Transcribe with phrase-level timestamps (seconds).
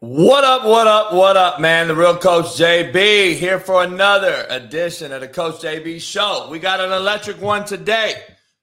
[0.00, 1.88] What up, what up, what up, man?
[1.88, 6.46] The real Coach JB here for another edition of the Coach JB Show.
[6.52, 8.22] We got an electric one today.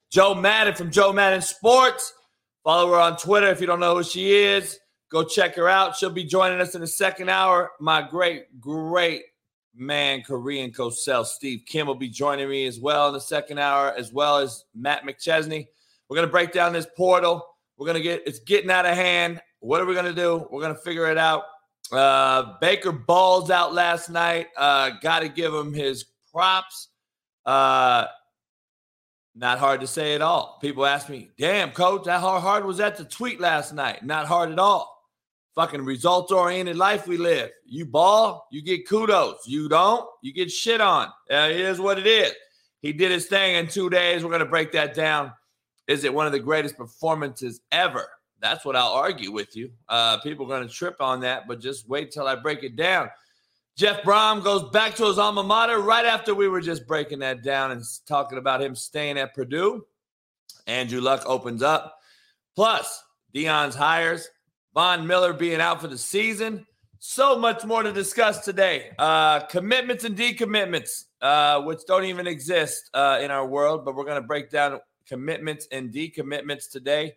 [0.09, 2.13] Joe Madden from Joe Madden Sports.
[2.63, 4.80] Follow her on Twitter if you don't know who she is.
[5.11, 5.98] Go check her out.
[5.98, 7.72] She'll be joining us in the second hour.
[7.81, 9.23] My great, great
[9.75, 13.94] man, Korean coach Steve Kim will be joining me as well in the second hour,
[13.97, 15.67] as well as Matt McChesney.
[16.08, 17.45] We're gonna break down this portal.
[17.75, 19.41] We're gonna get it's getting out of hand.
[19.66, 20.47] What are we going to do?
[20.52, 21.45] We're going to figure it out.
[21.91, 24.49] Uh, Baker balls out last night.
[24.55, 26.89] Uh, Got to give him his props.
[27.47, 28.05] Uh,
[29.33, 30.59] not hard to say at all.
[30.61, 34.05] People ask me, damn, coach, how hard was that to tweet last night?
[34.05, 35.03] Not hard at all.
[35.55, 37.50] Fucking results oriented life we live.
[37.66, 39.47] You ball, you get kudos.
[39.47, 41.07] You don't, you get shit on.
[41.31, 42.33] Uh, it is what it is.
[42.81, 44.23] He did his thing in two days.
[44.23, 45.31] We're going to break that down.
[45.88, 48.07] Is it one of the greatest performances ever?
[48.41, 49.72] That's what I'll argue with you.
[49.89, 52.75] Uh, people are going to trip on that, but just wait till I break it
[52.75, 53.09] down.
[53.78, 57.44] Jeff Brohm goes back to his alma mater right after we were just breaking that
[57.44, 59.86] down and talking about him staying at Purdue.
[60.66, 62.00] Andrew Luck opens up.
[62.56, 64.30] Plus, Deion's hires,
[64.73, 66.66] Von Miller being out for the season.
[67.00, 68.91] So much more to discuss today.
[68.97, 74.06] Uh, commitments and decommitments, uh, which don't even exist uh, in our world, but we're
[74.06, 77.13] going to break down commitments and decommitments today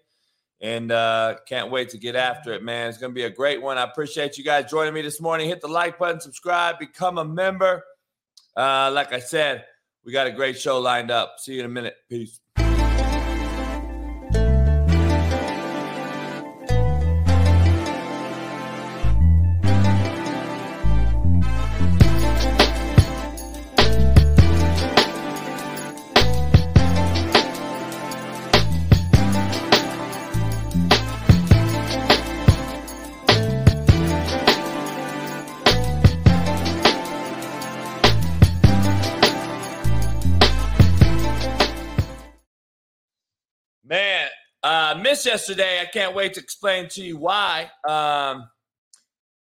[0.61, 2.89] and uh, can't wait to get after it, man.
[2.89, 3.79] It's going to be a great one.
[3.79, 5.49] I appreciate you guys joining me this morning.
[5.49, 7.85] Hit the like button, subscribe, become a member.
[8.57, 9.65] Uh, like I said,
[10.05, 11.37] we got a great show lined up.
[11.39, 11.95] See you in a minute.
[12.09, 12.41] Peace.
[45.09, 45.81] Missed yesterday.
[45.81, 47.71] I can't wait to explain to you why.
[47.89, 48.47] Um,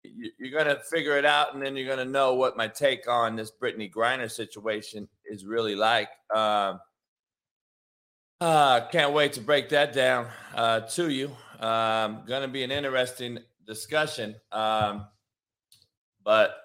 [0.03, 3.09] you're going to figure it out, and then you're going to know what my take
[3.09, 6.11] on this Brittney Griner situation is really like.
[6.37, 6.81] Um,
[8.43, 11.29] uh, can't wait to break that down uh, to you.
[11.61, 14.35] Um, going to be an interesting discussion.
[14.53, 15.07] Um,
[16.23, 16.57] but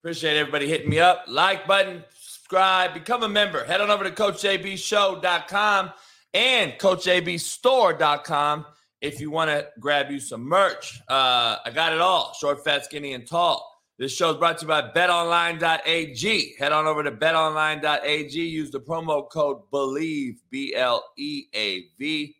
[0.00, 1.24] appreciate everybody hitting me up.
[1.26, 3.64] Like button, subscribe, become a member.
[3.64, 5.90] Head on over to CoachJBShow.com
[6.34, 8.66] and CoachJBStore.com
[9.00, 11.00] if you want to grab you some merch.
[11.08, 13.74] Uh, I got it all short, fat, skinny, and tall.
[13.98, 16.54] This show is brought to you by betonline.ag.
[16.58, 18.40] Head on over to betonline.ag.
[18.40, 22.36] Use the promo code BELIEVE, B L E A V.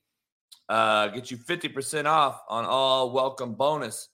[0.68, 4.08] Uh, get you 50% off on all welcome bonus.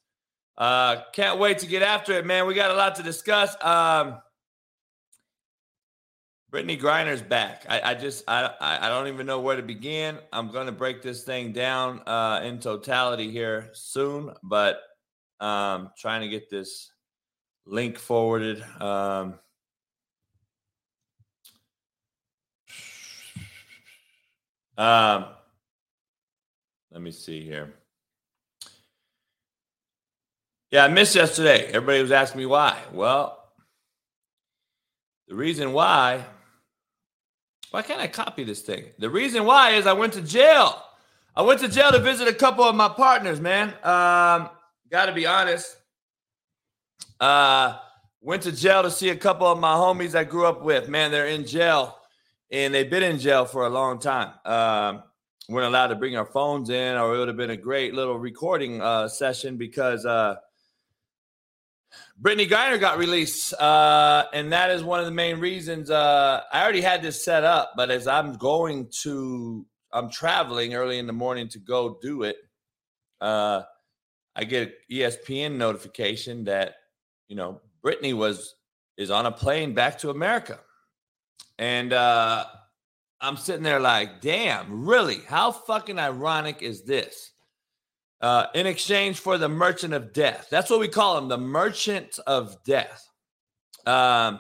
[0.56, 2.46] Uh, can't wait to get after it, man.
[2.46, 3.56] We got a lot to discuss.
[3.62, 4.20] Um,
[6.54, 7.66] Brittney Griner's back.
[7.68, 10.18] I, I, just I I don't even know where to begin.
[10.32, 14.78] I'm going to break this thing down uh, in totality here soon, but
[15.40, 16.92] um, trying to get this
[17.66, 18.62] link forwarded.
[18.80, 19.34] Um,
[24.78, 25.24] um,
[26.92, 27.74] let me see here.
[30.70, 31.64] Yeah, I missed yesterday.
[31.66, 32.78] Everybody was asking me why.
[32.92, 33.40] Well,
[35.26, 36.26] the reason why
[37.74, 38.84] why can't I copy this thing?
[39.00, 40.80] The reason why is I went to jail.
[41.34, 43.70] I went to jail to visit a couple of my partners, man.
[43.82, 44.48] Um,
[44.92, 45.76] Got to be honest.
[47.18, 47.78] Uh,
[48.20, 50.88] went to jail to see a couple of my homies I grew up with.
[50.88, 51.98] Man, they're in jail,
[52.52, 54.34] and they've been in jail for a long time.
[54.44, 55.02] Um,
[55.48, 58.20] weren't allowed to bring our phones in, or it would have been a great little
[58.20, 60.36] recording uh, session because uh,
[62.20, 65.90] Brittney Griner got released, uh, and that is one of the main reasons.
[65.90, 70.98] Uh, I already had this set up, but as I'm going to, I'm traveling early
[70.98, 72.36] in the morning to go do it.
[73.20, 73.62] Uh,
[74.36, 76.76] I get an ESPN notification that
[77.28, 78.54] you know Brittney was
[78.96, 80.60] is on a plane back to America,
[81.58, 82.44] and uh,
[83.20, 85.20] I'm sitting there like, damn, really?
[85.26, 87.32] How fucking ironic is this?
[88.20, 90.46] Uh, in exchange for the merchant of death.
[90.50, 93.06] That's what we call him, the merchant of death.
[93.86, 94.38] Um,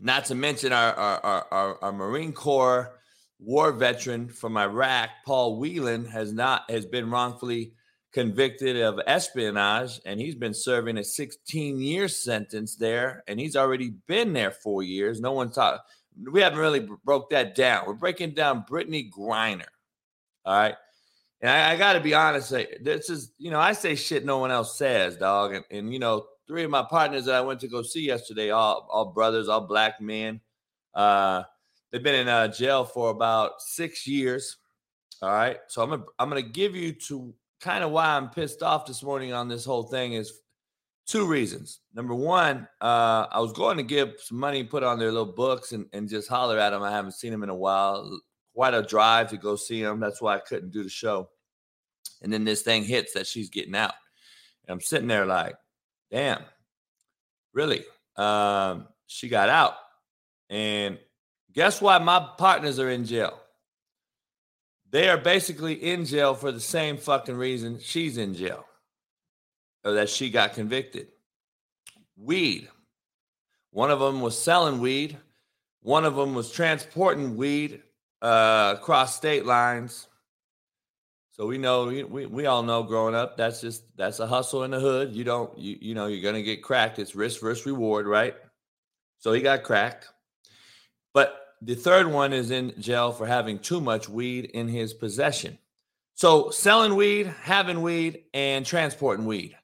[0.00, 2.94] not to mention our, our, our, our, Marine Corps
[3.40, 7.74] war veteran from Iraq, Paul Whelan, has not has been wrongfully
[8.12, 13.90] convicted of espionage, and he's been serving a 16 year sentence there, and he's already
[14.06, 15.20] been there four years.
[15.20, 15.80] No one thought
[16.30, 17.84] we haven't really broke that down.
[17.86, 19.66] We're breaking down Brittney Griner.
[20.44, 20.74] All right.
[21.40, 24.38] And I, I got to be honest, this is, you know, I say shit no
[24.38, 25.54] one else says, dog.
[25.54, 28.50] And, and, you know, three of my partners that I went to go see yesterday,
[28.50, 30.40] all, all brothers, all black men,
[30.94, 31.44] uh,
[31.92, 34.56] they've been in uh, jail for about six years.
[35.22, 35.58] All right.
[35.68, 39.02] So I'm gonna, I'm gonna give you to kind of why I'm pissed off this
[39.02, 40.40] morning on this whole thing is
[41.06, 41.80] two reasons.
[41.94, 45.72] Number one, uh, I was going to give some money, put on their little books,
[45.72, 46.82] and, and just holler at them.
[46.82, 48.20] I haven't seen them in a while.
[48.58, 50.00] Quite a drive to go see them.
[50.00, 51.28] That's why I couldn't do the show.
[52.22, 53.94] And then this thing hits that she's getting out.
[54.66, 55.54] And I'm sitting there like,
[56.10, 56.42] damn,
[57.54, 57.84] really?
[58.16, 59.74] Um, she got out.
[60.50, 60.98] And
[61.52, 63.38] guess why my partners are in jail?
[64.90, 68.64] They are basically in jail for the same fucking reason she's in jail
[69.84, 71.06] or that she got convicted.
[72.16, 72.68] Weed.
[73.70, 75.16] One of them was selling weed.
[75.80, 77.82] One of them was transporting weed
[78.22, 80.08] uh, across state lines.
[81.32, 84.72] So we know we, we all know growing up that's just that's a hustle in
[84.72, 85.14] the hood.
[85.14, 86.98] You don't you you know you're gonna get cracked.
[86.98, 88.34] It's risk versus reward, right?
[89.18, 90.08] So he got cracked.
[91.14, 95.58] But the third one is in jail for having too much weed in his possession.
[96.14, 99.56] So selling weed, having weed, and transporting weed.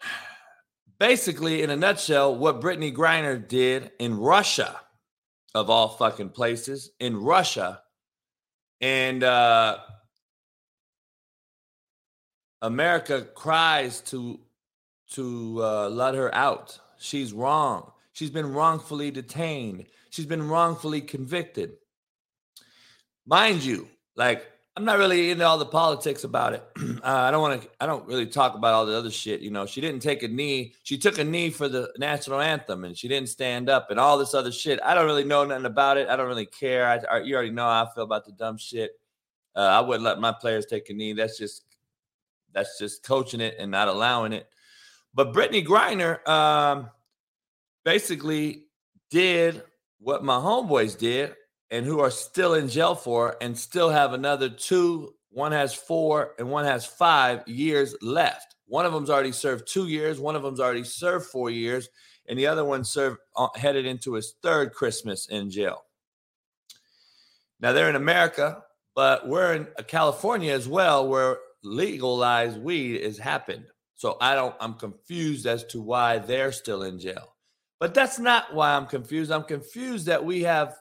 [0.98, 4.80] Basically, in a nutshell, what Brittney Griner did in Russia,
[5.54, 7.80] of all fucking places, in Russia,
[8.80, 9.78] and uh,
[12.62, 14.40] America cries to
[15.10, 16.78] to uh, let her out.
[16.98, 17.92] She's wrong.
[18.12, 19.86] She's been wrongfully detained.
[20.10, 21.74] She's been wrongfully convicted.
[23.26, 26.64] Mind you, like I'm not really into all the politics about it.
[26.80, 27.68] uh, I don't want to.
[27.80, 29.40] I don't really talk about all the other shit.
[29.40, 30.74] You know, she didn't take a knee.
[30.82, 34.18] She took a knee for the national anthem, and she didn't stand up, and all
[34.18, 34.80] this other shit.
[34.82, 36.08] I don't really know nothing about it.
[36.08, 36.88] I don't really care.
[36.88, 38.98] I, I you already know how I feel about the dumb shit.
[39.54, 41.12] Uh, I wouldn't let my players take a knee.
[41.12, 41.62] That's just
[42.52, 44.48] that's just coaching it and not allowing it.
[45.14, 46.90] But Brittney Griner um,
[47.84, 48.64] basically
[49.08, 49.62] did
[50.00, 51.36] what my homeboys did
[51.74, 55.12] and who are still in jail for and still have another two.
[55.30, 58.54] One has four and one has five years left.
[58.66, 60.20] One of them's already served two years.
[60.20, 61.88] One of them's already served four years.
[62.28, 65.82] And the other one served uh, headed into his third Christmas in jail.
[67.58, 68.62] Now they're in America,
[68.94, 73.64] but we're in California as well, where legalized weed has happened.
[73.96, 77.34] So I don't, I'm confused as to why they're still in jail.
[77.80, 79.32] But that's not why I'm confused.
[79.32, 80.76] I'm confused that we have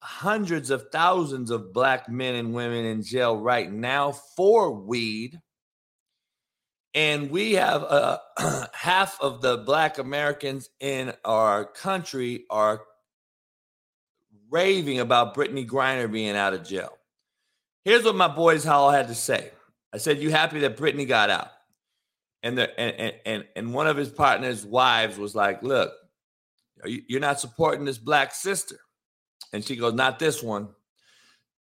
[0.00, 5.40] hundreds of thousands of black men and women in jail right now for weed.
[6.94, 8.18] And we have uh,
[8.72, 12.82] half of the black Americans in our country are
[14.50, 16.96] raving about Brittney Griner being out of jail.
[17.84, 19.50] Here's what my boys Hall had to say.
[19.92, 21.50] I said, "You happy that Brittney got out?"
[22.42, 25.92] And the and and and one of his partner's wives was like, "Look,
[26.84, 28.78] you're not supporting this black sister."
[29.52, 30.68] And she goes, "Not this one.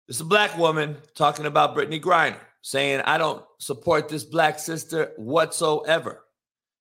[0.07, 5.13] Is a black woman talking about Brittney Griner, saying I don't support this black sister
[5.17, 6.23] whatsoever."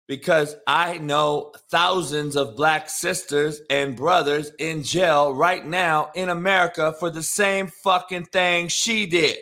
[0.08, 6.92] Because I know thousands of black sisters and brothers in jail right now in America
[6.98, 9.38] for the same fucking thing she did.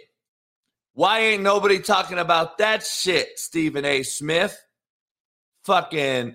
[0.92, 4.02] Why ain't nobody talking about that shit, Stephen A.
[4.02, 4.60] Smith?
[5.64, 6.34] Fucking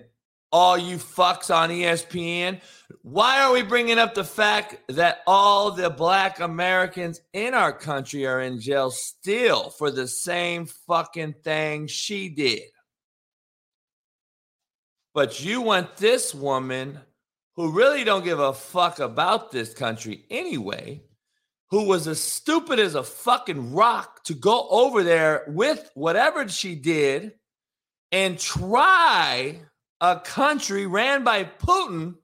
[0.54, 2.60] all you fucks on ESPN.
[3.02, 8.24] Why are we bringing up the fact that all the black Americans in our country
[8.24, 12.62] are in jail still for the same fucking thing she did?
[15.12, 17.00] But you want this woman
[17.56, 21.02] who really don't give a fuck about this country anyway
[21.70, 26.76] who was as stupid as a fucking rock to go over there with whatever she
[26.76, 27.32] did
[28.12, 29.60] and try
[30.00, 32.16] a country ran by Putin.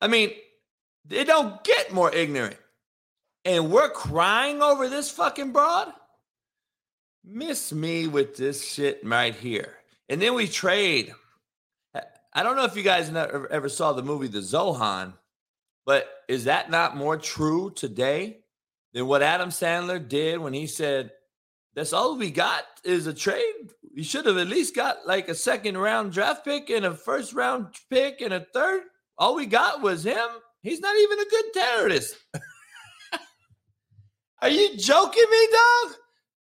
[0.00, 0.32] I mean,
[1.04, 2.56] they don't get more ignorant.
[3.44, 5.92] And we're crying over this fucking broad?
[7.24, 9.74] Miss me with this shit right here.
[10.08, 11.14] And then we trade.
[12.32, 15.14] I don't know if you guys ever saw the movie The Zohan
[15.90, 18.38] but is that not more true today
[18.92, 21.10] than what Adam Sandler did when he said,
[21.74, 23.72] That's all we got is a trade?
[24.00, 27.34] We should have at least got like a second round draft pick and a first
[27.34, 28.84] round pick and a third.
[29.18, 30.26] All we got was him.
[30.62, 32.16] He's not even a good terrorist.
[34.40, 35.96] Are you joking me, dog?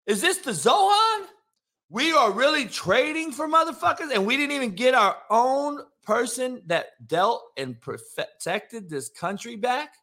[0.05, 1.27] Is this the Zohan?
[1.89, 6.87] We are really trading for motherfuckers and we didn't even get our own person that
[7.07, 9.93] dealt and protected this country back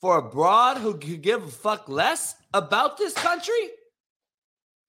[0.00, 3.72] for a broad who could give a fuck less about this country?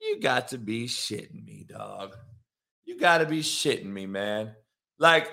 [0.04, 2.16] You got to be shitting me, dog.
[2.84, 4.54] You got to be shitting me, man.
[5.00, 5.30] Like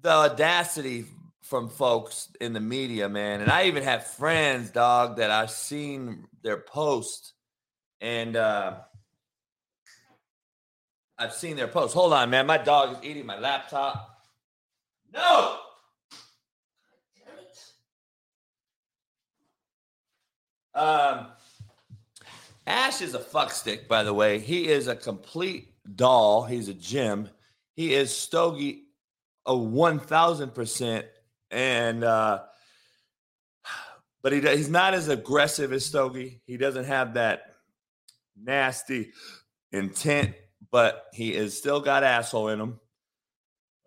[0.00, 1.04] the audacity
[1.42, 3.40] from folks in the media, man.
[3.40, 7.32] And I even have friends, dog, that I've seen their post
[8.00, 8.74] and uh
[11.18, 11.94] I've seen their post.
[11.94, 12.46] Hold on, man.
[12.46, 14.22] My dog is eating my laptop.
[15.12, 15.56] No.
[20.74, 21.26] Um,
[22.68, 24.38] Ash is a fuckstick, by the way.
[24.38, 26.44] He is a complete doll.
[26.44, 27.30] He's a gem.
[27.74, 28.82] He is Stogie
[29.46, 31.06] a one thousand percent,
[31.50, 32.42] and uh,
[34.22, 36.42] but he he's not as aggressive as Stogie.
[36.44, 37.54] He doesn't have that
[38.40, 39.12] nasty
[39.72, 40.34] intent,
[40.70, 42.78] but he is still got asshole in him.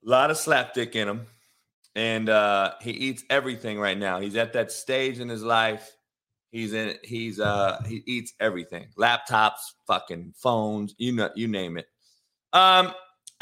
[0.06, 1.28] A lot of slapdick in him,
[1.96, 4.20] and uh, he eats everything right now.
[4.20, 5.96] He's at that stage in his life.
[6.52, 6.96] He's in.
[7.04, 7.82] He's uh.
[7.88, 8.88] He eats everything.
[8.98, 10.94] Laptops, fucking phones.
[10.98, 11.30] You know.
[11.36, 11.88] You name it.
[12.54, 12.94] Um.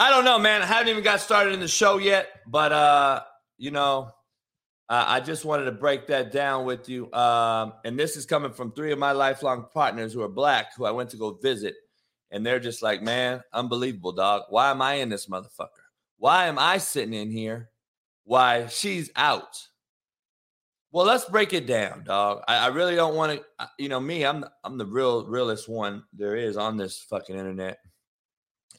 [0.02, 0.62] I don't know, man.
[0.62, 3.22] I haven't even got started in the show yet, but uh,
[3.58, 4.12] you know,
[4.88, 7.12] uh, I just wanted to break that down with you.
[7.12, 10.86] Um, and this is coming from three of my lifelong partners who are black, who
[10.86, 11.76] I went to go visit,
[12.32, 14.44] and they're just like, man, unbelievable, dog.
[14.48, 15.68] Why am I in this motherfucker?
[16.18, 17.70] Why am I sitting in here?
[18.24, 19.68] Why she's out?
[20.92, 22.44] Well, let's break it down, dog.
[22.48, 23.70] I, I really don't want to.
[23.78, 27.78] You know, me, I'm I'm the real realest one there is on this fucking internet.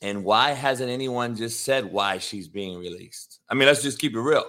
[0.02, 3.40] And why hasn't anyone just said why she's being released?
[3.48, 4.44] I mean, let's just keep it real.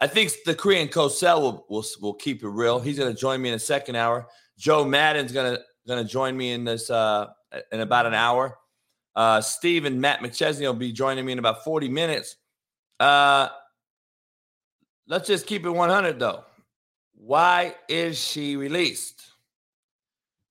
[0.00, 2.80] I think the Korean Cosell will, will will keep it real.
[2.80, 4.26] He's going to join me in the second hour.
[4.56, 7.28] Joe Madden's going to going to join me in this uh,
[7.72, 8.58] in about an hour.
[9.14, 12.36] Uh, Steve and Matt McChesney will be joining me in about 40 minutes.
[12.98, 13.48] Uh,
[15.06, 16.44] let's just keep it 100 though.
[17.24, 19.22] Why is she released?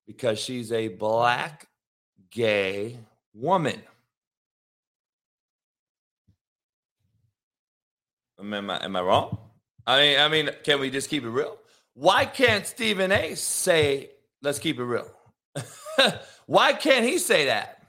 [0.06, 1.66] Because she's a black
[2.30, 2.98] gay
[3.34, 3.82] woman.
[8.40, 9.36] Am I, am I wrong?
[9.86, 11.58] I mean, I mean, can we just keep it real?
[11.92, 14.08] Why can't Stephen A say,
[14.40, 15.10] let's keep it real?
[16.46, 17.82] Why can't he say that?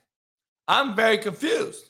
[0.68, 1.86] I'm very confused.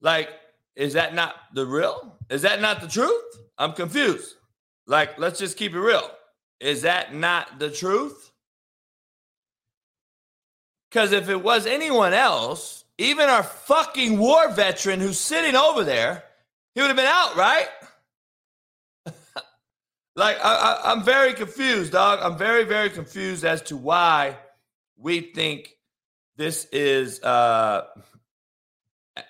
[0.00, 0.30] Like,
[0.76, 2.16] is that not the real?
[2.30, 3.40] Is that not the truth?
[3.58, 4.36] I'm confused.
[4.86, 6.08] Like, let's just keep it real.
[6.60, 8.30] Is that not the truth?
[10.90, 16.24] Because if it was anyone else, even our fucking war veteran who's sitting over there,
[16.74, 17.68] he would have been out, right?
[20.16, 22.18] like I, I, I'm very confused, dog.
[22.22, 24.36] I'm very, very confused as to why
[24.98, 25.76] we think
[26.36, 27.86] this is uh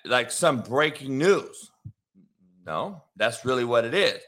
[0.05, 1.71] like some breaking news.
[2.65, 4.21] No, that's really what it is.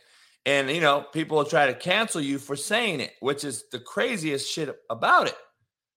[0.46, 3.80] And you know, people will try to cancel you for saying it, which is the
[3.80, 5.38] craziest shit about it.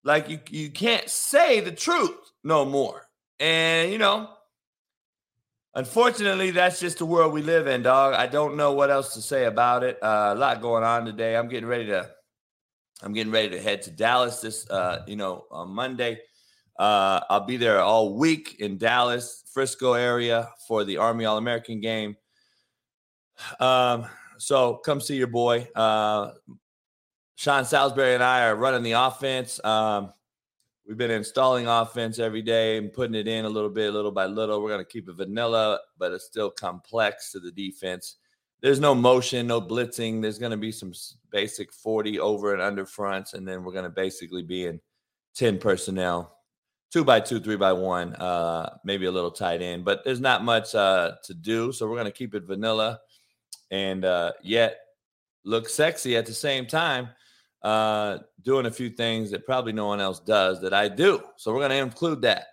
[0.05, 3.09] Like you you can't say the truth no more.
[3.41, 4.31] And you know,
[5.77, 8.15] Unfortunately, that's just the world we live in, dog.
[8.15, 10.03] I don't know what else to say about it.
[10.03, 11.37] Uh, a lot going on today.
[11.37, 12.09] I'm getting ready to.
[13.03, 16.19] I'm getting ready to head to Dallas this, uh, you know, on Monday.
[16.79, 21.83] Uh, I'll be there all week in Dallas, Frisco area for the Army All American
[21.83, 22.17] game.
[23.61, 24.07] Um,
[24.39, 25.69] so come see your boy.
[25.75, 26.33] Uh,
[27.37, 29.63] Sean Salisbury and I are running the offense.
[29.65, 30.13] Um,
[30.87, 34.27] We've been installing offense every day and putting it in a little bit, little by
[34.27, 34.63] little.
[34.63, 38.17] We're going to keep it vanilla, but it's still complex to the defense.
[38.61, 40.23] There's no motion, no blitzing.
[40.23, 40.93] There's going to be some
[41.33, 44.81] basic 40 over and under fronts, and then we're going to basically be in
[45.35, 46.39] 10 personnel,
[46.93, 50.45] two by two, three by one, uh, maybe a little tight end, but there's not
[50.45, 51.73] much uh, to do.
[51.73, 53.01] So we're going to keep it vanilla
[53.71, 54.79] and uh, yet
[55.45, 57.09] look sexy at the same time
[57.63, 61.21] uh, doing a few things that probably no one else does that I do.
[61.37, 62.47] So we're going to include that.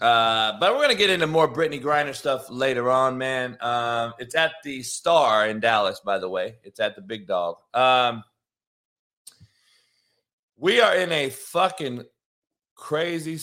[0.00, 3.58] Uh, but we're going to get into more Brittney Griner stuff later on, man.
[3.60, 6.56] Um, it's at the Star in Dallas, by the way.
[6.62, 7.56] It's at the Big Dog.
[7.74, 8.22] Um,
[10.56, 12.04] we are in a fucking
[12.80, 13.38] crazy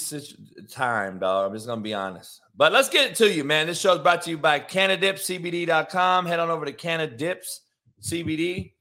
[0.70, 1.50] time, dog.
[1.50, 2.42] I'm just to be honest.
[2.58, 3.68] But let's get it to you, man.
[3.68, 6.26] This show is brought to you by CanadipsCBD.com.
[6.26, 7.62] Head on over to Canadips
[8.02, 8.74] CBD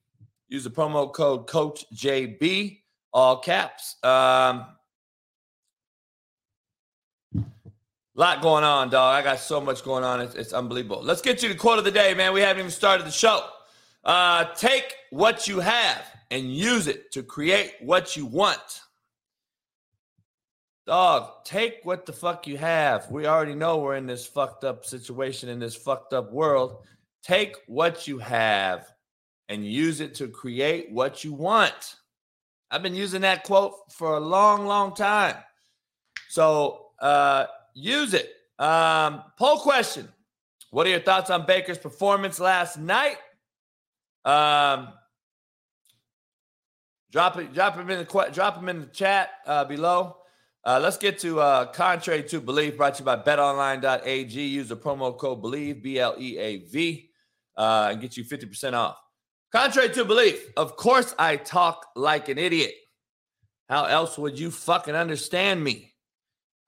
[0.48, 2.80] Use the promo code Coach JB,
[3.12, 3.96] all caps.
[4.04, 4.66] Um,
[8.14, 9.16] lot going on, dog.
[9.16, 10.20] I got so much going on.
[10.20, 11.02] It's, it's, unbelievable.
[11.02, 12.32] Let's get you the quote of the day, man.
[12.32, 13.44] We haven't even started the show.
[14.04, 18.82] Uh, take what you have and use it to create what you want.
[20.86, 23.10] Dog, take what the fuck you have.
[23.10, 26.84] We already know we're in this fucked up situation in this fucked up world.
[27.24, 28.86] Take what you have
[29.48, 31.96] and use it to create what you want.
[32.70, 35.34] I've been using that quote for a long, long time.
[36.28, 38.32] So uh, use it.
[38.60, 40.08] Um, poll question
[40.70, 43.16] What are your thoughts on Baker's performance last night?
[44.24, 44.88] Um,
[47.10, 50.18] drop it, drop him in the drop him in the chat uh, below.
[50.66, 52.76] Uh, let's get to uh, contrary to belief.
[52.76, 54.42] Brought to you by BetOnline.ag.
[54.42, 57.08] Use the promo code Believe B L E A V
[57.56, 58.98] uh, and get you fifty percent off.
[59.52, 62.72] Contrary to belief, of course I talk like an idiot.
[63.68, 65.94] How else would you fucking understand me?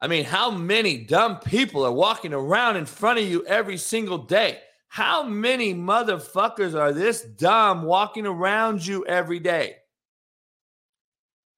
[0.01, 4.19] I mean, how many dumb people are walking around in front of you every single
[4.19, 4.61] day?
[4.87, 9.78] How many motherfuckers are this dumb walking around you every day?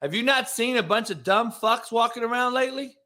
[0.02, 2.97] Have you not seen a bunch of dumb fucks walking around lately?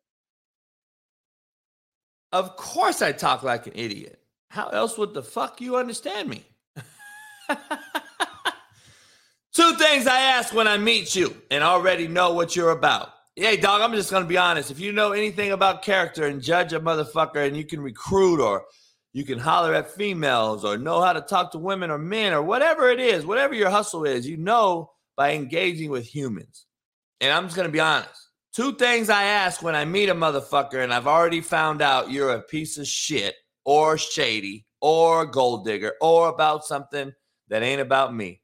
[2.33, 4.21] Of course I talk like an idiot.
[4.49, 6.45] How else would the fuck you understand me?
[9.53, 13.11] Two things I ask when I meet you and already know what you're about.
[13.37, 14.71] Hey, dog, I'm just going to be honest.
[14.71, 18.65] If you know anything about character and judge a motherfucker and you can recruit or
[19.13, 22.43] you can holler at females or know how to talk to women or men or
[22.43, 26.67] whatever it is, whatever your hustle is, you know by engaging with humans.
[27.25, 28.29] And I'm just going to be honest.
[28.53, 32.35] Two things I ask when I meet a motherfucker and I've already found out you're
[32.35, 37.15] a piece of shit or shady or gold digger or about something
[37.49, 38.43] that ain't about me.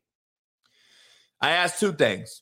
[1.42, 2.40] I ask two things.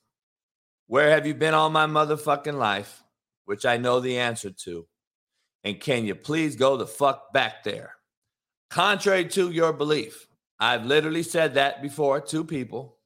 [0.87, 3.03] Where have you been all my motherfucking life?
[3.45, 4.87] Which I know the answer to.
[5.65, 7.95] And can you please go the fuck back there?
[8.71, 10.29] Contrary to your belief,
[10.61, 12.98] I've literally said that before to people,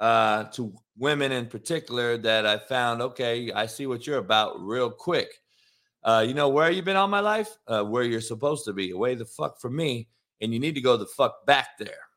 [0.00, 4.90] uh, to women in particular, that I found, okay, I see what you're about real
[4.90, 5.28] quick.
[6.02, 7.56] Uh, you know, where you've been all my life?
[7.66, 10.08] Uh, where you're supposed to be, away the fuck from me.
[10.40, 12.08] And you need to go the fuck back there.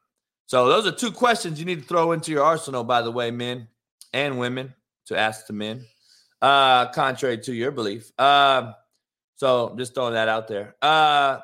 [0.45, 3.31] So those are two questions you need to throw into your arsenal, by the way,
[3.31, 3.67] men
[4.13, 4.73] and women,
[5.07, 5.85] to ask the men,
[6.41, 8.11] uh, contrary to your belief.
[8.17, 8.71] Uh,
[9.35, 10.75] so just throwing that out there.
[10.81, 11.39] Uh,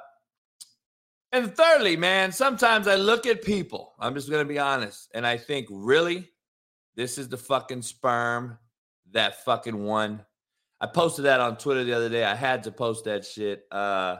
[1.31, 5.25] and thirdly, man, sometimes I look at people, I'm just going to be honest, and
[5.25, 6.29] I think, really,
[6.95, 8.57] this is the fucking sperm
[9.11, 10.25] that fucking won.
[10.81, 12.23] I posted that on Twitter the other day.
[12.23, 13.63] I had to post that shit.
[13.71, 14.17] Uh,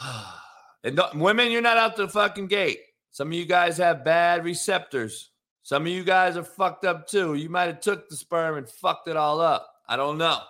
[0.84, 2.80] and women, you're not out the fucking gate.
[3.10, 5.30] Some of you guys have bad receptors.
[5.62, 7.34] Some of you guys are fucked up too.
[7.34, 9.70] You might have took the sperm and fucked it all up.
[9.88, 10.40] I don't know.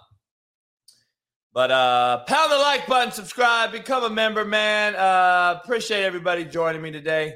[1.55, 4.95] But uh pound the like button, subscribe, become a member, man.
[4.97, 7.35] Uh appreciate everybody joining me today.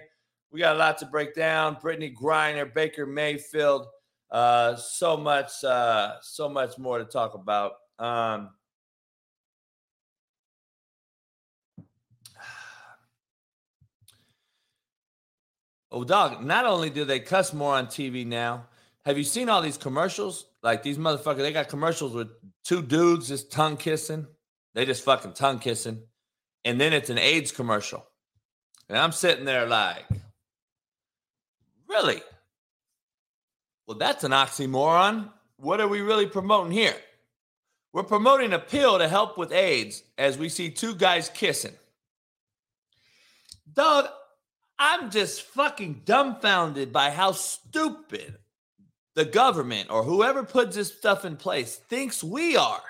[0.51, 1.77] We got a lot to break down.
[1.77, 3.87] Brittney Griner, Baker Mayfield,
[4.31, 7.73] uh, so much, uh, so much more to talk about.
[7.99, 8.51] Um,
[15.91, 18.67] Oh, dog, not only do they cuss more on TV now,
[19.07, 20.48] have you seen all these commercials?
[20.63, 22.29] Like these motherfuckers, they got commercials with
[22.65, 24.27] two dudes just tongue kissing.
[24.75, 26.03] They just fucking tongue kissing.
[26.65, 28.07] And then it's an AIDS commercial.
[28.89, 30.05] And I'm sitting there like,
[31.89, 32.23] really?
[33.87, 35.31] Well, that's an oxymoron.
[35.57, 36.97] What are we really promoting here?
[37.93, 41.73] We're promoting a pill to help with AIDS as we see two guys kissing.
[43.73, 44.09] Dog,
[44.79, 48.39] I'm just fucking dumbfounded by how stupid
[49.19, 52.81] the government or whoever puts this stuff in place thinks we are.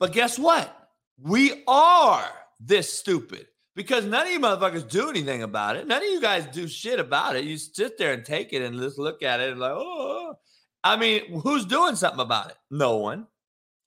[0.00, 0.74] But guess what?
[1.20, 2.26] We are
[2.58, 5.86] this stupid because none of you motherfuckers do anything about it.
[5.86, 7.44] None of you guys do shit about it.
[7.44, 10.36] You sit there and take it and just look at it and like, oh.
[10.82, 12.56] I mean, who's doing something about it?
[12.70, 13.26] No one.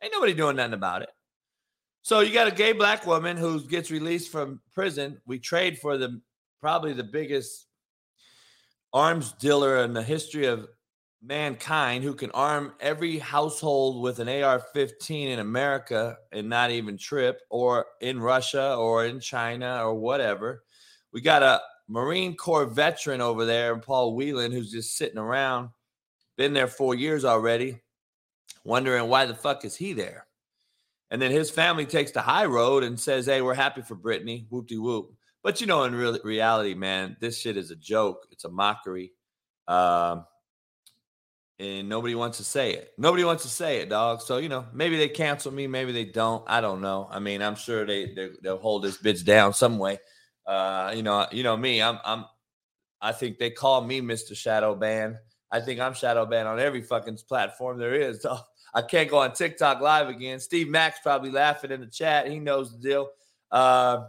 [0.04, 1.10] Ain't nobody doing nothing about it.
[2.04, 5.20] So you got a gay black woman who gets released from prison.
[5.26, 6.22] We trade for the
[6.62, 7.66] probably the biggest
[8.94, 10.68] arms dealer in the history of
[11.22, 16.98] mankind who can arm every household with an AR 15 in America and not even
[16.98, 20.64] trip, or in Russia or in China or whatever.
[21.12, 25.70] We got a Marine Corps veteran over there, Paul Whelan, who's just sitting around,
[26.38, 27.82] been there four years already,
[28.64, 30.28] wondering why the fuck is he there?
[31.10, 34.46] And then his family takes the high road and says, Hey, we're happy for Brittney,
[34.50, 35.14] whoop de whoop.
[35.42, 38.28] But you know, in real reality, man, this shit is a joke.
[38.32, 39.14] It's a mockery.
[39.70, 40.26] Um,
[41.60, 42.94] and nobody wants to say it.
[42.98, 44.22] Nobody wants to say it, dog.
[44.22, 46.44] So you know, maybe they cancel me, maybe they don't.
[46.48, 47.08] I don't know.
[47.10, 50.00] I mean, I'm sure they, they will hold this bitch down some way.
[50.46, 51.82] Uh, you know, you know me.
[51.82, 52.26] I'm I'm.
[53.02, 54.36] I think they call me Mr.
[54.36, 55.18] Shadow Ban.
[55.52, 58.22] I think I'm shadow banned on every fucking platform there is.
[58.28, 58.38] So
[58.74, 60.40] I can't go on TikTok live again.
[60.40, 62.30] Steve Max probably laughing in the chat.
[62.30, 63.10] He knows the deal.
[63.50, 64.06] Uh,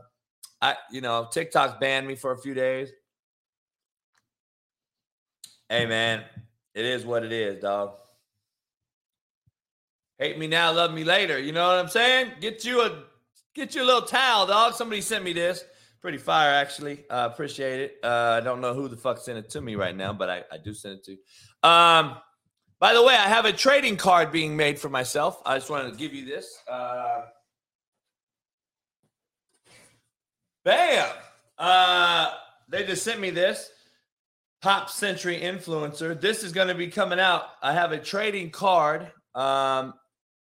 [0.61, 2.91] I, you know, TikTok banned me for a few days.
[5.69, 6.25] Hey, man,
[6.75, 7.95] it is what it is, dog.
[10.19, 11.39] Hate me now, love me later.
[11.39, 12.33] You know what I'm saying?
[12.41, 13.05] Get you a
[13.55, 14.75] get you a little towel, dog.
[14.75, 15.65] Somebody sent me this.
[16.01, 17.05] Pretty fire, actually.
[17.11, 17.97] Uh, appreciate it.
[18.05, 20.45] Uh, I don't know who the fuck sent it to me right now, but I,
[20.53, 21.69] I do send it to you.
[21.69, 22.17] Um,
[22.81, 25.43] by the way, I have a trading card being made for myself.
[25.45, 26.57] I just wanted to give you this.
[26.71, 27.23] Uh,
[30.65, 31.09] bam!
[31.59, 32.33] Uh,
[32.69, 33.71] they just sent me this.
[34.61, 36.21] Pop Century Influencer.
[36.21, 37.45] This is going to be coming out.
[37.63, 39.95] I have a trading card, um,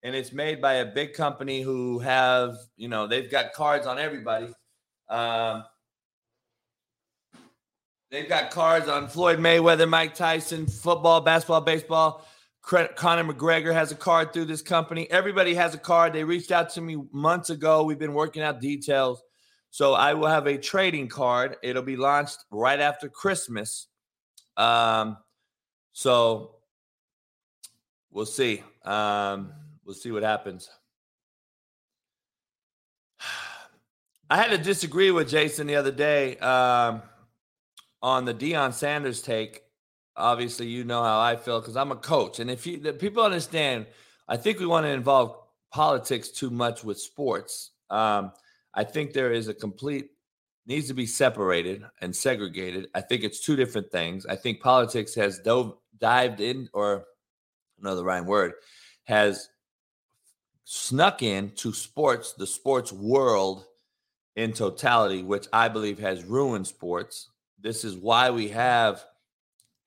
[0.05, 3.99] and it's made by a big company who have, you know, they've got cards on
[3.99, 4.53] everybody.
[5.09, 5.65] Um,
[8.11, 12.25] they've got cards on Floyd Mayweather, Mike Tyson, football, basketball, baseball.
[12.63, 15.11] Conor McGregor has a card through this company.
[15.11, 16.13] Everybody has a card.
[16.13, 17.83] They reached out to me months ago.
[17.83, 19.23] We've been working out details.
[19.79, 21.57] So I will have a trading card.
[21.63, 23.87] It'll be launched right after Christmas.
[24.57, 25.19] Um,
[25.93, 26.57] so
[28.11, 28.65] we'll see.
[28.85, 29.53] Um,
[29.85, 30.69] we'll see what happens.
[34.29, 37.01] I had to disagree with Jason the other day um,
[38.03, 39.63] on the Deion Sanders take.
[40.17, 43.23] Obviously, you know how I feel because I'm a coach, and if you the people
[43.23, 43.87] understand,
[44.27, 45.37] I think we want to involve
[45.71, 47.71] politics too much with sports.
[47.91, 48.33] Um,
[48.75, 50.11] I think there is a complete
[50.67, 52.89] needs to be separated and segregated.
[52.95, 54.27] I think it's two different things.
[54.27, 57.05] I think politics has dove dived in, or
[57.81, 58.53] another right word,
[59.05, 59.49] has
[60.65, 63.65] snuck in to sports, the sports world
[64.37, 67.31] in totality, which I believe has ruined sports.
[67.59, 69.05] This is why we have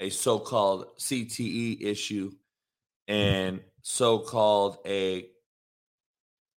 [0.01, 3.13] a so called CTE issue mm-hmm.
[3.13, 5.27] and so called a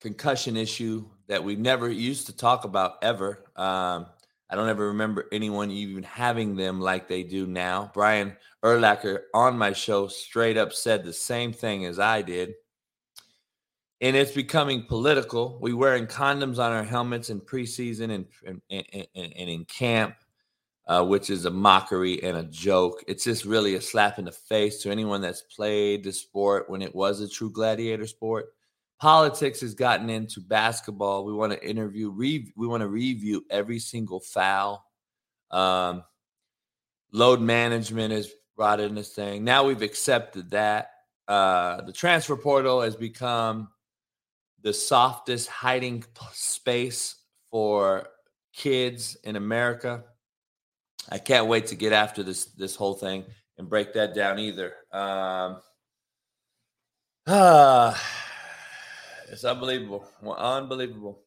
[0.00, 3.44] concussion issue that we never used to talk about ever.
[3.56, 4.06] Um,
[4.50, 7.90] I don't ever remember anyone even having them like they do now.
[7.94, 12.54] Brian Urlacher on my show straight up said the same thing as I did
[14.04, 15.58] and it's becoming political.
[15.62, 20.16] We wearing condoms on our helmets in preseason and and, and, and in camp,
[20.86, 23.02] uh, which is a mockery and a joke.
[23.06, 26.82] It's just really a slap in the face to anyone that's played the sport when
[26.82, 28.52] it was a true gladiator sport.
[29.00, 31.24] Politics has gotten into basketball.
[31.24, 34.84] We want to interview, re- we want to review every single foul.
[35.50, 36.04] Um,
[37.12, 39.44] load management is brought in this thing.
[39.44, 40.90] Now we've accepted that.
[41.26, 43.68] Uh, the transfer portal has become
[44.62, 47.16] the softest hiding space
[47.50, 48.08] for
[48.54, 50.04] kids in America.
[51.10, 53.24] I can't wait to get after this this whole thing
[53.58, 54.74] and break that down either.
[54.90, 55.60] Um,
[57.26, 58.00] ah,
[59.34, 61.20] it's unbelievable, unbelievable.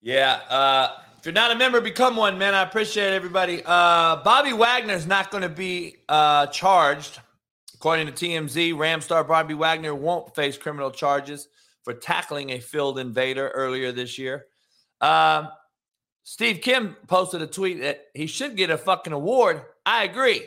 [0.00, 2.54] Yeah, uh, if you're not a member, become one, man.
[2.54, 3.62] I appreciate everybody.
[3.66, 7.18] Uh, Bobby Wagner's not going to be uh, charged
[7.78, 11.46] According to TMZ, Ram star Bobby Wagner won't face criminal charges
[11.84, 14.46] for tackling a field invader earlier this year.
[15.00, 15.48] Um,
[16.24, 19.62] Steve Kim posted a tweet that he should get a fucking award.
[19.86, 20.42] I agree.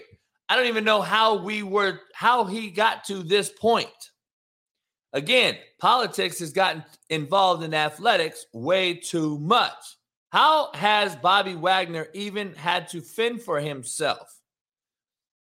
[0.52, 3.88] I don't even know how we were, how he got to this point.
[5.14, 9.72] Again, politics has gotten involved in athletics way too much.
[10.34, 14.42] How has Bobby Wagner even had to fend for himself?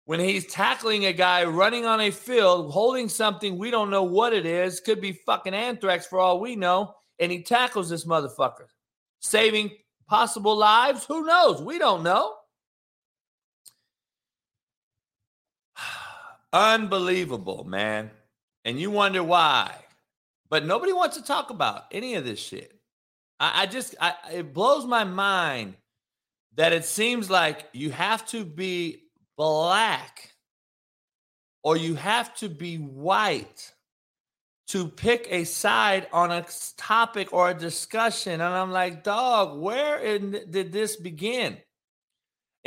[0.07, 4.31] when he's tackling a guy running on a field holding something we don't know what
[4.31, 8.67] it is, could be fucking anthrax for all we know, and he tackles this motherfucker,
[9.19, 9.69] saving
[10.07, 11.03] possible lives.
[11.05, 11.61] Who knows?
[11.61, 12.36] We don't know.
[16.53, 18.11] Unbelievable, man.
[18.65, 19.73] And you wonder why.
[20.49, 22.73] But nobody wants to talk about any of this shit.
[23.39, 25.75] I, I just, I, it blows my mind
[26.55, 29.03] that it seems like you have to be
[29.37, 30.33] black
[31.63, 33.73] or you have to be white
[34.67, 38.33] to pick a side on a topic or a discussion.
[38.33, 41.57] And I'm like, dog, where in, did this begin?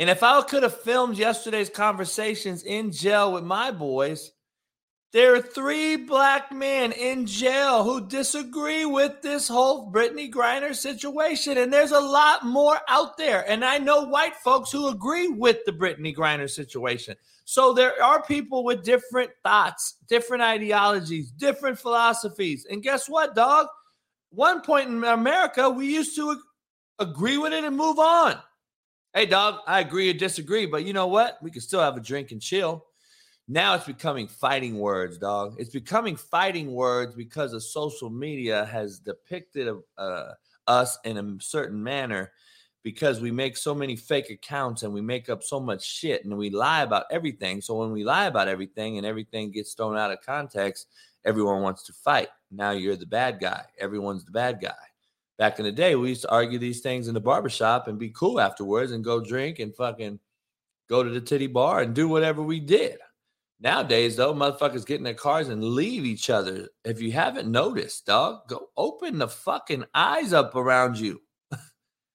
[0.01, 4.31] And if I could have filmed yesterday's conversations in jail with my boys,
[5.13, 11.59] there are three black men in jail who disagree with this whole Brittney Griner situation.
[11.59, 13.47] And there's a lot more out there.
[13.47, 17.15] And I know white folks who agree with the Brittney Griner situation.
[17.45, 22.65] So there are people with different thoughts, different ideologies, different philosophies.
[22.67, 23.67] And guess what, dog?
[24.31, 26.41] One point in America, we used to
[26.97, 28.41] agree with it and move on.
[29.13, 31.37] Hey, dog, I agree or disagree, but you know what?
[31.41, 32.85] We can still have a drink and chill.
[33.45, 35.55] Now it's becoming fighting words, dog.
[35.59, 40.31] It's becoming fighting words because of social media has depicted uh,
[40.65, 42.31] us in a certain manner
[42.83, 46.37] because we make so many fake accounts and we make up so much shit and
[46.37, 47.59] we lie about everything.
[47.59, 50.87] So when we lie about everything and everything gets thrown out of context,
[51.25, 52.29] everyone wants to fight.
[52.49, 53.65] Now you're the bad guy.
[53.77, 54.90] Everyone's the bad guy.
[55.37, 58.09] Back in the day, we used to argue these things in the barbershop and be
[58.09, 60.19] cool afterwards and go drink and fucking
[60.89, 62.97] go to the titty bar and do whatever we did.
[63.61, 66.69] Nowadays, though, motherfuckers get in their cars and leave each other.
[66.83, 71.21] If you haven't noticed, dog, go open the fucking eyes up around you.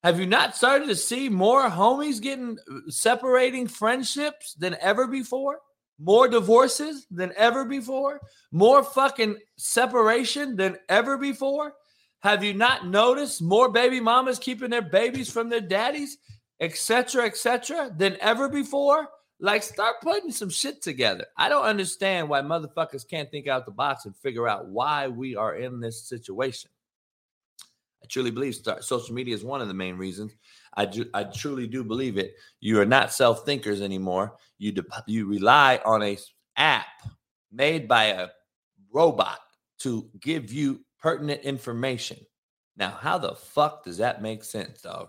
[0.03, 5.61] Have you not started to see more homies getting uh, separating friendships than ever before?
[6.01, 8.21] More divorces than ever before?
[8.51, 11.75] More fucking separation than ever before?
[12.21, 16.19] Have you not noticed more baby mamas keeping their babies from their daddies,
[16.61, 19.09] etc., etc., than ever before?
[19.39, 21.27] Like, start putting some shit together.
[21.37, 25.37] I don't understand why motherfuckers can't think out the box and figure out why we
[25.37, 26.71] are in this situation.
[28.03, 30.33] I truly believe start, social media is one of the main reasons.
[30.75, 32.35] I do, I truly do believe it.
[32.61, 34.37] You are not self thinkers anymore.
[34.59, 36.17] You de- you rely on a
[36.57, 36.87] app
[37.53, 38.29] made by a
[38.93, 39.39] robot
[39.81, 42.19] to give you pertinent information.
[42.77, 45.09] Now, how the fuck does that make sense, dog?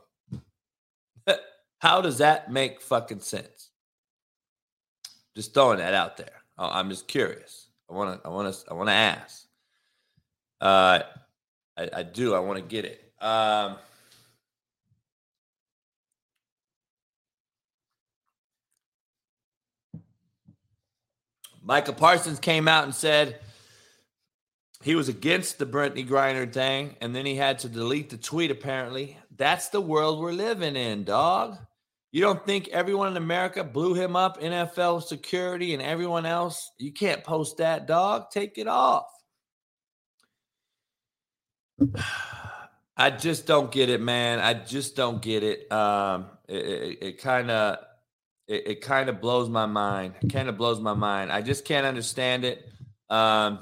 [1.79, 3.69] how does that make fucking sense?
[5.35, 6.41] Just throwing that out there.
[6.57, 7.67] I'm just curious.
[7.89, 8.27] I want to.
[8.27, 8.71] I want to.
[8.71, 9.45] I want to ask.
[10.59, 10.99] Uh,
[11.77, 12.33] I, I do.
[12.33, 13.13] I want to get it.
[13.21, 13.77] Um,
[21.97, 23.39] Parsons came out and said
[24.87, 28.51] he was against the Brittney Griner thing, and then he had to delete the tweet.
[28.51, 31.57] Apparently, that's the world we're living in, dog.
[32.13, 36.71] You don't think everyone in America blew him up, NFL security and everyone else?
[36.77, 38.31] You can't post that, dog.
[38.31, 39.07] Take it off.
[42.95, 44.39] I just don't get it, man.
[44.39, 45.69] I just don't get it.
[45.69, 47.79] Um, it kind of
[48.47, 50.13] it, it kind of blows my mind.
[50.31, 51.29] Kind of blows my mind.
[51.29, 52.71] I just can't understand it.
[53.09, 53.59] Um,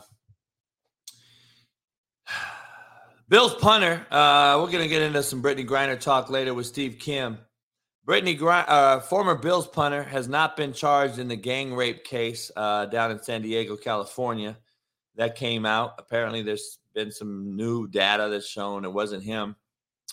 [3.28, 4.06] Bill's punter.
[4.12, 7.40] Uh, we're gonna get into some Brittney Griner talk later with Steve Kim.
[8.08, 12.86] Brittney, uh, former Bills punter, has not been charged in the gang rape case uh,
[12.86, 14.56] down in San Diego, California.
[15.16, 15.96] That came out.
[15.98, 19.56] Apparently, there's been some new data that's shown it wasn't him.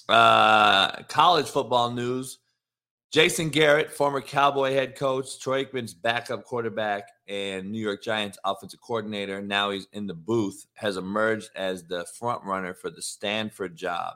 [0.09, 2.39] Uh, college football news:
[3.13, 8.81] Jason Garrett, former Cowboy head coach, Troy Aikman's backup quarterback, and New York Giants offensive
[8.81, 9.43] coordinator.
[9.43, 10.65] Now he's in the booth.
[10.73, 14.15] Has emerged as the front runner for the Stanford job.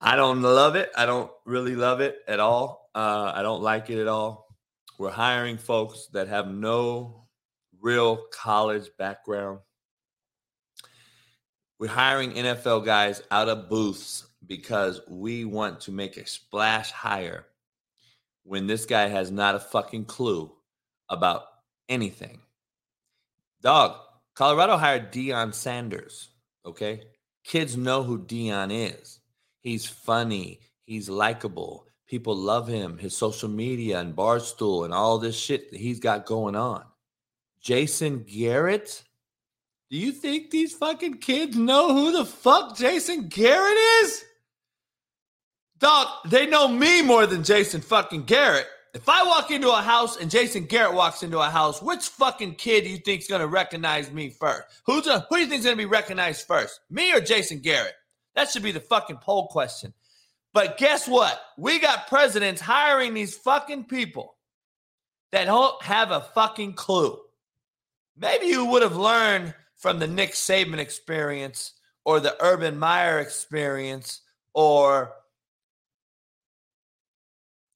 [0.00, 0.90] I don't love it.
[0.96, 2.90] I don't really love it at all.
[2.94, 4.48] Uh, I don't like it at all.
[4.98, 7.26] We're hiring folks that have no
[7.78, 9.58] real college background.
[11.78, 17.46] We're hiring NFL guys out of booths because we want to make a splash hire
[18.44, 20.52] when this guy has not a fucking clue
[21.08, 21.42] about
[21.88, 22.40] anything.
[23.62, 23.96] Dog,
[24.34, 26.30] Colorado hired Deion Sanders.
[26.66, 27.04] Okay.
[27.44, 29.20] Kids know who Deion is.
[29.60, 30.60] He's funny.
[30.84, 31.86] He's likable.
[32.06, 32.98] People love him.
[32.98, 36.84] His social media and Barstool and all this shit that he's got going on.
[37.60, 39.02] Jason Garrett.
[39.90, 44.24] Do you think these fucking kids know who the fuck Jason Garrett is?
[45.84, 48.66] Dog, they know me more than Jason fucking Garrett.
[48.94, 52.54] If I walk into a house and Jason Garrett walks into a house, which fucking
[52.54, 54.62] kid do you think's gonna recognize me first?
[54.86, 56.80] Who's a, who do you think's gonna be recognized first?
[56.88, 57.92] Me or Jason Garrett?
[58.34, 59.92] That should be the fucking poll question.
[60.54, 61.38] But guess what?
[61.58, 64.36] We got presidents hiring these fucking people
[65.32, 67.20] that don't have a fucking clue.
[68.16, 71.74] Maybe you would have learned from the Nick Saban experience
[72.06, 74.22] or the Urban Meyer experience
[74.54, 75.12] or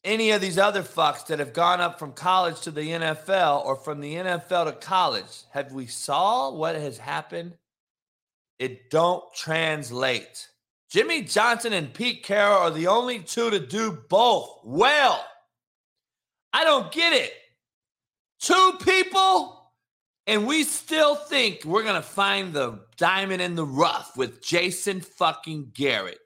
[0.04, 3.76] any of these other fucks that have gone up from college to the NFL or
[3.76, 5.42] from the NFL to college.
[5.50, 7.54] Have we saw what has happened
[8.58, 10.48] it don't translate.
[10.90, 15.24] Jimmy Johnson and Pete Carroll are the only two to do both well.
[16.52, 17.32] I don't get it.
[18.40, 19.70] Two people,
[20.26, 25.00] and we still think we're going to find the diamond in the rough with Jason
[25.00, 26.20] fucking Garrett,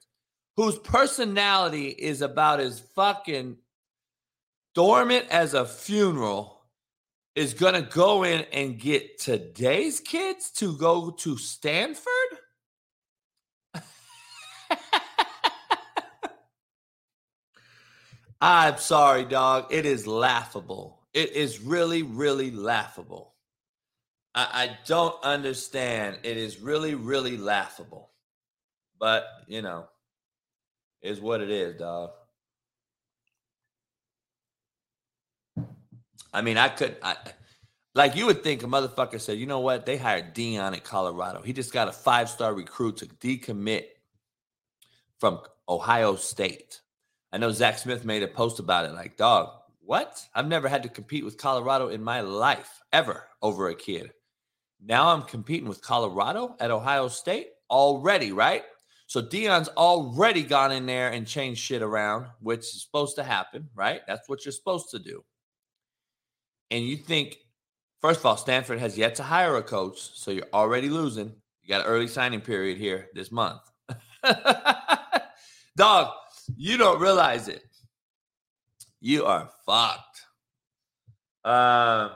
[0.55, 3.57] whose personality is about as fucking
[4.75, 6.61] dormant as a funeral
[7.35, 12.11] is going to go in and get today's kids to go to Stanford?
[18.41, 19.67] I'm sorry, dog.
[19.71, 21.01] It is laughable.
[21.13, 23.33] It is really, really laughable.
[24.35, 26.19] I, I don't understand.
[26.23, 28.11] It is really, really laughable.
[28.99, 29.87] But, you know,
[31.01, 32.11] Is what it is, dog.
[36.33, 37.15] I mean, I could, I,
[37.95, 39.85] like you would think a motherfucker said, you know what?
[39.85, 41.41] They hired Deion at Colorado.
[41.41, 43.85] He just got a five star recruit to decommit
[45.19, 46.81] from Ohio State.
[47.31, 48.93] I know Zach Smith made a post about it.
[48.93, 50.27] Like, dog, what?
[50.33, 54.11] I've never had to compete with Colorado in my life ever over a kid.
[54.83, 58.63] Now I'm competing with Colorado at Ohio State already, right?
[59.05, 63.69] So Deion's already gone in there and changed shit around, which is supposed to happen,
[63.75, 64.01] right?
[64.07, 65.23] That's what you're supposed to do
[66.73, 67.37] and you think,
[68.01, 71.31] first of all, Stanford has yet to hire a coach, so you're already losing.
[71.61, 73.61] You got an early signing period here this month.
[75.77, 76.11] Dog,
[76.57, 77.63] you don't realize it.
[78.99, 80.21] You are fucked.
[81.45, 82.09] Uh,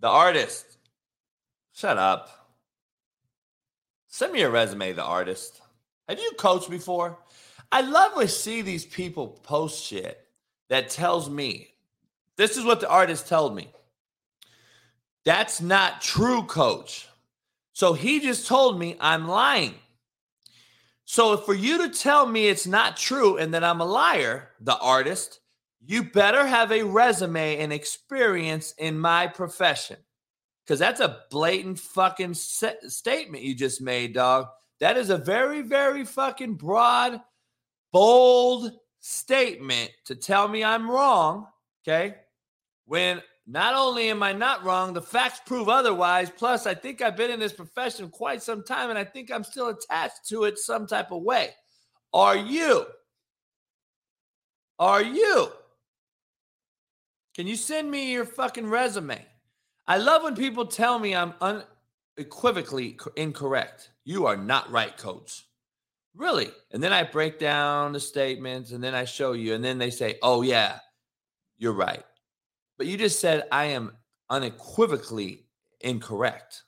[0.00, 0.78] the artist.
[1.72, 2.30] Shut up.
[4.08, 5.60] Send me your resume, the artist.
[6.08, 7.18] Have you coached before?
[7.70, 10.18] I love to see these people post shit
[10.70, 11.68] that tells me
[12.36, 13.68] this is what the artist told me.
[15.24, 17.08] That's not true, coach.
[17.72, 19.74] So he just told me I'm lying.
[21.04, 24.78] So for you to tell me it's not true and that I'm a liar, the
[24.78, 25.40] artist,
[25.84, 29.96] you better have a resume and experience in my profession.
[30.64, 34.48] Because that's a blatant fucking statement you just made, dog.
[34.80, 37.20] That is a very, very fucking broad
[37.92, 41.46] bold statement to tell me I'm wrong,
[41.82, 42.16] okay?
[42.86, 46.30] When not only am I not wrong, the facts prove otherwise.
[46.30, 49.44] Plus, I think I've been in this profession quite some time and I think I'm
[49.44, 51.50] still attached to it some type of way.
[52.12, 52.84] Are you?
[54.78, 55.48] Are you?
[57.34, 59.24] Can you send me your fucking resume?
[59.86, 61.32] I love when people tell me I'm
[62.18, 63.90] unequivocally incorrect.
[64.04, 65.47] You are not right, coach.
[66.18, 66.50] Really?
[66.72, 69.54] And then I break down the statements and then I show you.
[69.54, 70.80] And then they say, oh, yeah,
[71.56, 72.02] you're right.
[72.76, 73.92] But you just said I am
[74.28, 75.46] unequivocally
[75.80, 76.64] incorrect.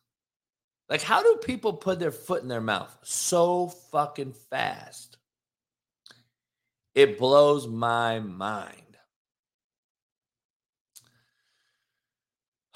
[0.88, 5.18] Like, how do people put their foot in their mouth so fucking fast?
[6.94, 8.76] It blows my mind.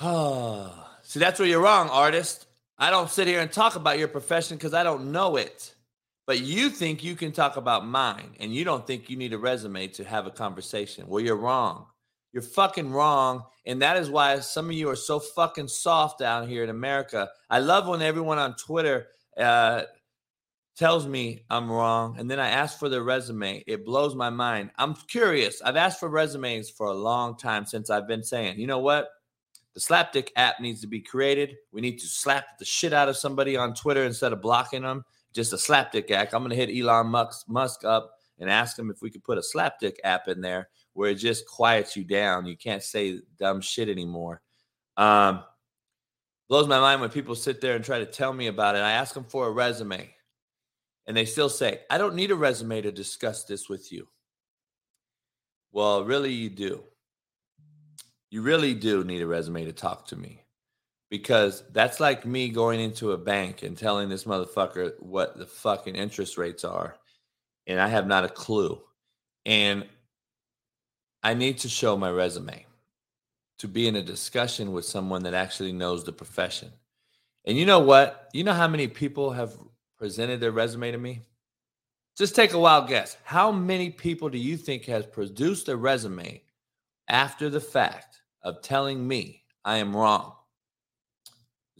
[1.02, 2.46] See, that's where you're wrong, artist.
[2.78, 5.73] I don't sit here and talk about your profession because I don't know it.
[6.26, 9.38] But you think you can talk about mine and you don't think you need a
[9.38, 11.06] resume to have a conversation.
[11.06, 11.86] Well, you're wrong.
[12.32, 13.44] You're fucking wrong.
[13.66, 17.28] And that is why some of you are so fucking soft down here in America.
[17.50, 19.82] I love when everyone on Twitter uh,
[20.76, 22.18] tells me I'm wrong.
[22.18, 23.62] And then I ask for their resume.
[23.66, 24.70] It blows my mind.
[24.78, 25.60] I'm curious.
[25.62, 29.08] I've asked for resumes for a long time since I've been saying, you know what?
[29.74, 31.56] The Slapdick app needs to be created.
[31.70, 35.04] We need to slap the shit out of somebody on Twitter instead of blocking them
[35.34, 36.32] just a slapdick act.
[36.32, 37.08] I'm going to hit Elon
[37.48, 41.10] Musk, up and ask him if we could put a slapdick app in there where
[41.10, 42.46] it just quiets you down.
[42.46, 44.40] You can't say dumb shit anymore.
[44.96, 45.42] Um,
[46.48, 48.82] blows my mind when people sit there and try to tell me about it.
[48.82, 50.14] I ask them for a resume
[51.06, 54.08] and they still say, I don't need a resume to discuss this with you.
[55.72, 56.84] Well, really, you do.
[58.30, 60.43] You really do need a resume to talk to me
[61.10, 65.94] because that's like me going into a bank and telling this motherfucker what the fucking
[65.94, 66.96] interest rates are
[67.66, 68.80] and I have not a clue.
[69.46, 69.86] And
[71.22, 72.66] I need to show my resume
[73.58, 76.70] to be in a discussion with someone that actually knows the profession.
[77.46, 78.28] And you know what?
[78.32, 79.56] You know how many people have
[79.98, 81.22] presented their resume to me?
[82.16, 83.16] Just take a wild guess.
[83.24, 86.42] How many people do you think has produced a resume
[87.08, 90.34] after the fact of telling me I am wrong?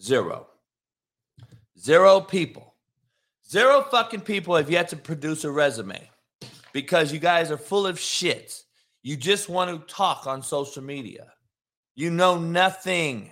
[0.01, 0.49] Zero.
[1.78, 2.74] Zero people.
[3.49, 6.11] Zero fucking people have yet to produce a resume
[6.72, 8.62] because you guys are full of shit.
[9.03, 11.32] You just want to talk on social media.
[11.95, 13.30] You know nothing,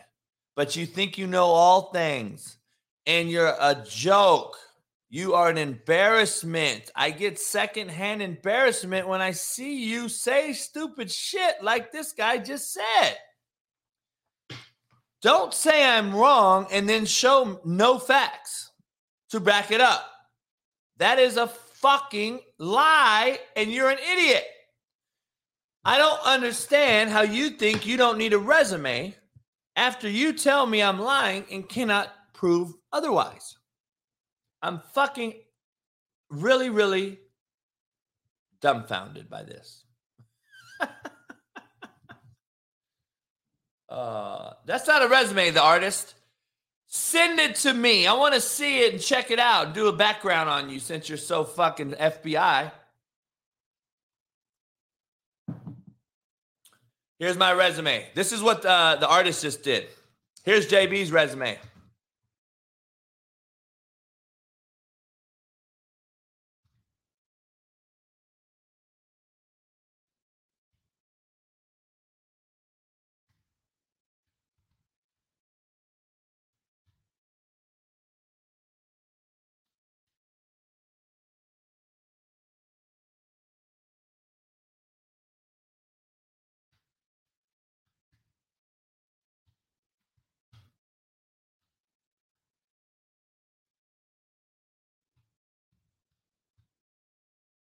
[0.55, 2.59] but you think you know all things.
[3.07, 4.57] And you're a joke.
[5.11, 6.91] You are an embarrassment.
[6.95, 12.73] I get secondhand embarrassment when I see you say stupid shit like this guy just
[12.73, 13.17] said.
[15.23, 18.73] Don't say I'm wrong and then show no facts
[19.31, 20.05] to back it up.
[20.99, 24.45] That is a fucking lie, and you're an idiot.
[25.85, 29.17] I don't understand how you think you don't need a resume
[29.75, 33.57] after you tell me I'm lying and cannot prove otherwise.
[34.63, 35.35] I'm fucking
[36.31, 37.19] really, really
[38.61, 39.85] dumbfounded by this.
[43.93, 46.15] Uh, that's not a resume, the artist.
[46.87, 48.07] Send it to me.
[48.07, 49.75] I want to see it and check it out.
[49.75, 52.73] Do a background on you since you're so fucking FBI.
[57.19, 58.07] Here's my resume.
[58.15, 59.89] This is what uh, the artist just did.
[60.43, 61.59] Here's JB's resume.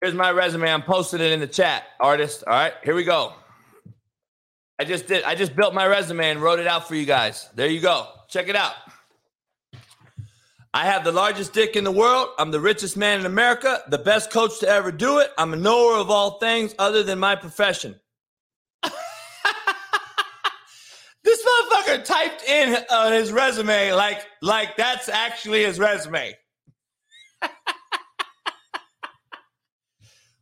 [0.00, 0.70] Here's my resume.
[0.70, 2.44] I'm posting it in the chat, artist.
[2.46, 3.32] All right, here we go.
[4.78, 5.24] I just did.
[5.24, 7.48] I just built my resume and wrote it out for you guys.
[7.56, 8.06] There you go.
[8.28, 8.74] Check it out.
[10.72, 12.28] I have the largest dick in the world.
[12.38, 15.32] I'm the richest man in America, the best coach to ever do it.
[15.36, 17.98] I'm a knower of all things other than my profession.
[21.24, 26.36] this motherfucker typed in uh, his resume like like that's actually his resume.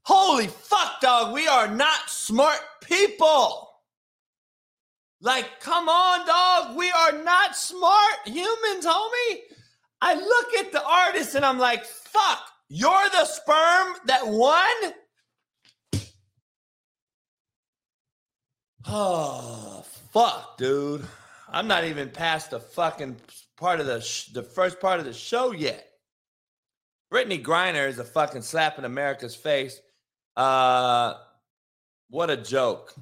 [0.07, 1.35] Holy fuck, dog.
[1.35, 3.69] We are not smart people.
[5.21, 6.77] Like, come on, dog.
[6.77, 9.39] We are not smart humans, homie.
[10.01, 12.39] I look at the artist and I'm like, fuck,
[12.69, 14.93] you're the sperm that won?
[18.87, 21.05] Oh, fuck, dude.
[21.49, 23.17] I'm not even past the fucking
[23.57, 25.85] part of the sh- the first part of the show yet.
[27.13, 29.81] Brittney Griner is a fucking slap in America's face.
[30.37, 31.15] Uh,
[32.11, 32.95] what a joke.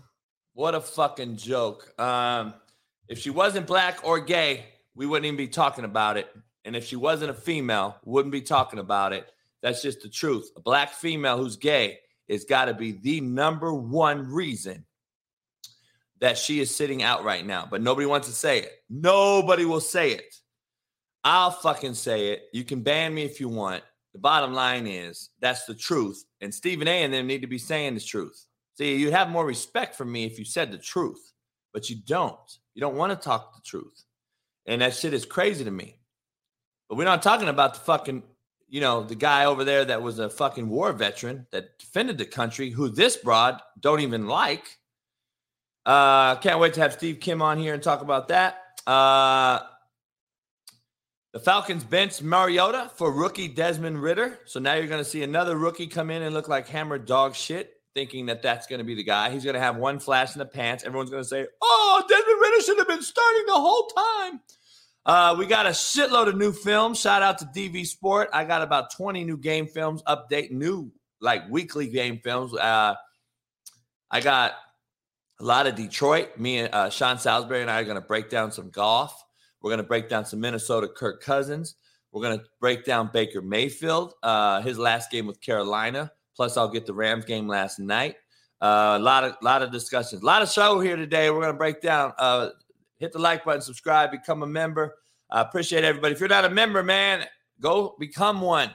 [0.55, 1.93] What a fucking joke.
[2.01, 2.55] Um,
[3.09, 6.29] if she wasn't black or gay, we wouldn't even be talking about it.
[6.65, 9.31] And if she wasn't a female, wouldn't be talking about it.
[9.63, 10.51] That's just the truth.
[10.57, 14.85] A black female who's gay is got to be the number one reason
[16.21, 17.67] that she is sitting out right now.
[17.71, 18.71] But nobody wants to say it.
[18.89, 20.37] Nobody will say it.
[21.23, 22.45] I'll fucking say it.
[22.53, 23.83] You can ban me if you want.
[24.15, 26.25] The bottom line is that's the truth.
[26.41, 28.47] And Stephen A and them need to be saying the truth.
[28.79, 31.33] See, you'd have more respect for me if you said the truth,
[31.73, 32.59] but you don't.
[32.75, 34.05] You don't want to talk the truth.
[34.67, 35.99] And that shit is crazy to me.
[36.89, 38.23] But we're not talking about the fucking,
[38.69, 42.25] you know, the guy over there that was a fucking war veteran that defended the
[42.25, 44.79] country, who this broad don't even like.
[45.85, 48.59] Uh, can't wait to have Steve Kim on here and talk about that.
[48.87, 49.61] Uh,
[51.35, 54.39] the Falcons bench Mariota for rookie Desmond Ridder.
[54.45, 57.35] So now you're going to see another rookie come in and look like hammered dog
[57.35, 59.31] shit, thinking that that's going to be the guy.
[59.31, 60.85] He's going to have one flash in the pants.
[60.85, 64.41] Everyone's going to say, oh, Desmond Ridder should have been starting the whole time.
[65.05, 67.01] Uh, we got a shitload of new films.
[67.01, 68.31] Shout out to DV Sport.
[68.33, 72.55] I got about 20 new game films, update new, like weekly game films.
[72.55, 72.95] Uh,
[74.09, 74.53] I got
[75.41, 76.39] a lot of Detroit.
[76.39, 79.24] Me and uh, Sean Salisbury and I are going to break down some Goff.
[79.65, 81.77] We're going to break down some Minnesota Kirk Cousins.
[82.13, 86.13] We're going to break down Baker Mayfield, uh, his last game with Carolina.
[86.37, 88.17] Plus, I'll get the Rams game last night.
[88.61, 91.31] Uh, a lot of lot of discussions, a lot of show here today.
[91.31, 92.13] We're going to break down.
[92.19, 92.51] Uh,
[92.99, 94.97] hit the like button, subscribe, become a member.
[95.31, 96.13] I appreciate everybody.
[96.13, 97.25] If you're not a member, man,
[97.59, 98.69] go become one.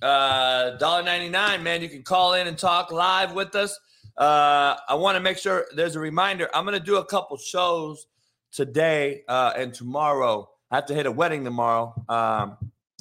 [0.00, 1.82] Uh, $1.99, man.
[1.82, 3.76] You can call in and talk live with us.
[4.16, 6.48] Uh, I want to make sure there's a reminder.
[6.54, 8.06] I'm going to do a couple shows
[8.52, 10.48] today uh, and tomorrow.
[10.70, 11.94] I have to hit a wedding tomorrow.
[12.08, 12.56] Um,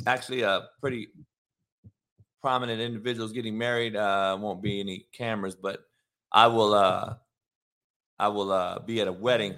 [0.06, 1.10] actually, a pretty
[2.41, 3.95] prominent individuals getting married.
[3.95, 5.82] Uh, won't be any cameras, but
[6.32, 6.74] I will.
[6.74, 7.16] Uh,
[8.20, 9.54] I will uh, be at a wedding,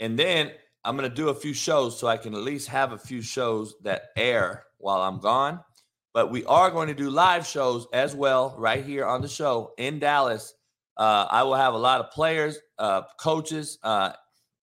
[0.00, 0.52] and then
[0.84, 3.20] I'm going to do a few shows so I can at least have a few
[3.20, 5.60] shows that air while I'm gone.
[6.14, 9.72] But we are going to do live shows as well right here on the show
[9.76, 10.54] in Dallas.
[10.96, 14.12] Uh, I will have a lot of players, uh, coaches, uh,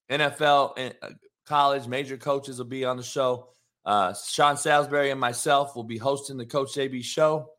[0.10, 1.10] NFL and uh,
[1.45, 3.49] college major coaches will be on the show.
[3.86, 7.49] Uh, Sean Salisbury and myself will be hosting the Coach JB show.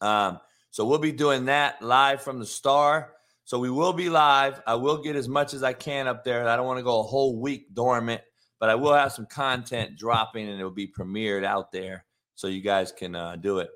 [0.00, 0.40] Um,
[0.70, 3.12] so we'll be doing that live from the Star.
[3.44, 4.60] So we will be live.
[4.66, 6.46] I will get as much as I can up there.
[6.48, 8.20] I don't want to go a whole week dormant,
[8.58, 12.04] but I will have some content dropping and it will be premiered out there
[12.34, 13.70] so you guys can uh, do it.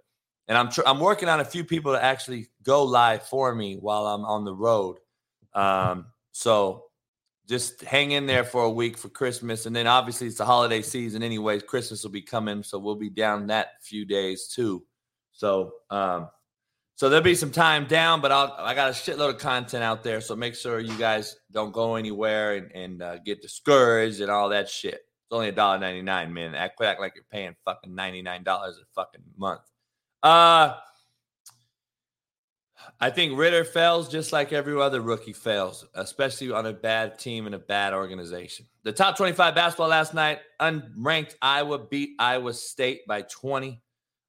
[0.48, 3.76] And I'm tr- I'm working on a few people to actually go live for me
[3.76, 4.98] while I'm on the road.
[5.54, 6.86] Um, so
[7.50, 9.66] just hang in there for a week for Christmas.
[9.66, 11.64] And then obviously it's the holiday season anyways.
[11.64, 12.62] Christmas will be coming.
[12.62, 14.84] So we'll be down that few days too.
[15.32, 16.28] So um
[16.94, 20.04] so there'll be some time down, but I'll, I got a shitload of content out
[20.04, 20.20] there.
[20.20, 24.50] So make sure you guys don't go anywhere and, and uh, get discouraged and all
[24.50, 24.94] that shit.
[24.94, 26.54] It's only $1.99, man.
[26.54, 29.62] Act, act like you're paying fucking $99 a fucking month.
[30.22, 30.74] Uh
[33.02, 37.46] I think Ridder fails just like every other rookie fails, especially on a bad team
[37.46, 38.66] and a bad organization.
[38.82, 43.80] The top 25 basketball last night, unranked Iowa beat Iowa State by 20.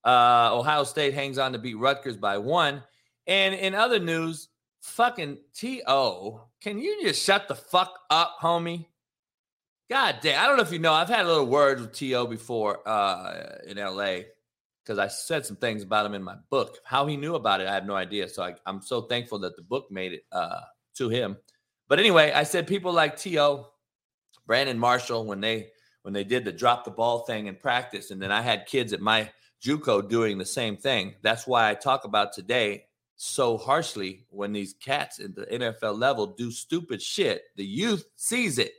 [0.05, 2.81] Uh, Ohio State hangs on to beat Rutgers by one.
[3.27, 4.47] And in other news,
[4.79, 8.85] fucking T.O., can you just shut the fuck up, homie?
[9.89, 10.41] God damn.
[10.41, 12.25] I don't know if you know, I've had a little word with T.O.
[12.25, 14.27] before uh, in L.A
[14.83, 16.79] because I said some things about him in my book.
[16.83, 18.27] How he knew about it, I have no idea.
[18.27, 20.61] So I, am so thankful that the book made it uh,
[20.95, 21.37] to him.
[21.87, 23.67] But anyway, I said people like T.O.,
[24.47, 25.69] Brandon Marshall, when they
[26.01, 28.91] when they did the drop the ball thing in practice, and then I had kids
[28.91, 29.29] at my
[29.63, 31.15] JUCO doing the same thing.
[31.21, 32.85] That's why I talk about today
[33.17, 37.43] so harshly when these cats at the NFL level do stupid shit.
[37.55, 38.73] The youth sees it,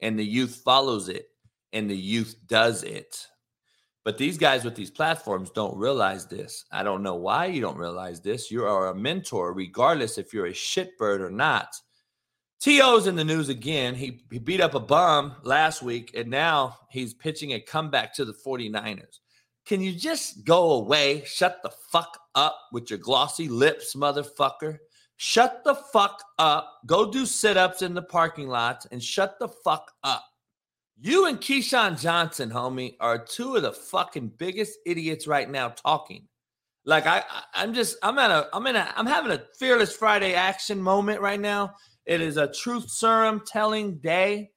[0.00, 1.28] and the youth follows it,
[1.72, 3.26] and the youth does it.
[4.04, 6.66] But these guys with these platforms don't realize this.
[6.70, 8.50] I don't know why you don't realize this.
[8.50, 11.74] You are a mentor, regardless if you're a shitbird or not.
[12.60, 13.94] T.O.'s in the news again.
[13.94, 18.26] He, he beat up a bum last week, and now he's pitching a comeback to
[18.26, 19.20] the 49ers.
[19.66, 21.22] Can you just go away?
[21.24, 24.78] Shut the fuck up with your glossy lips, motherfucker.
[25.16, 26.80] Shut the fuck up.
[26.86, 30.24] Go do sit ups in the parking lot and shut the fuck up.
[31.00, 36.28] You and Keyshawn Johnson, homie, are two of the fucking biggest idiots right now talking.
[36.84, 40.34] Like I, I'm just, I'm at a, I'm in a, I'm having a fearless Friday
[40.34, 41.74] action moment right now.
[42.06, 44.52] It is a truth serum telling day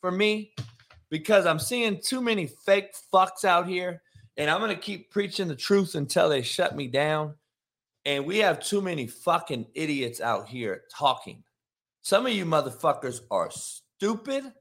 [0.00, 0.52] for me
[1.10, 4.02] because I'm seeing too many fake fucks out here,
[4.36, 7.34] and I'm gonna keep preaching the truth until they shut me down.
[8.04, 11.44] And we have too many fucking idiots out here talking.
[12.02, 14.52] Some of you motherfuckers are stupid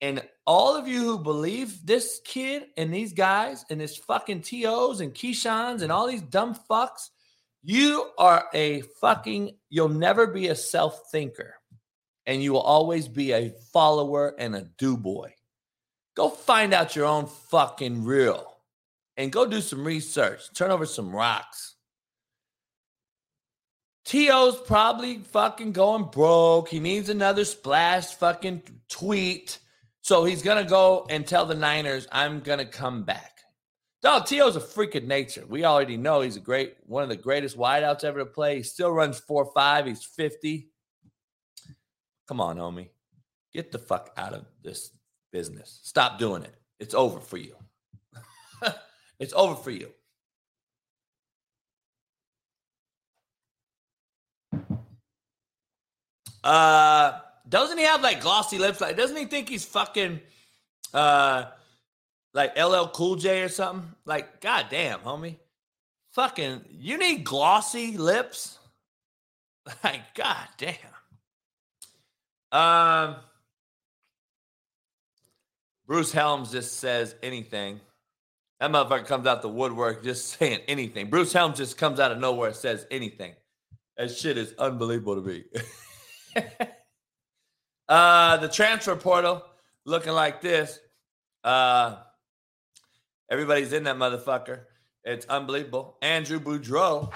[0.00, 5.00] and all of you who believe this kid and these guys and this fucking TOs
[5.00, 7.08] and Keyshawn's and all these dumb fucks,
[7.62, 11.54] you are a fucking, you'll never be a self thinker.
[12.26, 15.34] And you will always be a follower and a do boy.
[16.14, 18.58] Go find out your own fucking real
[19.16, 20.42] and go do some research.
[20.54, 21.74] Turn over some rocks.
[24.04, 26.68] T.O.'s probably fucking going broke.
[26.68, 29.58] He needs another splash fucking tweet
[30.02, 33.38] so he's going to go and tell the Niners, I'm going to come back.
[34.00, 35.44] Dog, T.O.'s a freak of nature.
[35.48, 38.56] We already know he's a great, one of the greatest wideouts ever to play.
[38.58, 39.86] He still runs 4 5.
[39.86, 40.70] He's 50.
[42.28, 42.90] Come on, homie.
[43.52, 44.92] Get the fuck out of this
[45.32, 45.80] business.
[45.82, 46.54] Stop doing it.
[46.78, 47.56] It's over for you.
[49.18, 49.90] it's over for you.
[56.44, 57.18] Uh,
[57.48, 58.80] doesn't he have like glossy lips?
[58.80, 60.20] Like, doesn't he think he's fucking
[60.92, 61.44] uh
[62.34, 63.90] like LL Cool J or something?
[64.04, 65.36] Like, goddamn, homie.
[66.12, 68.58] Fucking, you need glossy lips?
[69.84, 70.76] Like, goddamn.
[72.50, 73.16] Um
[75.86, 77.80] Bruce Helms just says anything.
[78.60, 81.10] That motherfucker comes out the woodwork just saying anything.
[81.10, 83.34] Bruce Helms just comes out of nowhere and says anything.
[83.98, 85.44] That shit is unbelievable to me.
[87.88, 89.42] Uh, the transfer portal
[89.86, 90.78] looking like this.
[91.42, 91.96] Uh,
[93.30, 94.60] everybody's in that motherfucker.
[95.04, 95.96] It's unbelievable.
[96.02, 97.10] Andrew Boudreau,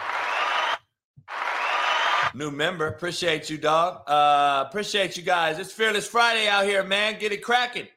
[2.34, 2.86] new member.
[2.86, 4.08] Appreciate you, dog.
[4.08, 5.58] Uh, appreciate you guys.
[5.58, 7.18] It's Fearless Friday out here, man.
[7.18, 7.88] Get it cracking.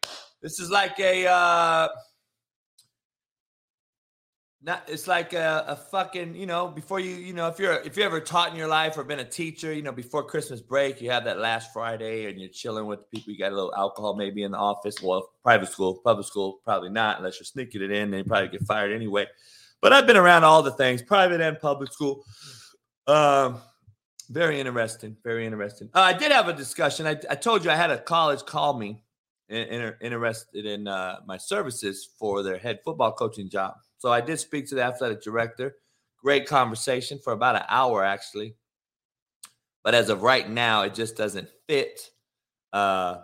[0.41, 1.87] This is like a uh,
[4.65, 7.95] not, it's like a, a, fucking, you know, before you, you know, if you're if
[7.95, 10.99] you ever taught in your life or been a teacher, you know, before Christmas break,
[11.01, 13.31] you have that last Friday and you're chilling with people.
[13.31, 14.99] You got a little alcohol maybe in the office.
[15.03, 18.09] Well, private school, public school, probably not, unless you're sneaking it in.
[18.09, 19.27] Then you probably get fired anyway.
[19.81, 22.25] But I've been around all the things, private and public school.
[23.05, 23.61] Um,
[24.29, 25.15] very interesting.
[25.23, 25.91] Very interesting.
[25.93, 27.05] Uh, I did have a discussion.
[27.05, 29.03] I, I told you I had a college call me,
[29.47, 34.21] in, in, interested in uh, my services for their head football coaching job so I
[34.21, 35.75] did speak to the athletic director.
[36.21, 38.55] Great conversation for about an hour, actually.
[39.83, 42.09] But as of right now, it just doesn't fit.
[42.73, 43.17] Uh,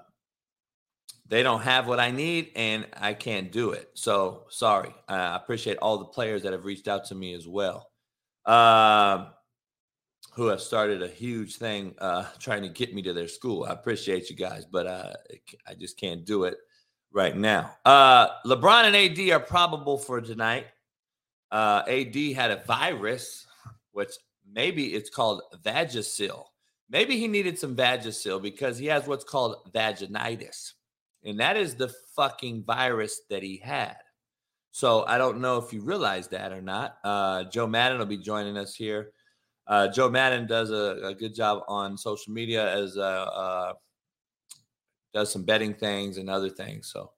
[1.27, 3.89] they don't have what I need, and I can't do it.
[3.93, 4.93] So sorry.
[5.07, 7.89] I appreciate all the players that have reached out to me as well,
[8.45, 9.29] uh,
[10.33, 13.63] who have started a huge thing uh, trying to get me to their school.
[13.63, 15.13] I appreciate you guys, but uh,
[15.67, 16.57] I just can't do it
[17.11, 17.75] right now.
[17.85, 20.67] Uh, LeBron and AD are probable for tonight.
[21.51, 23.45] Uh, AD had a virus,
[23.91, 24.11] which
[24.49, 26.45] maybe it's called Vagisil.
[26.89, 30.73] Maybe he needed some Vagisil because he has what's called vaginitis.
[31.23, 33.97] and that is the fucking virus that he had.
[34.71, 36.97] So I don't know if you realize that or not.
[37.03, 39.11] Uh, Joe Madden will be joining us here.
[39.67, 43.73] Uh, Joe Madden does a, a, good job on social media as uh, uh,
[45.13, 46.87] does some betting things and other things.
[46.91, 47.11] So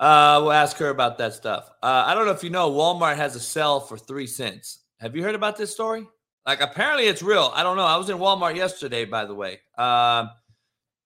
[0.00, 1.70] uh, we'll ask her about that stuff.
[1.82, 4.80] Uh, I don't know if you know, Walmart has a sell for three cents.
[5.00, 6.06] Have you heard about this story?
[6.46, 7.52] Like apparently it's real.
[7.54, 7.84] I don't know.
[7.84, 9.60] I was in Walmart yesterday, by the way.
[9.76, 10.26] Uh,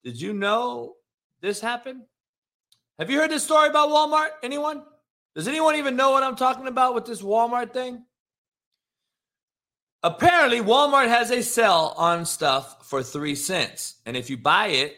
[0.05, 0.95] did you know
[1.41, 2.03] this happened?
[2.99, 4.29] Have you heard this story about Walmart?
[4.43, 4.83] Anyone?
[5.35, 8.03] Does anyone even know what I'm talking about with this Walmart thing?
[10.03, 13.97] Apparently, Walmart has a sell on stuff for three cents.
[14.07, 14.97] And if you buy it,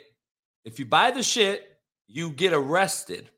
[0.68, 3.30] if you buy the shit, you get arrested.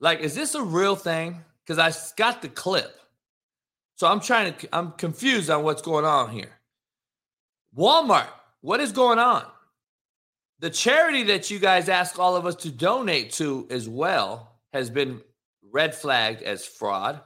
[0.00, 1.44] Like, is this a real thing?
[1.64, 2.98] Because I got the clip.
[3.96, 6.58] So I'm trying to, I'm confused on what's going on here.
[7.76, 8.28] Walmart,
[8.62, 9.44] what is going on?
[10.60, 14.88] The charity that you guys ask all of us to donate to as well has
[14.88, 15.20] been
[15.70, 17.20] red flagged as fraud.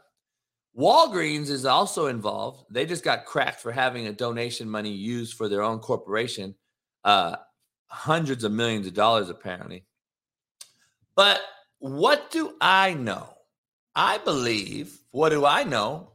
[0.77, 2.65] Walgreens is also involved.
[2.69, 6.57] They just got cracked for having a donation money used for their own corporation,
[7.05, 7.37] uh,
[7.91, 9.85] hundreds of millions of dollars apparently.
[11.15, 11.41] But
[11.79, 13.35] what do I know?
[13.95, 16.13] I believe, what do I know?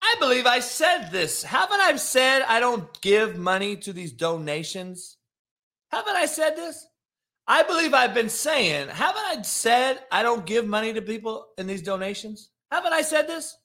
[0.00, 1.42] I believe I said this.
[1.42, 5.16] Haven't I said I don't give money to these donations?
[5.90, 6.86] Haven't I said this?
[7.46, 11.66] I believe I've been saying, haven't I said I don't give money to people in
[11.66, 12.50] these donations?
[12.70, 13.56] Haven't I said this?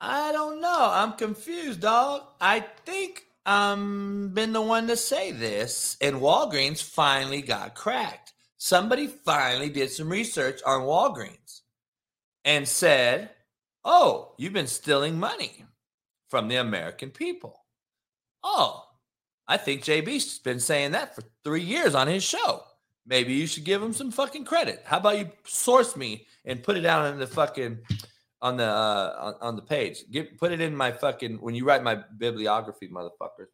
[0.00, 0.88] I don't know.
[0.92, 2.22] I'm confused, dog.
[2.40, 8.32] I think I'm been the one to say this, and Walgreens finally got cracked.
[8.56, 11.62] Somebody finally did some research on Walgreens
[12.44, 13.30] and said,
[13.84, 15.64] "Oh, you've been stealing money
[16.28, 17.64] from the American people."
[18.44, 18.88] Oh,
[19.48, 22.64] I think JB's been saying that for three years on his show.
[23.04, 24.82] Maybe you should give him some fucking credit.
[24.84, 27.80] How about you source me and put it down in the fucking
[28.42, 30.04] on the uh, on, on the page?
[30.10, 33.48] Get put it in my fucking when you write my bibliography, motherfuckers.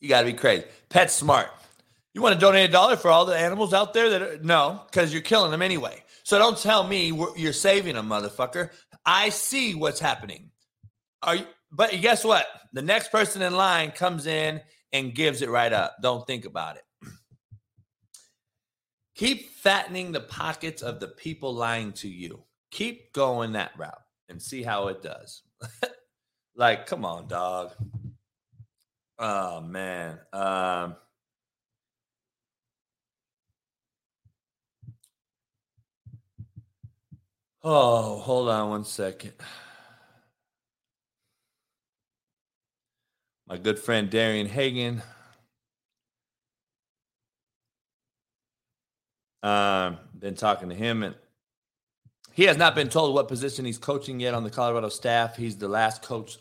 [0.00, 0.64] You got to be crazy.
[0.90, 1.48] Pet smart.
[2.12, 4.82] You want to donate a dollar for all the animals out there that are, no,
[4.86, 6.02] because you're killing them anyway.
[6.22, 8.70] So don't tell me you're saving them, motherfucker.
[9.04, 10.50] I see what's happening.
[11.22, 11.46] Are you?
[11.70, 12.46] But guess what?
[12.72, 14.60] The next person in line comes in
[14.92, 15.96] and gives it right up.
[16.00, 16.85] Don't think about it.
[19.16, 22.42] Keep fattening the pockets of the people lying to you.
[22.70, 25.42] Keep going that route and see how it does.
[26.56, 27.72] like, come on, dog.
[29.18, 30.18] Oh man.
[30.32, 30.96] Um
[37.64, 39.32] Oh, hold on one second.
[43.48, 45.02] my good friend Darian Hagan.
[49.46, 51.14] Um, been talking to him, and
[52.32, 55.36] he has not been told what position he's coaching yet on the Colorado staff.
[55.36, 56.38] He's the last coach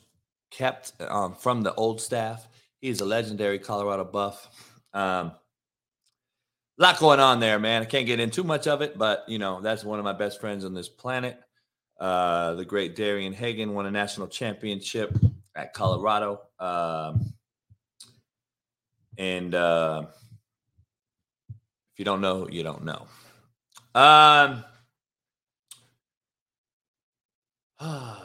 [0.49, 2.47] kept um, from the old staff.
[2.82, 4.49] He's a legendary Colorado buff.
[4.91, 5.34] Um,
[6.80, 7.84] lot going on there, man.
[7.84, 10.14] I can't get in too much of it, but you know that's one of my
[10.14, 11.39] best friends on this planet.
[11.99, 15.16] Uh, the great Darian Hagan won a national championship
[15.56, 16.41] at Colorado.
[16.60, 17.34] Um,
[19.20, 20.06] and uh,
[21.96, 23.08] if you don't know, you don't know.
[23.98, 24.66] Um,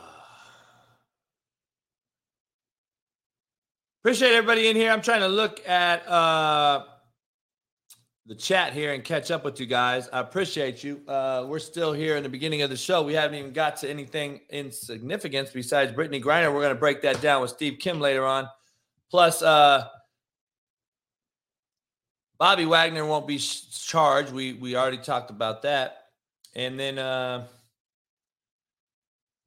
[4.02, 4.90] appreciate everybody in here.
[4.90, 6.82] I'm trying to look at uh,
[8.26, 10.08] the chat here and catch up with you guys.
[10.12, 11.02] I appreciate you.
[11.06, 13.04] Uh, we're still here in the beginning of the show.
[13.04, 16.52] We haven't even got to anything in significance besides Brittney Griner.
[16.52, 18.48] We're going to break that down with Steve Kim later on.
[19.12, 19.86] Plus, uh,
[22.40, 24.32] Bobby Wagner won't be charged.
[24.32, 25.98] We we already talked about that.
[26.56, 27.46] And then uh,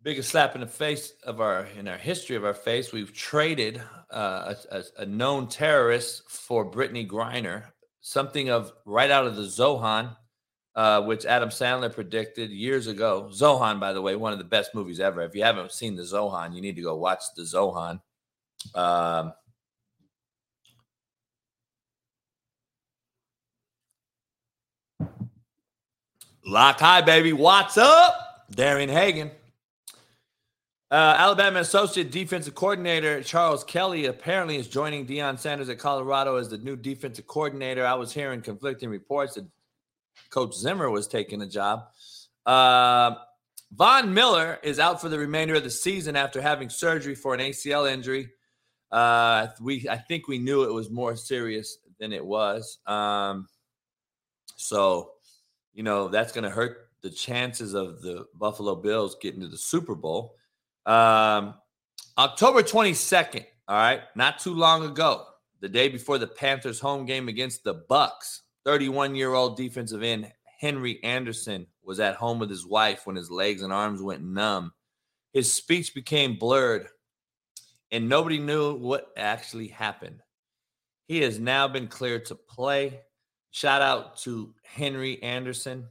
[0.04, 3.82] biggest slap in the face of our in our history of our face, we've traded
[4.12, 7.64] uh, a, a known terrorist for Brittney Griner
[8.04, 10.16] something of right out of the Zohan,
[10.76, 13.30] uh, which Adam Sandler predicted years ago.
[13.34, 15.22] Zohan, by the way, one of the best movies ever.
[15.22, 18.02] If you haven't seen the Zohan, you need to go watch the Zohan.
[18.76, 19.34] Um,
[26.46, 27.32] Lock high, baby.
[27.32, 28.46] What's up?
[28.52, 29.32] Darian Hagan.
[30.92, 36.50] Uh, Alabama associate defensive coordinator Charles Kelly apparently is joining Deion Sanders at Colorado as
[36.50, 37.86] the new defensive coordinator.
[37.86, 39.46] I was hearing conflicting reports that
[40.30, 41.86] Coach Zimmer was taking the job.
[42.46, 43.16] Uh,
[43.72, 47.40] Von Miller is out for the remainder of the season after having surgery for an
[47.40, 48.30] ACL injury.
[48.92, 52.78] Uh, we I think we knew it was more serious than it was.
[52.86, 53.48] Um,
[54.58, 55.13] so,
[55.74, 59.58] you know, that's going to hurt the chances of the Buffalo Bills getting to the
[59.58, 60.36] Super Bowl.
[60.86, 61.56] Um,
[62.18, 65.26] October 22nd, all right, not too long ago,
[65.60, 71.68] the day before the Panthers home game against the Bucks, 31-year-old defensive end Henry Anderson
[71.84, 74.72] was at home with his wife when his legs and arms went numb.
[75.34, 76.88] His speech became blurred
[77.92, 80.22] and nobody knew what actually happened.
[81.08, 83.02] He has now been cleared to play.
[83.54, 85.88] Shout out to Henry Anderson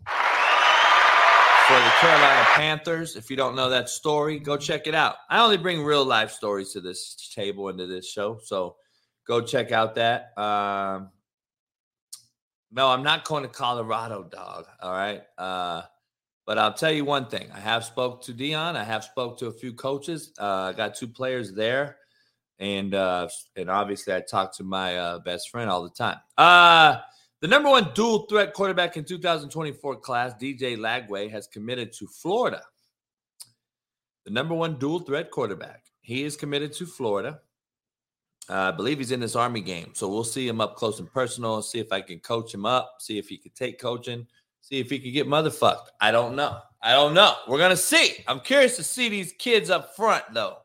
[1.69, 3.15] for the Carolina Panthers.
[3.15, 5.15] If you don't know that story, go check it out.
[5.31, 8.75] I only bring real life stories to this table and to this show, so
[9.29, 10.37] go check out that.
[10.37, 11.11] Um,
[12.73, 14.67] no, I'm not going to Colorado, dog.
[14.83, 15.23] All right.
[15.39, 15.83] Uh,
[16.45, 17.49] but I'll tell you one thing.
[17.55, 18.75] I have spoke to Deion.
[18.75, 20.33] I have spoke to a few coaches.
[20.37, 21.99] Uh, I got two players there,
[22.59, 26.19] and uh, and obviously I talk to my uh, best friend all the time.
[27.43, 32.63] The number one dual threat quarterback in 2024 class, DJ Lagway, has committed to Florida.
[34.25, 35.87] The number one dual threat quarterback.
[36.03, 37.41] He is committed to Florida.
[38.49, 41.13] Uh, I believe he's in this Army game, so we'll see him up close and
[41.13, 41.63] personal.
[41.63, 42.99] See if I can coach him up.
[43.01, 44.25] See if he could take coaching.
[44.61, 45.87] See if he could get motherfucked.
[46.01, 46.61] I don't know.
[46.81, 47.35] I don't know.
[47.49, 48.23] We're gonna see.
[48.29, 50.59] I'm curious to see these kids up front, though.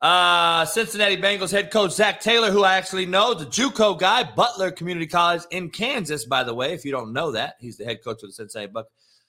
[0.00, 4.70] Uh, Cincinnati Bengals head coach Zac Taylor, who I actually know, the JUCO guy, Butler
[4.70, 6.72] Community College in Kansas, by the way.
[6.72, 8.86] If you don't know that, he's the head coach of the Cincinnati Buck,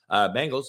[0.10, 0.68] uh, Bengals.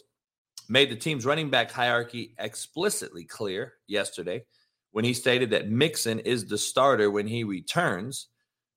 [0.69, 4.45] Made the team's running back hierarchy explicitly clear yesterday
[4.91, 8.27] when he stated that Mixon is the starter when he returns.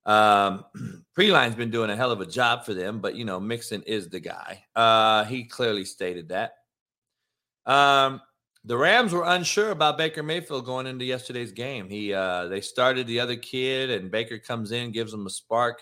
[0.05, 0.65] Um,
[1.15, 4.09] Perine's been doing a hell of a job for them, but you know, Mixon is
[4.09, 4.63] the guy.
[4.75, 6.53] Uh, he clearly stated that.
[7.65, 8.21] Um,
[8.65, 11.87] the Rams were unsure about Baker Mayfield going into yesterday's game.
[11.87, 15.81] He uh, they started the other kid, and Baker comes in, gives him a spark.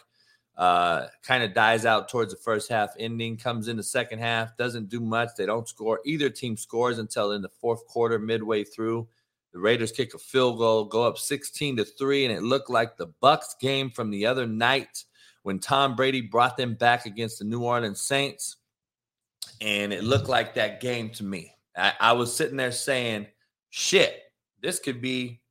[0.55, 4.55] Uh, kind of dies out towards the first half ending, comes in the second half,
[4.55, 5.29] doesn't do much.
[5.35, 5.99] They don't score.
[6.05, 9.07] Either team scores until in the fourth quarter, midway through.
[9.51, 12.97] The Raiders kick a field goal, go up 16 to 3, and it looked like
[12.97, 15.05] the Bucks game from the other night
[15.41, 18.57] when Tom Brady brought them back against the New Orleans Saints.
[19.59, 21.52] And it looked like that game to me.
[21.75, 23.27] I, I was sitting there saying,
[23.69, 24.21] shit,
[24.61, 25.41] this could be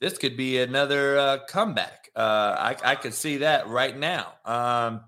[0.00, 2.10] this could be another uh, comeback.
[2.16, 4.32] Uh, I, I could see that right now.
[4.46, 5.02] Um,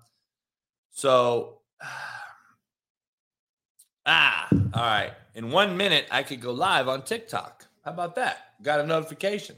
[0.91, 1.61] so,
[4.05, 5.13] ah, all right.
[5.33, 7.65] In one minute, I could go live on TikTok.
[7.83, 8.37] How about that?
[8.61, 9.55] Got a notification.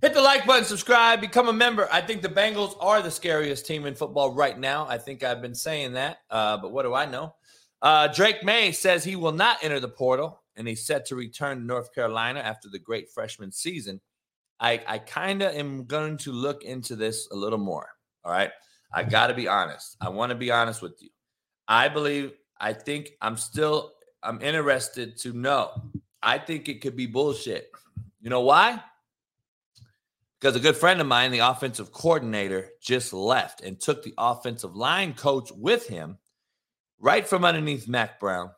[0.00, 1.86] Hit the like button, subscribe, become a member.
[1.92, 4.86] I think the Bengals are the scariest team in football right now.
[4.88, 7.34] I think I've been saying that, uh, but what do I know?
[7.82, 11.58] Uh, Drake Maye says he will not enter the portal, and he's set to return
[11.58, 14.00] to North Carolina after the great freshman season.
[14.58, 17.88] I, I kind of am going to look into this a little more.
[18.24, 18.50] All right.
[18.92, 19.96] I got to be honest.
[20.00, 21.08] I want to be honest with you.
[21.68, 25.70] I believe, I think I'm still, I'm interested to know
[26.22, 27.70] I think it could be bullshit.
[28.20, 28.82] You know why?
[30.38, 34.76] Because a good friend of mine, the offensive coordinator, just left and took the offensive
[34.76, 36.18] line coach with him
[37.00, 38.50] right from underneath Mack Brown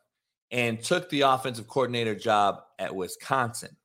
[0.50, 3.76] and took the offensive coordinator job at Wisconsin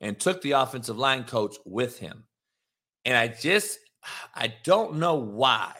[0.00, 2.24] and took the offensive line coach with him.
[3.04, 3.78] And I just,
[4.34, 5.74] I don't know why.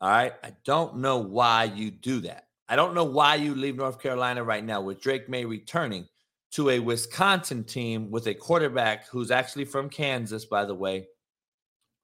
[0.00, 0.34] All right.
[0.42, 2.48] I don't know why you do that.
[2.68, 6.06] I don't know why you leave North Carolina right now with Drake Maye returning
[6.52, 11.06] to a Wisconsin team with a quarterback who's actually from Kansas, by the way,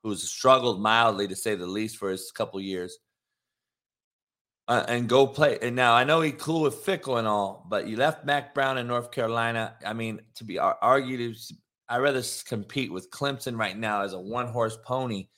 [0.02, 2.98] who's struggled mildly to say the least for his couple years,
[4.68, 5.58] uh, and go play.
[5.60, 8.78] And now I know he cool with Fickell and all, but you left Mack Brown
[8.78, 9.74] in North Carolina.
[9.84, 11.36] I mean, to be argued,
[11.88, 15.28] I rather compete with Clemson right now as a one horse pony,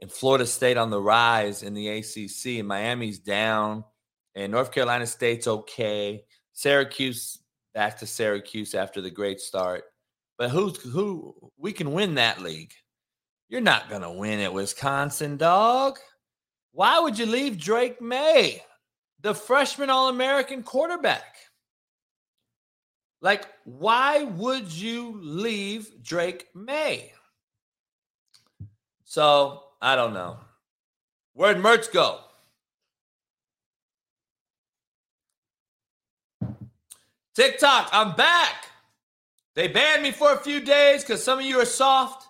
[0.00, 3.84] and Florida State on the rise in the ACC, and Miami's down,
[4.34, 6.24] and North Carolina State's okay.
[6.52, 7.38] Syracuse
[7.74, 9.84] back to Syracuse after the great start.
[10.38, 11.34] But who's who?
[11.56, 12.72] We can win that league.
[13.48, 15.98] You're not gonna win at Wisconsin, dog.
[16.72, 18.62] Why would you leave Drake Maye,
[19.24, 21.36] the freshman All American quarterback?
[23.22, 27.10] Like, why would you leave Drake Maye?
[29.04, 30.36] So I don't know.
[31.32, 32.20] Where'd Mertz go?
[37.34, 38.66] TikTok, I'm back.
[39.54, 42.28] They banned me for a few days because some of you are soft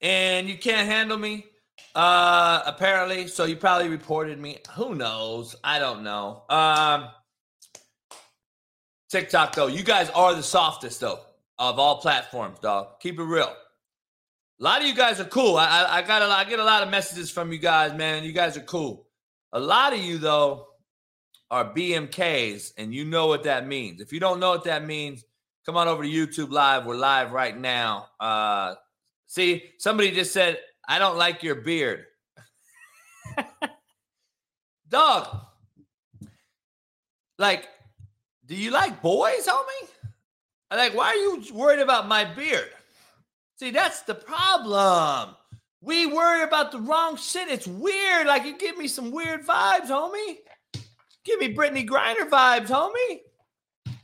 [0.00, 1.46] and you can't handle me.
[1.94, 4.58] Uh, apparently, so you probably reported me.
[4.74, 5.54] Who knows?
[5.62, 6.42] I don't know.
[6.48, 7.08] Um,
[9.10, 11.20] TikTok though, you guys are the softest though
[11.58, 13.00] of all platforms, dog.
[13.00, 13.54] Keep it real.
[14.60, 15.56] A lot of you guys are cool.
[15.56, 18.24] I, I, I got a I get a lot of messages from you guys, man.
[18.24, 19.06] You guys are cool.
[19.52, 20.66] A lot of you though
[21.50, 24.00] are BMKs, and you know what that means.
[24.00, 25.24] If you don't know what that means,
[25.64, 26.86] come on over to YouTube Live.
[26.86, 28.08] We're live right now.
[28.18, 28.74] Uh,
[29.26, 30.58] see, somebody just said,
[30.88, 32.06] "I don't like your beard."
[34.88, 35.28] Dog,
[37.38, 37.68] like,
[38.46, 39.88] do you like boys, homie?
[40.70, 42.70] Like, why are you worried about my beard?
[43.58, 45.36] See, that's the problem.
[45.80, 47.48] We worry about the wrong shit.
[47.48, 48.26] It's weird.
[48.26, 50.38] Like, you give me some weird vibes, homie.
[51.24, 53.20] Give me Brittney Griner vibes, homie.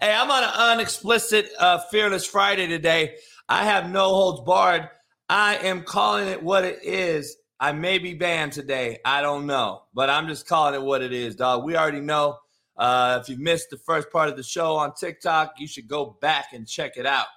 [0.00, 3.16] hey, I'm on an unexplicit uh, Fearless Friday today.
[3.48, 4.88] I have no holds barred.
[5.32, 7.38] I am calling it what it is.
[7.58, 8.98] I may be banned today.
[9.02, 11.64] I don't know, but I'm just calling it what it is, dog.
[11.64, 12.36] We already know.
[12.76, 16.18] Uh, if you missed the first part of the show on TikTok, you should go
[16.20, 17.28] back and check it out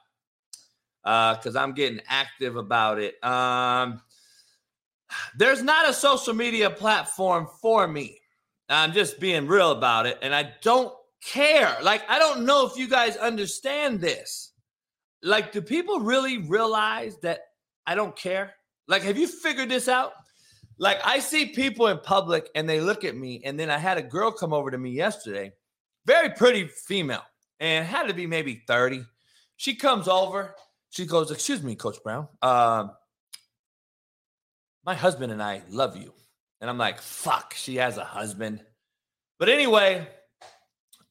[1.03, 3.15] because uh, I'm getting active about it.
[3.23, 4.01] Um,
[5.37, 8.19] there's not a social media platform for me.
[8.67, 10.17] I'm just being real about it.
[10.21, 10.93] And I don't
[11.23, 11.77] care.
[11.81, 14.51] Like, I don't know if you guys understand this.
[15.23, 17.39] Like, do people really realize that
[17.87, 18.53] I don't care?
[18.87, 20.13] Like, have you figured this out?
[20.77, 23.41] Like, I see people in public and they look at me.
[23.45, 25.53] And then I had a girl come over to me yesterday,
[26.05, 27.23] very pretty female,
[27.59, 29.03] and had to be maybe 30.
[29.57, 30.55] She comes over.
[30.89, 32.27] She goes, Excuse me, Coach Brown.
[32.41, 32.87] Uh,
[34.85, 36.13] my husband and I love you.
[36.61, 38.61] And I'm like, fuck, she has a husband.
[39.39, 40.07] But anyway,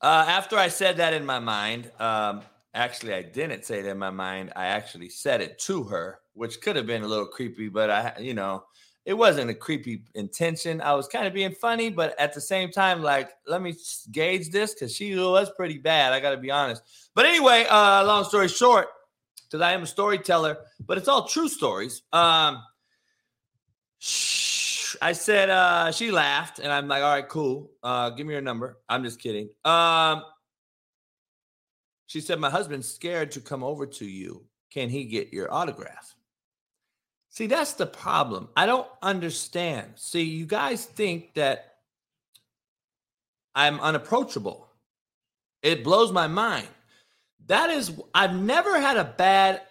[0.01, 3.99] uh, after I said that in my mind, um, actually, I didn't say it in
[3.99, 4.53] my mind.
[4.57, 8.13] I actually said it to her, which could have been a little creepy, but I,
[8.19, 8.65] you know,
[9.05, 10.81] it wasn't a creepy intention.
[10.81, 13.75] I was kind of being funny, but at the same time, like, let me
[14.11, 16.13] gauge this because she was pretty bad.
[16.13, 16.83] I got to be honest.
[17.15, 18.89] But anyway, uh, long story short,
[19.45, 22.03] because I am a storyteller, but it's all true stories.
[22.13, 22.63] Um,
[25.03, 27.71] I said, uh, she laughed, and I'm like, all right, cool.
[27.83, 28.79] Uh, give me your number.
[28.89, 29.51] I'm just kidding.
[29.65, 30.23] Um,
[32.07, 34.45] she said, my husband's scared to come over to you.
[34.71, 36.14] Can he get your autograph?
[37.35, 38.49] See, that's the problem.
[38.57, 39.95] I don't understand.
[39.97, 41.79] See, you guys think that
[43.57, 44.69] I'm unapproachable.
[45.61, 46.69] It blows my mind.
[47.47, 49.63] That is, I've never had a bad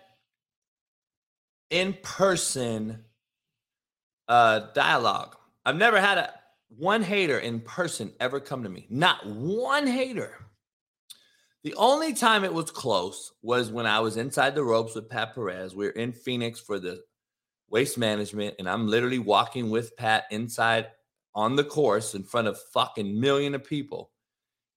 [1.69, 3.05] in person
[4.27, 5.37] uh, dialogue.
[5.65, 6.33] I've never had a
[6.67, 8.87] one hater in person ever come to me.
[8.89, 10.37] Not one hater.
[11.63, 15.33] The only time it was close was when I was inside the ropes with Pat
[15.33, 15.73] Perez.
[15.73, 17.03] We are in Phoenix for the
[17.73, 20.87] waste management, and I'm literally walking with Pat inside
[21.35, 24.11] on the course in front of fucking million of people.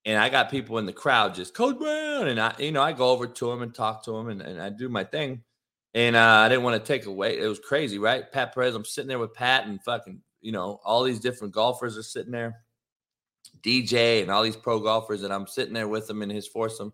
[0.05, 2.93] And I got people in the crowd just Coach Brown, and I, you know, I
[2.93, 5.43] go over to him and talk to him, and, and I do my thing.
[5.93, 7.39] And uh, I didn't want to take away.
[7.39, 8.29] It was crazy, right?
[8.31, 8.75] Pat Perez.
[8.75, 12.31] I'm sitting there with Pat and fucking, you know, all these different golfers are sitting
[12.31, 12.57] there.
[13.61, 16.93] DJ and all these pro golfers, and I'm sitting there with him in his foursome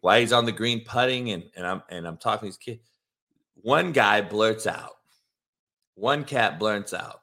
[0.00, 2.90] while he's on the green putting, and, and I'm and I'm talking to these kids.
[3.54, 4.92] One guy blurts out,
[6.00, 7.20] one cat blurts out.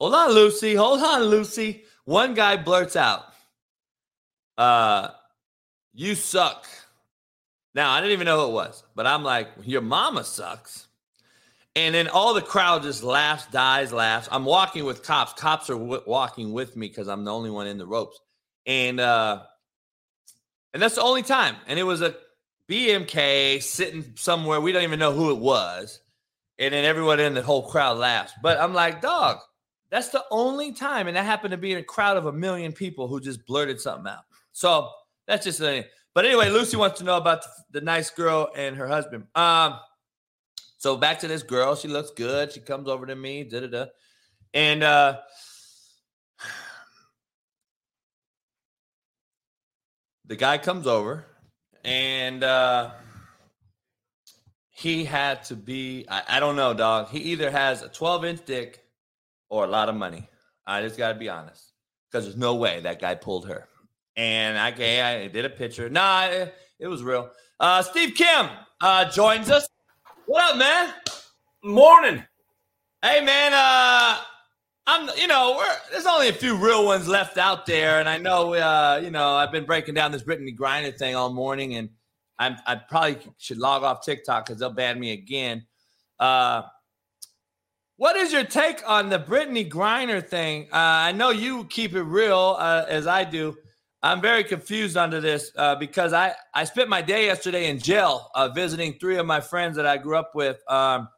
[0.00, 0.74] Hold on, Lucy.
[0.74, 1.84] Hold on, Lucy.
[2.04, 3.24] One guy blurts out,
[4.58, 5.08] uh,
[5.92, 6.66] you suck.
[7.74, 10.86] Now, I didn't even know who it was, but I'm like, your mama sucks.
[11.76, 14.28] And then all the crowd just laughs, dies, laughs.
[14.30, 15.32] I'm walking with cops.
[15.32, 18.20] Cops are w- walking with me because I'm the only one in the ropes.
[18.64, 19.42] And uh
[20.72, 21.56] and that's the only time.
[21.66, 22.14] And it was a
[22.68, 24.60] BMK sitting somewhere.
[24.60, 26.00] We don't even know who it was.
[26.58, 28.32] And then everyone in the whole crowd laughs.
[28.42, 29.38] But I'm like, dog,
[29.90, 31.08] that's the only time.
[31.08, 33.80] And that happened to be in a crowd of a million people who just blurted
[33.80, 34.24] something out.
[34.52, 34.90] So
[35.26, 37.48] that's just a but anyway, Lucy wants to know about the,
[37.80, 39.26] the nice girl and her husband.
[39.34, 39.80] Um,
[40.78, 41.74] so back to this girl.
[41.74, 42.52] She looks good.
[42.52, 43.86] She comes over to me, da da da.
[44.52, 45.18] And uh
[50.26, 51.24] the guy comes over
[51.84, 52.92] and uh
[54.74, 57.08] he had to be I, I don't know, dog.
[57.08, 58.84] He either has a 12 inch dick
[59.48, 60.28] or a lot of money.
[60.66, 61.72] I just gotta be honest.
[62.10, 63.66] Because there's no way that guy pulled her
[64.16, 65.88] and I, I did a picture.
[65.88, 67.30] Nah, it, it was real.
[67.58, 68.48] Uh, Steve Kim
[68.80, 69.68] uh, joins us.
[70.26, 70.92] What up, man?
[71.62, 72.24] Morning.
[73.02, 73.52] Hey, man.
[73.52, 74.18] Uh,
[74.86, 78.54] I'm, you know, there's only a few real ones left out there, and I know,
[78.54, 81.88] uh, you know, I've been breaking down this brittney Griner thing all morning, and
[82.38, 85.66] I'm, I probably should log off TikTok because they'll ban me again.
[86.18, 86.62] Uh,
[87.96, 90.64] what is your take on the Brittney Griner thing?
[90.72, 93.56] Uh, I know you keep it real uh, as I do.
[94.02, 98.28] I'm very confused under this uh, because I, I spent my day yesterday in jail
[98.34, 100.58] uh, visiting three of my friends that I grew up with.
[100.68, 101.08] Um,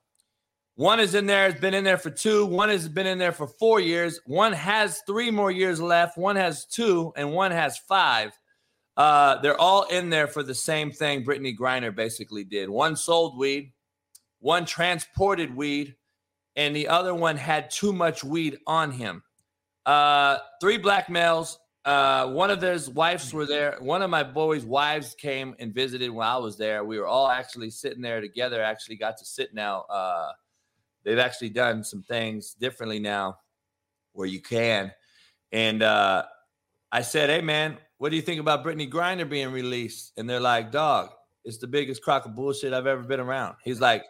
[0.77, 2.45] one is in there, has been in there for two.
[2.45, 4.21] One has been in there for four years.
[4.27, 6.19] One has three more years left.
[6.19, 8.39] One has two, and one has five.
[8.97, 12.70] Uh, they're all in there for the same thing Brittney Griner basically did.
[12.70, 13.72] One sold weed,
[14.40, 15.97] one transported weed,
[16.55, 19.22] and the other one had too much weed on him.
[19.84, 23.76] Uh, three black males uh, one of their wives were there.
[23.78, 26.84] One of my boys' wives came and visited while I was there.
[26.84, 28.61] We were all actually sitting there together.
[28.61, 29.82] Actually, got to sit now.
[29.82, 30.32] Uh,
[31.05, 33.38] they've actually done some things differently now,
[34.14, 34.90] where you can.
[35.53, 36.24] And uh,
[36.90, 40.40] I said, "Hey, man, what do you think about Brittney Griner being released?" And they're
[40.40, 41.11] like, "Dog,
[41.44, 44.05] it's the biggest crock of bullshit I've ever been around." He's like,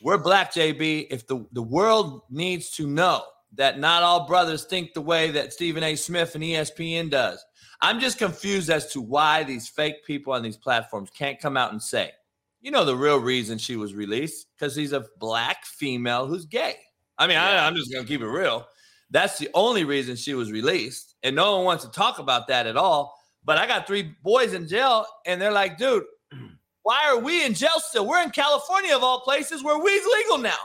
[0.00, 1.08] "We're black, JB.
[1.10, 3.24] If the the world needs to know."
[3.54, 5.94] that not all brothers think the way that Stephen A.
[5.94, 7.44] Smith and ESPN does.
[7.80, 11.72] I'm just confused as to why these fake people on these platforms can't come out
[11.72, 12.12] and say,
[12.60, 16.76] you know, the real reason she was released because he's a black female who's gay.
[17.18, 17.62] I mean, yeah.
[17.62, 18.66] I, I'm just going to keep it real.
[19.10, 21.11] That's the only reason she was released.
[21.22, 23.16] And no one wants to talk about that at all.
[23.44, 26.04] But I got three boys in jail, and they're like, dude,
[26.82, 28.06] why are we in jail still?
[28.06, 30.58] We're in California, of all places, where weed's legal now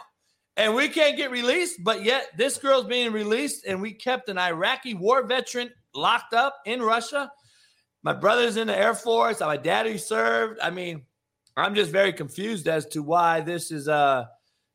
[0.58, 4.40] and we can't get released, but yet this girl's being released, and we kept an
[4.40, 7.32] Iraqi war veteran locked up in Russia.
[8.04, 9.40] My brother's in the Air Force.
[9.40, 10.60] My daddy served.
[10.60, 11.04] I mean,
[11.56, 14.26] I'm just very confused as to why this is uh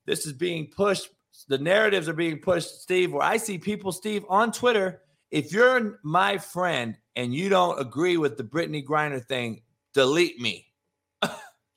[0.06, 1.08] this is being pushed.
[1.48, 3.12] The narratives are being pushed, Steve.
[3.12, 5.01] Where I see people, Steve, on Twitter.
[5.32, 9.62] If you're my friend and you don't agree with the Brittney Griner thing,
[9.92, 10.68] delete me.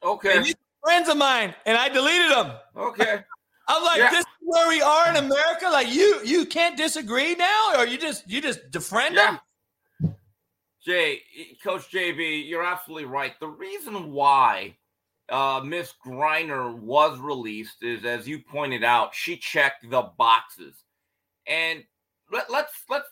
[0.03, 0.53] Okay.
[0.83, 2.51] friends of mine, and I deleted them.
[2.77, 3.23] Okay.
[3.67, 4.11] I'm like, yeah.
[4.11, 5.67] this is where we are in America.
[5.71, 9.39] Like you, you can't disagree now, or you just you just defriend yeah.
[10.01, 10.15] them.
[10.85, 11.21] Jay,
[11.63, 13.33] Coach JB, you're absolutely right.
[13.39, 14.77] The reason why
[15.29, 20.75] uh, Miss Griner was released is, as you pointed out, she checked the boxes,
[21.47, 21.83] and
[22.31, 23.09] let, let's let's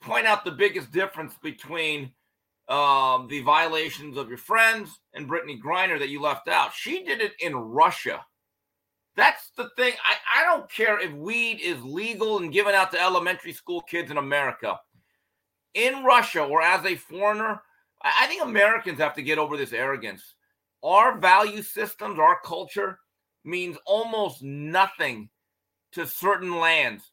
[0.00, 2.12] point out the biggest difference between
[2.68, 6.72] um, the violations of your friends and Brittney Griner that you left out.
[6.74, 8.24] She did it in Russia.
[9.16, 9.94] That's the thing.
[10.04, 14.10] I, I don't care if weed is legal and given out to elementary school kids
[14.10, 14.78] in America.
[15.74, 17.60] In Russia or as a foreigner,
[18.02, 20.22] I, I think Americans have to get over this arrogance.
[20.84, 23.00] Our value systems, our culture
[23.44, 25.30] means almost nothing
[25.92, 27.10] to certain lands.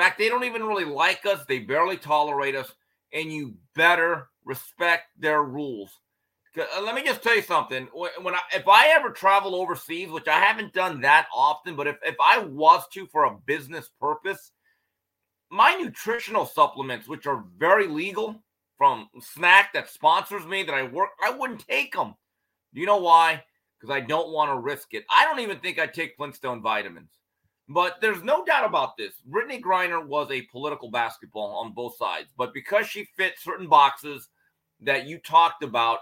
[0.00, 2.72] Fact, they don't even really like us, they barely tolerate us,
[3.12, 5.90] and you better respect their rules.
[6.56, 7.86] Uh, let me just tell you something.
[7.92, 11.96] When I, if I ever travel overseas, which I haven't done that often, but if,
[12.02, 14.52] if I was to for a business purpose,
[15.50, 18.42] my nutritional supplements, which are very legal
[18.78, 22.14] from SNAC that sponsors me that I work, I wouldn't take them.
[22.72, 23.44] Do you know why?
[23.78, 25.04] Because I don't want to risk it.
[25.14, 27.19] I don't even think I take Flintstone vitamins.
[27.72, 29.14] But there's no doubt about this.
[29.30, 32.26] Brittney Griner was a political basketball on both sides.
[32.36, 34.28] But because she fit certain boxes
[34.80, 36.00] that you talked about,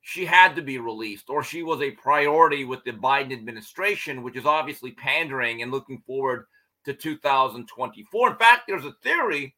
[0.00, 4.34] she had to be released or she was a priority with the Biden administration, which
[4.34, 6.46] is obviously pandering and looking forward
[6.86, 8.30] to 2024.
[8.30, 9.54] In fact, there's a theory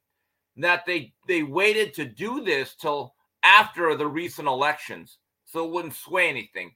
[0.57, 5.95] that they they waited to do this till after the recent elections so it wouldn't
[5.95, 6.73] sway anything.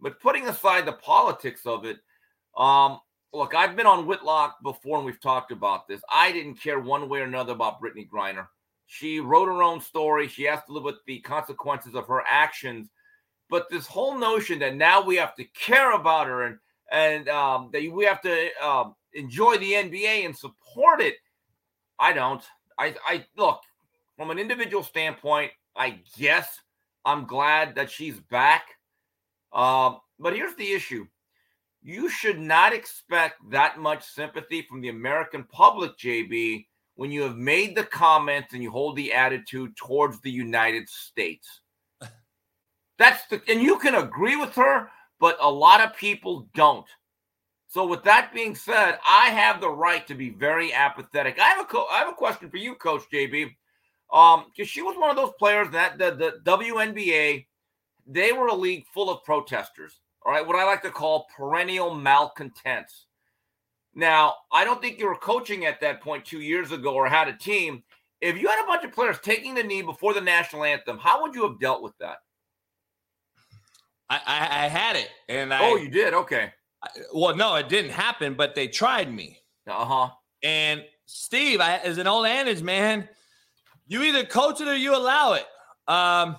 [0.00, 1.96] But putting aside the politics of it,
[2.58, 2.98] um,
[3.32, 6.00] look, I've been on Whitlock before and we've talked about this.
[6.10, 8.46] I didn't care one way or another about Brittney Griner.
[8.86, 10.28] She wrote her own story.
[10.28, 12.90] She has to live with the consequences of her actions.
[13.48, 16.58] But this whole notion that now we have to care about her and
[16.90, 21.14] and um, that we have to um, enjoy the NBA and support it,
[21.98, 22.42] I don't.
[22.78, 23.62] I I look
[24.16, 25.52] from an individual standpoint.
[25.74, 26.60] I guess
[27.04, 28.64] I'm glad that she's back.
[29.54, 31.06] Um, but here's the issue:
[31.82, 37.36] you should not expect that much sympathy from the American public, JB, when you have
[37.36, 41.60] made the comments and you hold the attitude towards the United States.
[42.98, 46.86] That's the, and you can agree with her, but a lot of people don't.
[47.66, 51.38] So, with that being said, I have the right to be very apathetic.
[51.40, 53.50] I have a co- I have a question for you, Coach JB,
[54.12, 57.46] um, because she was one of those players that the, the WNBA,
[58.06, 60.01] they were a league full of protesters.
[60.24, 63.06] All right, what I like to call perennial malcontents.
[63.94, 67.28] Now, I don't think you were coaching at that point two years ago or had
[67.28, 67.82] a team.
[68.20, 71.22] If you had a bunch of players taking the knee before the national anthem, how
[71.22, 72.18] would you have dealt with that?
[74.08, 75.58] I, I, I had it, and I.
[75.62, 76.14] Oh, you did?
[76.14, 76.52] Okay.
[76.82, 79.38] I, well, no, it didn't happen, but they tried me.
[79.66, 80.10] Uh huh.
[80.42, 83.08] And Steve, I, as an old adage, man,
[83.86, 85.46] you either coach it or you allow it.
[85.88, 86.36] Um,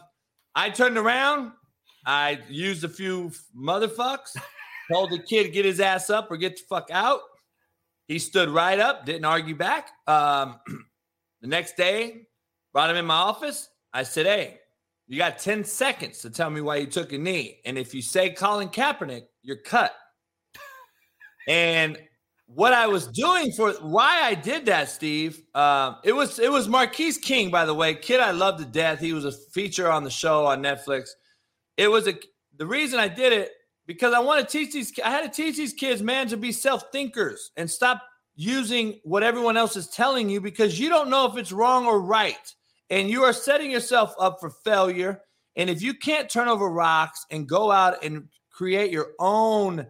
[0.55, 1.51] I turned around.
[2.05, 4.35] I used a few motherfucks.
[4.91, 7.21] Told the kid get his ass up or get the fuck out.
[8.07, 9.89] He stood right up, didn't argue back.
[10.07, 10.59] Um,
[11.41, 12.27] the next day,
[12.73, 13.69] brought him in my office.
[13.93, 14.59] I said, "Hey,
[15.07, 17.59] you got 10 seconds to tell me why you took a knee.
[17.65, 19.93] And if you say Colin Kaepernick, you're cut.
[21.47, 21.97] and
[22.45, 26.67] what I was doing for why I did that, Steve, uh, it was it was
[26.67, 28.99] Marquise King, by the way, kid I love to death.
[28.99, 31.09] He was a feature on the show on Netflix.
[31.78, 32.15] It was a
[32.55, 33.51] the reason I did it
[33.86, 34.91] because I want to teach these.
[35.03, 38.03] I had to teach these kids, man, to be self thinkers and stop
[38.36, 42.01] using what everyone else is telling you because you don't know if it's wrong or
[42.01, 42.53] right
[42.89, 45.21] and you are setting yourself up for failure.
[45.55, 49.88] And if you can't turn over rocks and go out and create your own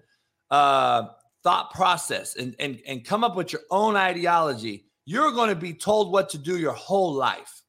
[0.51, 1.07] uh,
[1.43, 5.73] thought process and, and, and come up with your own ideology, you're going to be
[5.73, 7.63] told what to do your whole life.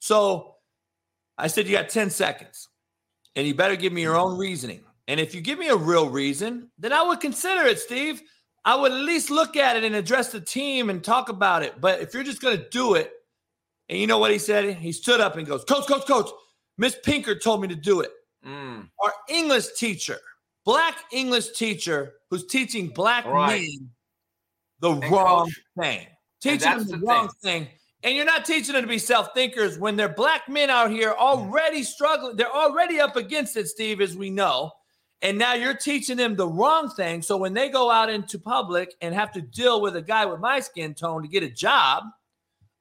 [0.00, 0.54] So
[1.36, 2.68] I said, You got 10 seconds,
[3.36, 4.82] and you better give me your own reasoning.
[5.08, 8.22] And if you give me a real reason, then I would consider it, Steve.
[8.64, 11.80] I would at least look at it and address the team and talk about it.
[11.80, 13.10] But if you're just going to do it
[13.88, 14.76] and you know what he said?
[14.76, 16.30] He stood up and goes, Coach, Coach, Coach,
[16.78, 18.12] Miss Pinker told me to do it.
[18.46, 18.88] Mm.
[19.02, 20.18] Our English teacher,
[20.64, 23.60] black English teacher who's teaching black right.
[23.62, 23.90] men
[24.78, 26.06] the and wrong coach, thing.
[26.40, 27.64] Teaching them the, the wrong thing.
[27.64, 27.74] thing.
[28.02, 31.14] And you're not teaching them to be self thinkers when they're black men out here
[31.18, 31.86] already mm.
[31.86, 32.36] struggling.
[32.36, 34.70] They're already up against it, Steve, as we know.
[35.22, 37.20] And now you're teaching them the wrong thing.
[37.20, 40.40] So when they go out into public and have to deal with a guy with
[40.40, 42.04] my skin tone to get a job,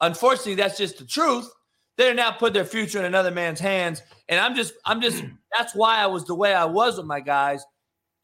[0.02, 1.52] Unfortunately, that's just the truth.
[1.98, 4.02] They're now put their future in another man's hands.
[4.30, 5.38] And I'm just, I'm just, mm.
[5.58, 7.64] that's why I was the way I was with my guys.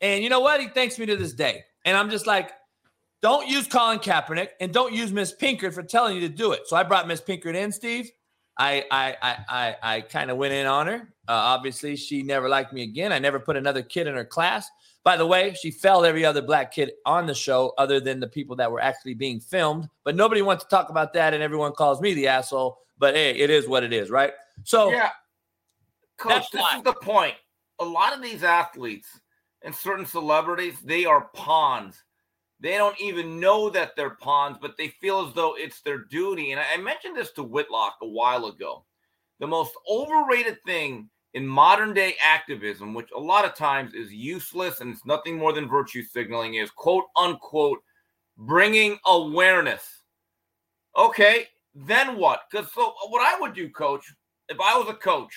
[0.02, 0.62] And you know what?
[0.62, 1.64] He thanks me to this day.
[1.84, 2.52] And I'm just like,
[3.26, 6.68] don't use Colin Kaepernick and don't use Miss Pinkert for telling you to do it.
[6.68, 8.12] So I brought Miss Pinkert in, Steve.
[8.60, 11.12] I I I I, I kind of went in on her.
[11.28, 13.12] Uh, obviously, she never liked me again.
[13.12, 14.70] I never put another kid in her class.
[15.04, 18.28] By the way, she failed every other black kid on the show other than the
[18.28, 19.90] people that were actually being filmed.
[20.04, 22.78] But nobody wants to talk about that, and everyone calls me the asshole.
[23.00, 24.34] But hey, it is what it is, right?
[24.66, 25.10] So yeah,
[26.20, 26.78] coach, this why.
[26.78, 27.34] is the point.
[27.80, 29.20] A lot of these athletes
[29.64, 32.04] and certain celebrities, they are pawns.
[32.60, 36.52] They don't even know that they're pawns, but they feel as though it's their duty.
[36.52, 38.86] And I mentioned this to Whitlock a while ago.
[39.40, 44.80] The most overrated thing in modern day activism, which a lot of times is useless
[44.80, 47.80] and it's nothing more than virtue signaling, is quote unquote
[48.38, 50.04] bringing awareness.
[50.98, 52.44] Okay, then what?
[52.50, 54.06] Because so what I would do, coach,
[54.48, 55.34] if I was a coach,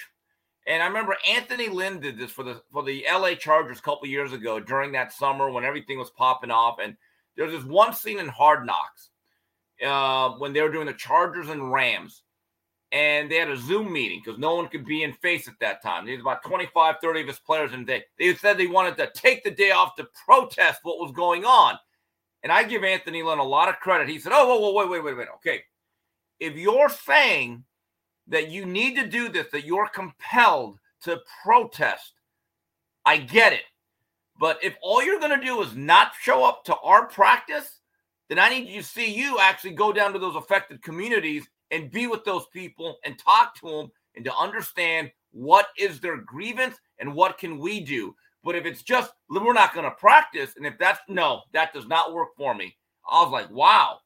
[0.68, 4.06] and I remember Anthony Lynn did this for the for the LA Chargers a couple
[4.06, 6.76] years ago during that summer when everything was popping off.
[6.80, 6.96] And
[7.38, 9.08] there's this one scene in Hard Knocks
[9.82, 12.22] uh, when they were doing the Chargers and Rams
[12.90, 15.82] and they had a Zoom meeting because no one could be in face at that
[15.82, 16.06] time.
[16.06, 19.44] There's about 25, 30 of his players, and they, they said they wanted to take
[19.44, 21.78] the day off to protest what was going on.
[22.42, 24.08] And I give Anthony Lynn a lot of credit.
[24.08, 25.28] He said, Oh, whoa, whoa, wait, wait, wait, wait.
[25.36, 25.62] Okay.
[26.40, 27.64] If you're saying
[28.28, 32.14] that you need to do this, that you're compelled to protest,
[33.04, 33.64] I get it.
[34.38, 37.80] But if all you're going to do is not show up to our practice,
[38.28, 42.06] then I need to see you actually go down to those affected communities and be
[42.06, 47.14] with those people and talk to them and to understand what is their grievance and
[47.14, 48.14] what can we do.
[48.44, 51.86] But if it's just we're not going to practice, and if that's no, that does
[51.86, 52.76] not work for me.
[53.10, 53.98] I was like, wow,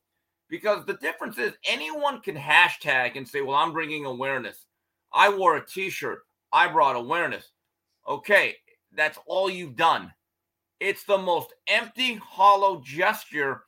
[0.49, 4.67] because the difference is anyone can hashtag and say, well, I'm bringing awareness.
[5.13, 6.21] I wore a T-shirt.
[6.53, 7.51] I brought awareness.
[8.09, 8.57] Okay,
[8.95, 10.13] that's all you've done.
[10.83, 13.63] It's the most empty, hollow gesture.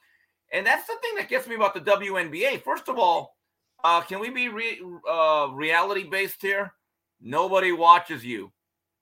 [0.53, 2.62] And that's the thing that gets me about the WNBA.
[2.62, 3.36] First of all,
[3.85, 6.73] uh, can we be re- uh, reality based here?
[7.20, 8.51] Nobody watches you.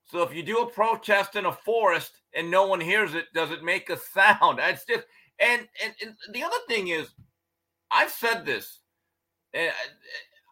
[0.04, 3.50] So if you do a protest in a forest and no one hears it, does
[3.50, 4.60] it make a sound?
[4.62, 5.04] It's just
[5.38, 7.08] and and, and the other thing is,
[7.90, 8.80] I've said this.
[9.54, 9.70] And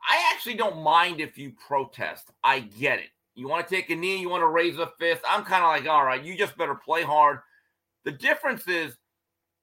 [0.09, 2.31] I actually don't mind if you protest.
[2.43, 3.11] I get it.
[3.35, 5.23] You want to take a knee, you want to raise a fist.
[5.29, 7.41] I'm kind of like, all right, you just better play hard.
[8.05, 8.97] The difference is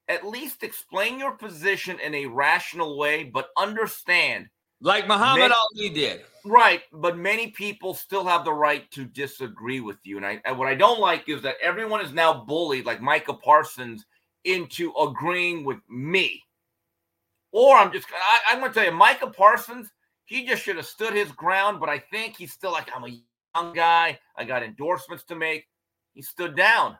[0.07, 4.47] at least explain your position in a rational way, but understand
[4.79, 6.21] like Muhammad many, Ali did.
[6.45, 10.17] Right, but many people still have the right to disagree with you.
[10.17, 13.33] And I and what I don't like is that everyone is now bullied, like Micah
[13.33, 14.05] Parsons,
[14.45, 16.43] into agreeing with me.
[17.51, 19.91] Or I'm just I, I'm gonna tell you, Micah Parsons,
[20.25, 23.19] he just should have stood his ground, but I think he's still like, I'm a
[23.55, 25.65] young guy, I got endorsements to make.
[26.13, 26.97] He stood down.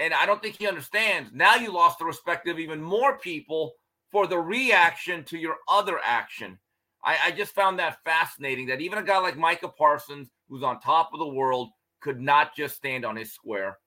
[0.00, 1.30] And I don't think he understands.
[1.32, 3.74] Now you lost the respect of even more people
[4.10, 6.58] for the reaction to your other action.
[7.04, 10.80] I, I just found that fascinating that even a guy like Micah Parsons, who's on
[10.80, 11.70] top of the world,
[12.00, 13.78] could not just stand on his square.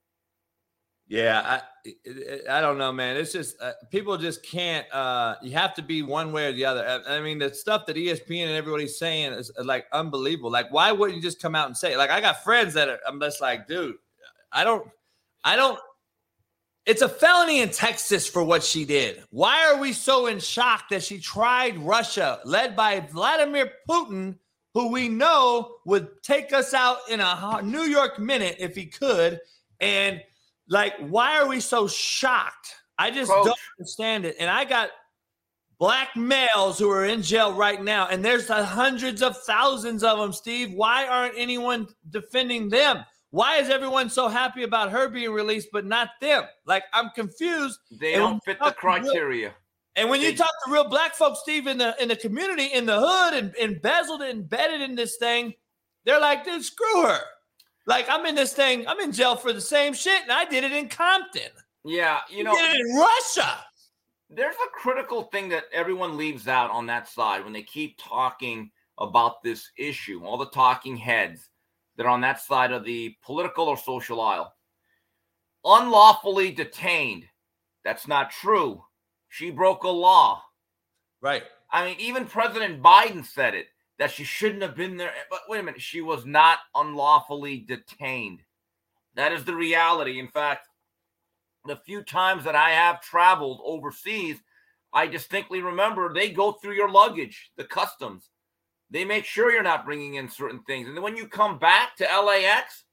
[1.08, 1.42] Yeah,
[1.86, 1.92] I
[2.50, 3.18] I don't know, man.
[3.18, 4.92] It's just uh, people just can't.
[4.92, 6.88] Uh, you have to be one way or the other.
[6.88, 10.50] I, I, mean, the stuff that ESPN and everybody's saying is uh, like unbelievable.
[10.50, 11.94] Like, why wouldn't you just come out and say?
[11.94, 11.98] It?
[11.98, 13.00] Like, I got friends that are.
[13.06, 13.96] I'm just like, dude,
[14.52, 14.88] I don't,
[15.44, 15.78] I don't.
[16.86, 19.24] It's a felony in Texas for what she did.
[19.30, 24.38] Why are we so in shock that she tried Russia, led by Vladimir Putin,
[24.74, 29.40] who we know would take us out in a New York minute if he could,
[29.80, 30.22] and
[30.68, 32.76] like, why are we so shocked?
[32.98, 33.46] I just Coach.
[33.46, 34.36] don't understand it.
[34.40, 34.90] And I got
[35.80, 40.34] black males who are in jail right now, and there's hundreds of thousands of them,
[40.34, 40.74] Steve.
[40.74, 43.06] Why aren't anyone defending them?
[43.34, 46.44] Why is everyone so happy about her being released, but not them?
[46.68, 47.80] Like, I'm confused.
[48.00, 49.48] They don't fit the criteria.
[49.48, 49.56] Real,
[49.96, 52.66] and when they, you talk to real black folks, Steve, in the in the community,
[52.66, 55.52] in the hood, and embezzled and embedded in this thing,
[56.06, 57.22] they're like, dude, screw her.
[57.88, 60.64] Like I'm in this thing, I'm in jail for the same shit, and I did
[60.64, 61.50] it in Compton.
[61.84, 63.66] Yeah, you know, in Russia.
[64.30, 68.70] There's a critical thing that everyone leaves out on that side when they keep talking
[69.00, 70.24] about this issue.
[70.24, 71.50] All the talking heads
[71.98, 74.54] that are on that side of the political or social aisle.
[75.66, 77.26] Unlawfully detained.
[77.84, 78.84] That's not true.
[79.30, 80.44] She broke a law.
[81.22, 81.44] Right.
[81.72, 83.68] I mean, even President Biden said it
[84.00, 85.12] that she shouldn't have been there.
[85.30, 88.42] But wait a minute, she was not unlawfully detained.
[89.16, 90.20] That is the reality.
[90.20, 90.68] In fact,
[91.66, 94.38] the few times that I have traveled overseas,
[94.92, 98.30] I distinctly remember they go through your luggage, the customs.
[98.94, 100.88] They make sure you're not bringing in certain things.
[100.88, 102.84] And then when you come back to LAX,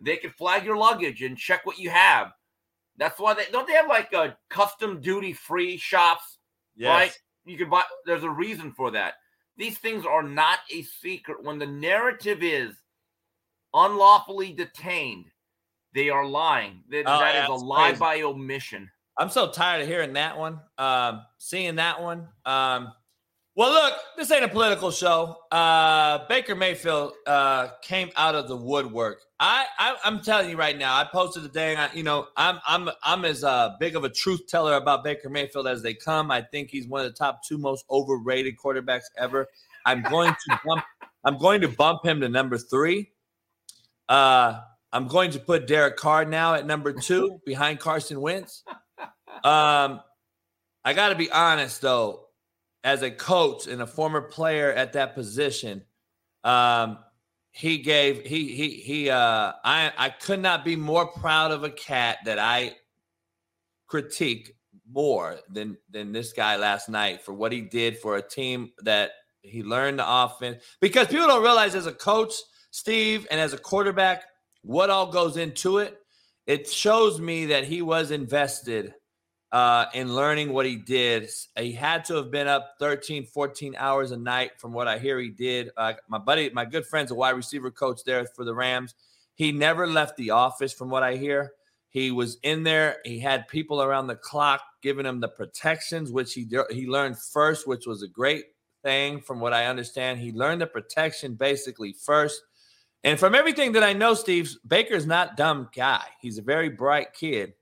[0.00, 2.32] they can flag your luggage and check what you have.
[2.96, 6.38] That's why they don't they have like a custom duty free shops,
[6.74, 6.88] yes.
[6.88, 7.20] right?
[7.44, 7.82] You can buy.
[8.06, 9.14] There's a reason for that.
[9.58, 11.44] These things are not a secret.
[11.44, 12.74] When the narrative is
[13.74, 15.26] unlawfully detained,
[15.94, 16.82] they are lying.
[16.90, 18.00] That, oh, that yeah, is a lie crazy.
[18.00, 18.90] by omission.
[19.18, 22.28] I'm so tired of hearing that one, um, seeing that one.
[22.46, 22.92] Um,
[23.56, 25.38] well, look, this ain't a political show.
[25.50, 29.22] Uh, Baker Mayfield uh, came out of the woodwork.
[29.40, 30.94] I, I, am telling you right now.
[30.94, 31.74] I posted today.
[31.74, 35.30] I, you know, I'm, I'm, I'm as uh, big of a truth teller about Baker
[35.30, 36.30] Mayfield as they come.
[36.30, 39.48] I think he's one of the top two most overrated quarterbacks ever.
[39.86, 40.84] I'm going to bump.
[41.24, 43.10] I'm going to bump him to number three.
[44.06, 44.60] Uh,
[44.92, 48.64] I'm going to put Derek Carr now at number two behind Carson Wentz.
[49.42, 50.00] Um,
[50.84, 52.25] I got to be honest though
[52.86, 55.82] as a coach and a former player at that position,
[56.44, 56.98] um,
[57.50, 61.70] he gave he he he uh I I could not be more proud of a
[61.70, 62.76] cat that I
[63.88, 64.54] critique
[64.88, 69.10] more than than this guy last night for what he did for a team that
[69.42, 72.34] he learned the offense because people don't realize as a coach,
[72.70, 74.24] Steve, and as a quarterback,
[74.62, 75.98] what all goes into it.
[76.46, 78.94] It shows me that he was invested
[79.56, 81.30] uh, in learning what he did.
[81.58, 85.18] He had to have been up 13, 14 hours a night from what I hear
[85.18, 85.70] he did.
[85.78, 88.94] Uh, my buddy, my good friend's a wide receiver coach there for the Rams.
[89.34, 91.52] He never left the office from what I hear.
[91.88, 92.98] He was in there.
[93.06, 97.66] He had people around the clock giving him the protections, which he he learned first,
[97.66, 98.44] which was a great
[98.82, 100.18] thing from what I understand.
[100.18, 102.42] He learned the protection basically first.
[103.04, 106.04] And from everything that I know, Steve, Baker's not dumb guy.
[106.20, 107.54] He's a very bright kid.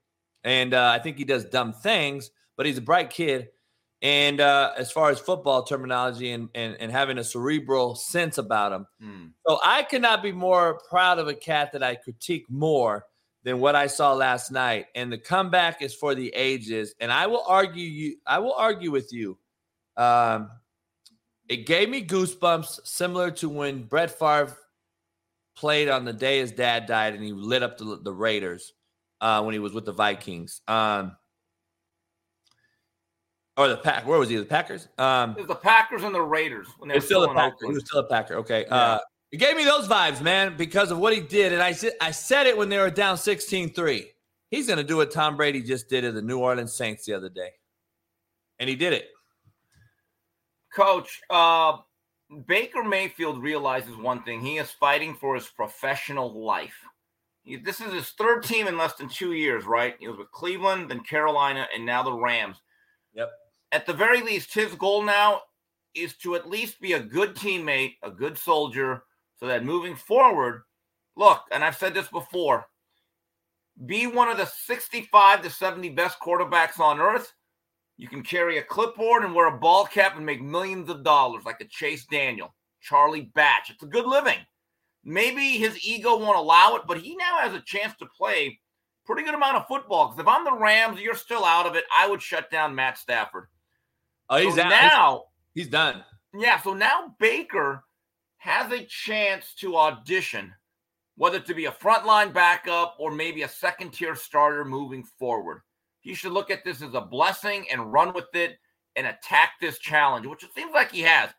[0.44, 3.48] And uh, I think he does dumb things, but he's a bright kid.
[4.02, 8.72] And uh, as far as football terminology and, and, and having a cerebral sense about
[8.72, 8.86] him.
[9.02, 9.30] Mm.
[9.48, 13.06] So I cannot be more proud of a cat that I critique more
[13.44, 14.86] than what I saw last night.
[14.94, 16.94] And the comeback is for the ages.
[17.00, 19.38] And I will argue you, I will argue with you.
[19.96, 20.50] Um,
[21.48, 24.56] it gave me goosebumps similar to when Brett Favre
[25.56, 28.72] played on the day his dad died and he lit up the, the Raiders
[29.24, 30.60] uh, when he was with the Vikings.
[30.68, 31.16] Um,
[33.56, 34.06] or the pack.
[34.06, 34.36] Where was he?
[34.36, 34.88] The Packers.
[34.98, 37.66] Um, the Packers and the Raiders when they were still, still a Packer.
[37.66, 38.34] He was still a Packer.
[38.36, 38.66] Okay.
[38.68, 38.74] Yeah.
[38.74, 38.98] Uh,
[39.32, 41.52] it gave me those vibes, man, because of what he did.
[41.52, 44.04] And I said, I said it when they were down 16-3.
[44.50, 47.14] He's going to do what Tom Brady just did to the New Orleans Saints the
[47.14, 47.50] other day,
[48.60, 49.06] and he did it.
[50.72, 51.78] Coach, uh,
[52.46, 56.76] Baker Mayfield realizes one thing: he is fighting for his professional life.
[57.44, 59.96] This is his third team in less than two years, right?
[59.98, 62.56] He was with Cleveland, then Carolina, and now the Rams.
[63.14, 63.30] Yep.
[63.72, 65.42] At the very least, his goal now
[65.94, 69.02] is to at least be a good teammate, a good soldier,
[69.36, 70.62] so that moving forward,
[71.16, 72.66] look, and I've said this before,
[73.86, 77.32] be one of the 65 to 70 best quarterbacks on earth,
[77.96, 81.44] You can carry a clipboard and wear a ball cap and make millions of dollars
[81.44, 83.70] like a Chase Daniel, Charlie Batch.
[83.70, 84.38] It's a good living.
[85.04, 88.58] Maybe his ego won't allow it, but he now has a chance to play
[89.04, 90.08] pretty good amount of football.
[90.08, 91.84] Because if I'm the Rams, you're still out of it.
[91.94, 93.48] I would shut down Matt Stafford.
[94.30, 94.70] Oh, he's so out.
[94.70, 95.24] now.
[95.54, 96.02] He's done.
[96.36, 97.84] Yeah, so now Baker
[98.38, 100.52] has a chance to audition,
[101.16, 105.60] whether to be a frontline backup or maybe a second tier starter moving forward.
[106.00, 108.58] He should look at this as a blessing and run with it
[108.96, 111.30] and attack this challenge, which it seems like he has.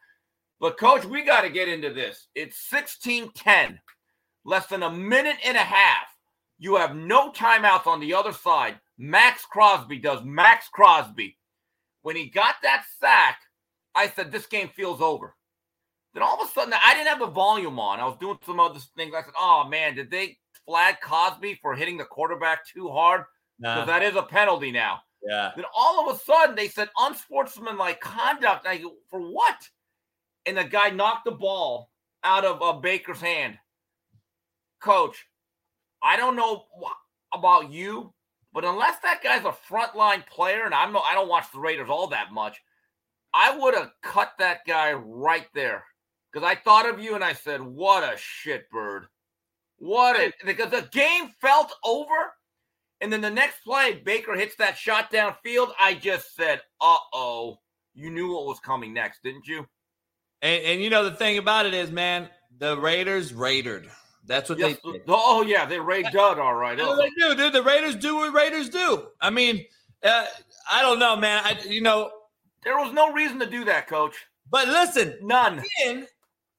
[0.59, 2.27] But, coach, we got to get into this.
[2.35, 3.79] It's 16 10,
[4.45, 6.07] less than a minute and a half.
[6.57, 8.79] You have no timeouts on the other side.
[8.97, 11.37] Maxx Crosby does Maxx Crosby.
[12.03, 13.39] When he got that sack,
[13.93, 15.35] I said, This game feels over.
[16.13, 17.99] Then all of a sudden, I didn't have the volume on.
[17.99, 19.13] I was doing some other things.
[19.13, 23.25] I said, Oh, man, did they flag Crosby for hitting the quarterback too hard?
[23.59, 23.85] Because Nah.
[23.85, 25.01] that is a penalty now.
[25.27, 25.51] Yeah.
[25.55, 28.65] Then all of a sudden they said unsportsmanlike conduct.
[28.67, 29.57] I go, for what?
[30.45, 31.89] And the guy knocked the ball
[32.23, 33.57] out of uh, Baker's hand.
[34.81, 35.25] Coach,
[36.03, 38.13] I don't know wh- about you,
[38.53, 41.89] but unless that guy's a frontline player, and I'm no, I don't watch the Raiders
[41.89, 42.61] all that much,
[43.33, 45.83] I would have cut that guy right there
[46.31, 49.05] because I thought of you and I said, "What a shitbird!
[49.77, 52.33] What a because the game felt over."
[53.01, 55.71] And then the next play, Baker hits that shot downfield.
[55.79, 57.59] I just said, uh oh.
[57.93, 59.67] You knew what was coming next, didn't you?
[60.45, 63.87] And, and you know the thing about it is, man, the Raiders raided.
[64.27, 64.77] That's what Yes.
[64.83, 65.01] they did.
[65.07, 65.65] Oh, yeah.
[65.65, 66.77] They Ray Dud, all right.
[66.77, 67.51] That's what they do, dude.
[67.53, 69.07] The Raiders do what Raiders do.
[69.19, 69.65] I mean,
[70.03, 70.25] uh,
[70.71, 71.41] I don't know, man.
[71.43, 72.11] I, you know,
[72.63, 74.15] There was no reason to do that, coach.
[74.51, 75.63] but listen, None.
[75.83, 76.07] then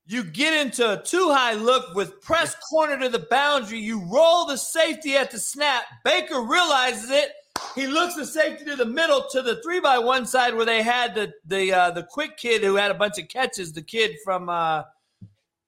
[0.07, 3.79] you get into a two high look with press corner to the boundary.
[3.79, 5.85] You roll the safety at the snap.
[6.05, 7.31] Baker realizes it.
[7.75, 10.83] He looks the safety to the middle to the three by one side where they
[10.83, 13.73] had the the uh, the quick kid who had a bunch of catches.
[13.73, 14.85] The kid from uh,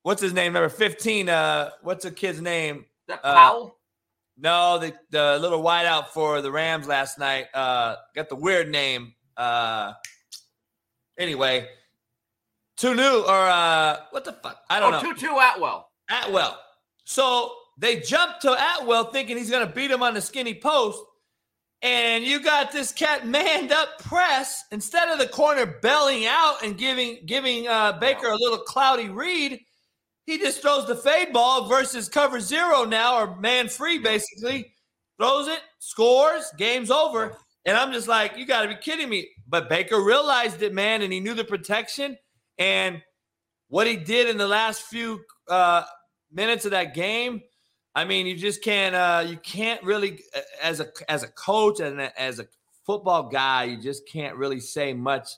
[0.02, 0.55] what's his name?
[0.55, 1.28] Number fifteen.
[1.28, 2.86] Uh, what's the kid's name?
[3.09, 3.78] That Uh, Powell?
[4.39, 7.47] No, the the little wideout for the Rams last night.
[7.52, 9.15] Uh, got the weird name.
[9.36, 9.93] Uh,
[11.19, 11.69] anyway,
[12.77, 14.62] two new or uh, what the fuck?
[14.70, 14.98] I don't know.
[14.98, 15.12] oh, know.
[15.15, 15.90] Tutu Atwell.
[16.09, 16.59] Atwell.
[17.05, 21.01] So they jumped to Atwell thinking he's going to beat him on the skinny post.
[21.82, 26.76] And you got this cat manned up press instead of the corner belling out and
[26.76, 29.60] giving giving uh, Baker a little cloudy read.
[30.26, 34.74] He just throws the fade ball versus cover zero now or man free basically.
[35.18, 37.36] Throws it, scores, game's over.
[37.64, 39.28] And I'm just like, you got to be kidding me.
[39.46, 42.16] But Baker realized it, man, and he knew the protection.
[42.59, 43.02] And
[43.68, 45.82] what he did in the last few uh,
[46.32, 47.42] minutes of that game,
[47.99, 51.81] I mean, you just can't uh, you can't really uh, as a as a coach
[51.81, 52.47] and as a
[52.87, 55.31] football guy, you just can't really say much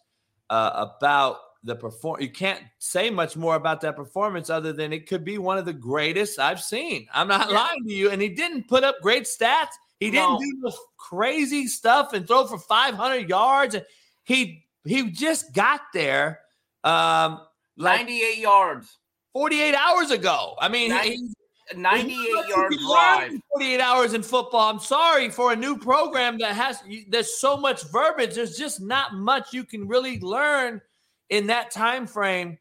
[0.50, 2.20] uh, about the perform.
[2.20, 5.64] You can't say much more about that performance other than it could be one of
[5.64, 7.06] the greatest I've seen.
[7.14, 7.56] I'm not Yeah.
[7.56, 8.10] lying to you.
[8.10, 9.72] And he didn't put up great stats.
[9.98, 10.38] He didn't No.
[10.38, 13.74] do the crazy stuff and throw for 500 yards.
[13.74, 13.86] And
[14.24, 16.40] he he just got there
[16.84, 17.40] um,
[17.76, 18.98] like 98 yards.
[19.32, 20.56] 48 hours ago.
[20.60, 21.30] I mean, he-
[21.76, 23.32] 98 yard drive.
[23.52, 24.70] 48 hours in football.
[24.70, 28.34] I'm sorry for a new program that has there's so much verbiage.
[28.34, 30.80] There's just not much you can really learn
[31.28, 32.58] in that time frame,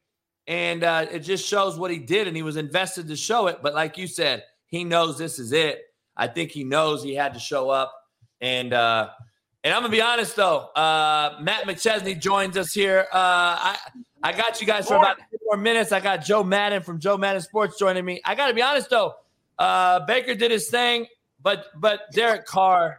[0.47, 3.59] and uh, it just shows what he did, and he was invested to show it.
[3.61, 5.81] But like you said, he knows this is it.
[6.15, 7.93] I think he knows he had to show up,
[8.41, 9.09] and uh,
[9.63, 10.69] and I'm gonna be honest though.
[10.75, 13.07] Uh, Matt McChesney joins us here.
[13.11, 13.15] Uh,
[13.75, 13.77] I
[14.23, 15.91] I got you guys for about two more minutes.
[15.91, 18.21] I got Joe Madden from Joe Madden Sports joining me.
[18.25, 19.13] I got to be honest though.
[19.57, 21.05] Uh, Baker did his thing,
[21.41, 22.97] but but Derek Carr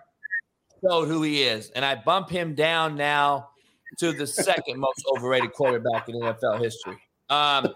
[0.82, 3.50] showed who he is, and I bump him down now
[3.98, 6.96] to the second most overrated quarterback in NFL history.
[7.28, 7.68] Um,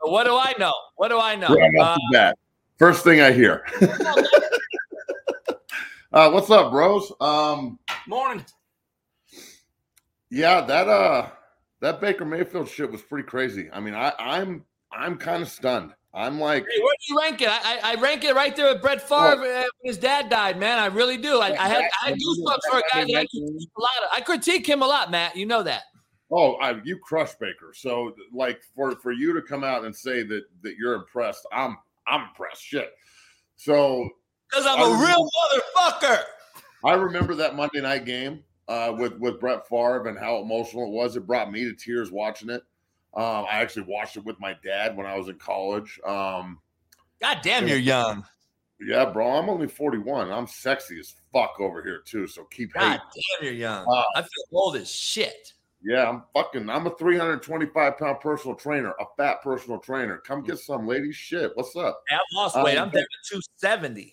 [0.00, 0.72] what do I know?
[0.96, 1.48] What do I know?
[1.48, 2.34] Right off Uh, the.
[2.78, 3.66] First thing I hear.
[6.12, 7.12] uh, what's up, bros?
[7.20, 8.44] Um, Morning.
[10.30, 11.28] yeah, that uh,
[11.80, 13.68] that Baker Mayfield shit was pretty crazy.
[13.72, 15.92] I mean, I, I'm I'm kind of stunned.
[16.14, 17.48] I'm like, Hey, where do you rank it?
[17.50, 20.58] I, I, I rank it right there with Brett Favre uh, when his dad died,
[20.58, 20.78] man.
[20.78, 21.38] I really do.
[21.40, 23.90] I, I had I had goosebumps for a guy that I critique a lot.
[24.02, 25.36] Of, I critique him a lot, Matt.
[25.36, 25.82] You know that.
[26.32, 27.72] oh, I, you crush Baker.
[27.74, 31.76] So, like, for for you to come out and say that that you're impressed, I'm
[32.06, 32.62] I'm impressed.
[32.64, 32.90] Shit.
[33.56, 34.08] So
[34.50, 35.30] Because I'm I a was- real
[35.76, 36.22] motherfucker.
[36.84, 40.90] I remember that Monday night game uh, with with Brett Favre and how emotional it
[40.90, 41.16] was.
[41.16, 42.62] It brought me to tears watching it.
[43.14, 45.98] Um, I actually watched it with my dad when I was in college.
[46.06, 46.60] Um,
[47.20, 48.24] God damn, you're young.
[48.80, 49.32] Yeah, bro.
[49.32, 50.30] I'm only 41.
[50.30, 52.28] I'm sexy as fuck over here too.
[52.28, 53.00] So keep God hating.
[53.14, 53.86] damn, you're young.
[53.86, 54.04] Wow.
[54.14, 55.52] I feel old as shit.
[55.82, 56.68] Yeah, I'm fucking.
[56.68, 60.18] I'm a 325 pound personal trainer, a fat personal trainer.
[60.18, 61.14] Come get some, ladies.
[61.14, 62.02] Shit, what's up?
[62.08, 62.76] Hey, I've lost weight.
[62.76, 64.12] Um, I'm down to 270.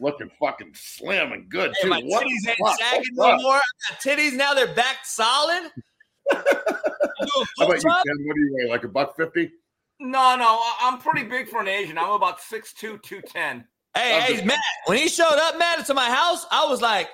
[0.00, 1.88] Looking fucking slim and good Hey, too.
[1.90, 2.78] my What titties ain't fuck?
[2.80, 3.56] sagging no more.
[3.56, 3.60] I
[3.90, 4.54] got titties now.
[4.54, 5.70] They're back solid.
[6.32, 7.90] How about you.
[7.90, 8.16] Ken?
[8.26, 8.70] What do you weigh?
[8.70, 9.50] Like a buck fifty?
[9.98, 11.98] No, no, I'm pretty big for an Asian.
[11.98, 13.66] I'm about 6'2", 210.
[13.94, 14.58] Hey, I'm hey, just- Matt.
[14.86, 17.10] When he showed up, Matt, to my house, I was like,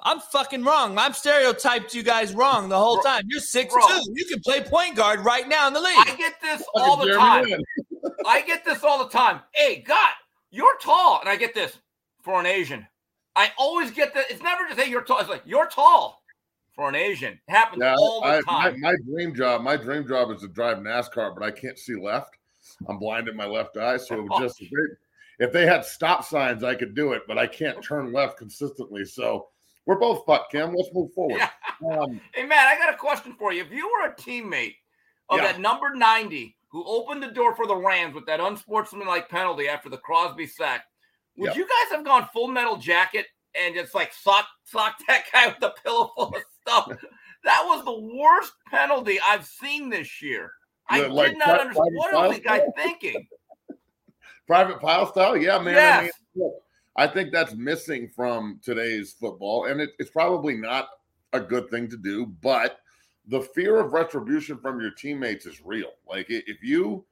[0.00, 0.98] I'm fucking wrong.
[0.98, 3.22] I'm stereotyped you guys wrong the whole Bro- time.
[3.28, 3.86] You're six bro.
[3.86, 4.00] two.
[4.12, 5.96] You can play point guard right now in the league.
[5.96, 7.60] I get this all the Fucking time.
[8.26, 9.40] I get this all the time.
[9.54, 10.10] Hey, God,
[10.50, 11.20] you're tall.
[11.20, 11.78] And I get this
[12.24, 12.86] for an Asian.
[13.36, 14.26] I always get that.
[14.30, 15.18] It's never just, hey, you're tall.
[15.20, 16.22] It's like, you're tall
[16.74, 17.34] for an Asian.
[17.34, 18.80] It happens Yeah, all the I, my, time.
[18.80, 22.36] my dream job, my dream job is to drive NASCAR, but I can't see left.
[22.88, 25.84] I'm blind in my left eye, so it would just if they, if they had
[25.84, 29.04] stop signs, I could do it, but I can't turn left consistently.
[29.04, 29.48] So
[29.86, 30.74] we're both fucked, Kim.
[30.74, 31.38] Let's move forward.
[31.38, 31.50] Yeah.
[31.98, 33.62] Um, Hey, Matt, I got a question for you.
[33.62, 34.76] If you were a teammate
[35.28, 35.52] of Yeah.
[35.52, 39.88] that number 90 who opened the door for the Rams with that unsportsmanlike penalty after
[39.88, 40.84] the Crosby sack,
[41.36, 41.56] would Yep.
[41.56, 45.58] you guys have gone full metal jacket and just like sock, sock that guy with
[45.60, 46.88] the pillow full of stuff?
[47.44, 50.52] that was the worst penalty I've seen this year.
[50.88, 51.96] I Yeah, like did not understand.
[51.96, 53.26] What was the guy thinking?
[54.46, 55.76] private pile style, yeah, man.
[55.76, 56.12] I, mean, Yes.
[56.34, 56.54] look,
[56.96, 60.88] I think that's missing from today's football, and it, it's probably not
[61.32, 62.26] a good thing to do.
[62.26, 62.78] But
[63.28, 65.92] the fear of retribution from your teammates is real.
[66.08, 67.04] Like if you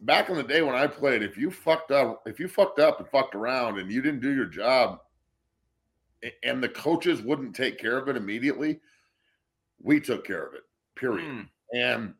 [0.00, 3.00] back in the day when I played, if you fucked up, if you fucked up
[3.00, 5.00] and fucked around and you didn't do your job,
[6.42, 8.80] and the coaches wouldn't take care of it immediately,
[9.80, 10.62] we took care of it.
[10.96, 11.26] Period.
[11.26, 11.40] Hmm.
[11.76, 12.14] And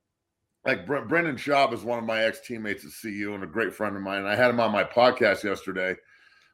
[0.64, 3.74] like Bre- Brendan Schaub is one of my ex teammates at CU and a great
[3.74, 4.24] friend of mine.
[4.24, 5.94] I had him on my podcast yesterday.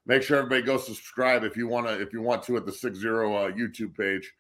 [0.07, 2.73] Make sure everybody go subscribe if you want to if you want to at the
[2.73, 4.33] six zero uh, YouTube page.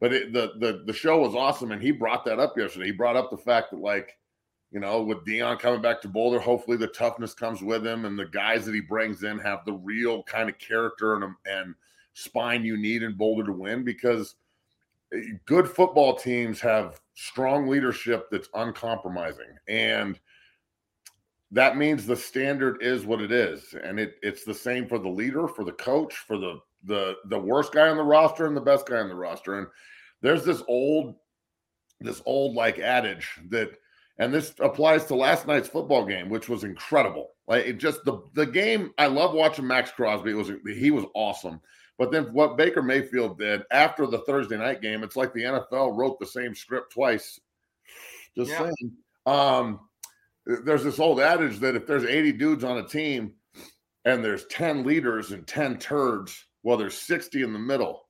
[0.00, 2.86] But it, the the the show was awesome, and he brought that up yesterday.
[2.86, 4.16] He brought up the fact that like
[4.70, 8.18] you know with Deion coming back to Boulder, hopefully the toughness comes with him, and
[8.18, 11.74] the guys that he brings in have the real kind of character and and
[12.18, 14.34] spine you need in Boulder to win because
[15.14, 19.56] eh, good football teams have strong leadership that's uncompromising.
[19.68, 20.18] And
[21.50, 23.74] that means the standard is what it is.
[23.82, 27.38] And it it's the same for the leader for the coach for the the the
[27.38, 29.58] worst guy on the roster and the best guy on the roster.
[29.58, 29.66] And
[30.20, 31.14] there's this old
[32.00, 33.70] this old like adage that
[34.18, 38.20] and this applies to last night's football game which was incredible like it just the
[38.34, 41.60] the game i love watching maxx crosby it was he was awesome
[41.98, 45.96] but then what Baker Mayfield did after the Thursday night game, it's like the NFL
[45.96, 47.40] wrote the same script twice.
[48.36, 48.70] Just Yeah.
[48.70, 48.92] saying.
[49.26, 49.80] Um,
[50.46, 53.34] there's this old adage that if there's 80 dudes on a team
[54.04, 58.08] and there's 10 leaders and 10 turds, well, there's 60 in the middle.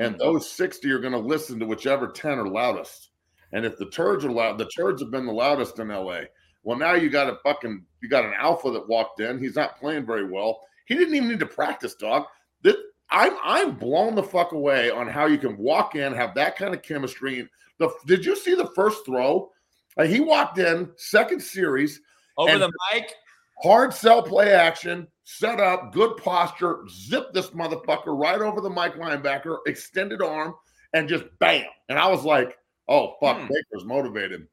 [0.00, 0.18] And Hmm.
[0.18, 3.11] those 60 are going to listen to whichever 10 are loudest.
[3.52, 6.22] And if the turds are loud, the turds have been the loudest in LA.
[6.62, 9.38] Well, now you got a fucking you got an alpha that walked in.
[9.38, 10.60] He's not playing very well.
[10.86, 12.24] He didn't even need to practice, dog.
[12.62, 12.76] This,
[13.10, 16.74] I'm I'm blown the fuck away on how you can walk in, have that kind
[16.74, 17.48] of chemistry.
[17.78, 19.50] The did you see the first throw?
[19.96, 22.00] Like, he walked in, second series,
[22.38, 23.14] Over the mic.
[23.62, 28.94] hard sell play action, set up, good posture, zip this motherfucker right over the Mike
[28.94, 30.54] linebacker, extended arm,
[30.94, 31.66] and just bam.
[31.90, 32.56] And I was like,
[32.92, 33.46] oh, fuck, Hmm.
[33.48, 34.46] Baker's motivated.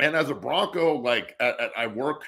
[0.00, 2.24] And as a Bronco, like at, at- I work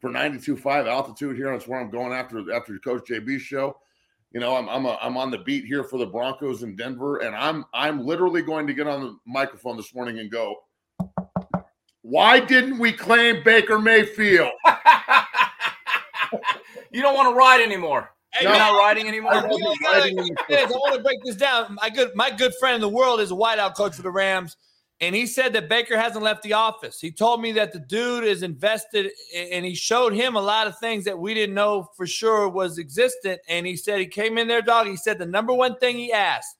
[0.00, 1.50] for 92.5 altitude here.
[1.52, 3.76] That's where I'm going after after Coach JB's show.
[4.32, 7.18] You know, I'm I'm, a, I'm on the beat here for the Broncos in Denver,
[7.18, 10.56] and I'm I'm literally going to get on the microphone this morning and go,
[12.02, 14.50] why didn't we claim Baker Mayfield?
[16.90, 18.10] you don't want to ride anymore.
[18.32, 19.34] Hey, You're not riding anymore.
[19.34, 21.74] I I, wasn't gotta- riding in the I want to break this down.
[21.80, 24.56] My good, my good friend in the world is a wideout coach for the Rams,
[25.02, 27.00] and he said that Baker hasn't left the office.
[27.00, 30.78] He told me that the dude is invested, and he showed him a lot of
[30.78, 33.40] things that we didn't know for sure was existent.
[33.48, 34.86] And he said he came in there, dog.
[34.86, 36.56] He said the number one thing he asked,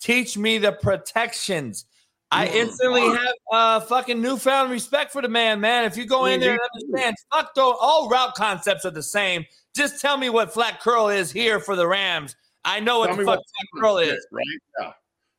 [0.00, 1.84] teach me the protections.
[2.30, 2.54] I Mm.
[2.54, 5.84] instantly have uh fucking newfound respect for the man, man.
[5.84, 9.44] If you go in there and understand, fuck though, all route concepts are the same.
[9.76, 12.34] Just tell me what flat curl is here for the Rams.
[12.64, 13.44] I know what Tell the fuck what
[13.74, 14.26] flat curl is.
[14.32, 14.44] right?
[14.80, 14.92] Yeah.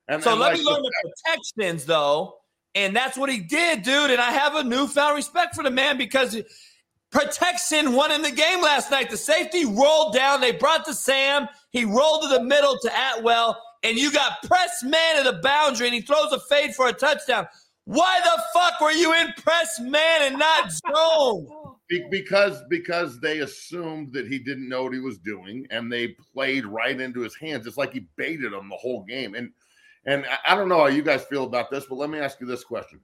[0.09, 0.91] And So and let like me learn the
[1.25, 2.41] protections though.
[2.75, 4.11] And that's what he did, dude.
[4.11, 6.35] And I have a newfound respect for the man because
[7.11, 9.09] protection won in the game last night.
[9.09, 10.41] The safety rolled down.
[10.41, 11.47] They brought to Sam.
[11.71, 13.61] He rolled to the middle to Atwell.
[13.83, 16.93] And you got press man at the boundary and he throws a fade for a
[16.93, 17.47] touchdown.
[17.85, 21.47] Why the fuck were you in press man and not zone?
[22.09, 26.65] because because they assumed that he didn't know what he was doing, and they played
[26.65, 27.67] right into his hands.
[27.67, 29.35] It's like he baited them the whole game.
[29.35, 29.51] And
[30.05, 32.47] and I don't know how you guys feel about this, but let me ask you
[32.47, 32.99] this question.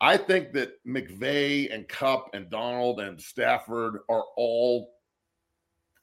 [0.00, 4.90] I think that McVay and Kupp and Donald and Stafford are all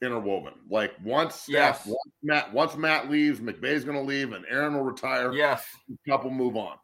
[0.02, 0.54] interwoven.
[0.70, 1.86] Like once Staff, yes.
[1.86, 5.32] once Matt, once Matt leaves, McVay's going to leave, and Aaron will retire.
[5.32, 5.66] Yes,
[6.08, 6.76] couple move on,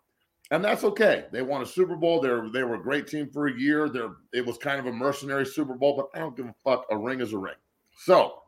[0.50, 1.24] and that's okay.
[1.32, 2.20] They won a Super Bowl.
[2.20, 3.88] They they were a great team for a year.
[3.88, 6.86] They're it was kind of a mercenary Super Bowl, but I don't give a fuck.
[6.90, 7.54] A ring is a ring.
[7.98, 8.42] So,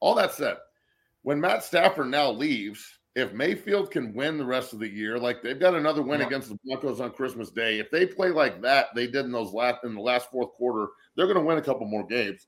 [0.00, 0.56] all that said,
[1.20, 5.42] when Matt Stafford now leaves, if Mayfield can win the rest of the year, like
[5.42, 6.26] they've got another win yeah.
[6.26, 7.80] against the Broncos on Christmas Day.
[7.80, 10.86] If they play like that, they did in those last in the last fourth quarter,
[11.16, 12.46] they're going to win a couple more games.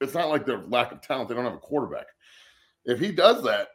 [0.00, 2.06] It's not like they're lack of talent; they don't have a quarterback.
[2.84, 3.68] If he does that,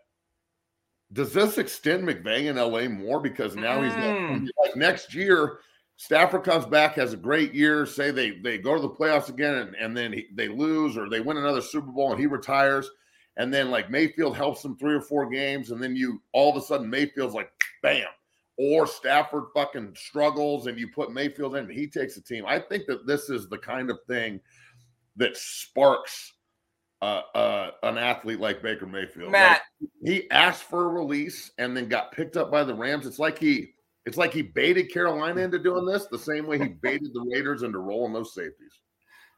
[1.12, 4.40] does this extend McVay in LA more because now mm.
[4.42, 5.60] he's like next year?
[5.98, 7.86] Stafford comes back, has a great year.
[7.86, 11.10] Say they they go to the playoffs again, and, and then he, they lose or
[11.10, 12.90] they win another Super Bowl, and he retires
[13.38, 16.62] and then like Mayfield helps them three or four games, and then you all of
[16.62, 17.52] a sudden Mayfield's like
[17.82, 18.08] bam,
[18.58, 22.46] or Stafford fucking struggles, and you put Mayfield in, and he takes the team.
[22.46, 24.42] I think that this is the kind of thing
[25.16, 26.34] that sparks
[27.02, 29.32] uh, uh, an athlete like Baker Mayfield.
[29.32, 33.06] Matt, like, he asked for a release and then got picked up by the Rams.
[33.06, 33.74] It's like he.
[34.08, 37.64] It's like he baited Carolina into doing this the same way he baited the Raiders
[37.64, 38.72] into rolling those safeties.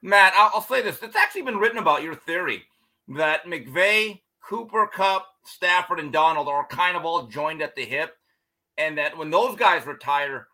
[0.04, 1.02] Matt, I'll, I'll say this.
[1.02, 2.64] It's actually been written about your theory
[3.10, 8.16] that McVay, Cooper Kupp, Stafford, and Donald are kind of all joined at the hip,
[8.78, 10.48] and that when those guys retire,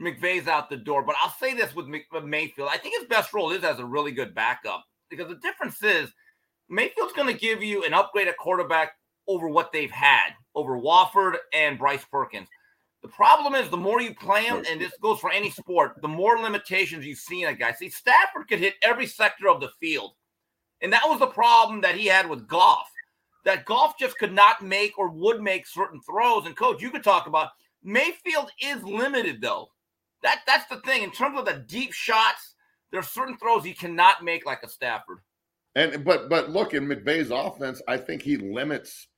[0.00, 1.02] McVay's out the door.
[1.02, 4.12] But I'll say this with Mayfield: I think his best role is as a really
[4.12, 6.10] good backup because the difference is
[6.68, 8.92] Mayfield's going to give you an upgrade at quarterback
[9.26, 12.48] over what they've had over Wolford and Bryce Perkins.
[13.02, 16.08] The problem is the more you play him, and this goes for any sport, the
[16.08, 17.72] more limitations you see in a guy.
[17.72, 20.12] See, Stafford could hit every sector of the field.
[20.82, 22.90] And that was the problem that he had with Goff.
[23.44, 26.46] That Goff just could not make or would make certain throws.
[26.46, 27.50] And coach, you could talk about
[27.82, 29.68] Mayfield is limited though.
[30.22, 31.02] That that's the thing.
[31.02, 32.54] In terms of the deep shots,
[32.90, 35.18] there are certain throws he cannot make like a Stafford.
[35.74, 39.08] And but but look in McVay's offense, I think he limits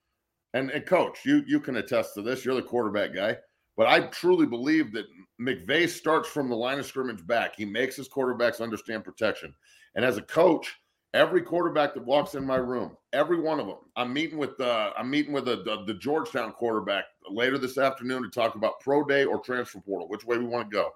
[0.55, 2.45] and, and coach, you you can attest to this.
[2.45, 3.37] You're the quarterback guy.
[3.77, 5.07] But I truly believe that
[5.41, 7.57] McVay starts from the line of scrimmage back.
[7.57, 9.55] He makes his quarterbacks understand protection.
[9.95, 10.77] And as a coach,
[11.13, 13.79] Every quarterback that walks in my room, every one of them.
[13.97, 18.23] I'm meeting with uh, I'm meeting with the, the, the Georgetown quarterback later this afternoon
[18.23, 20.91] to talk about pro day or transfer portal, which way we want to go.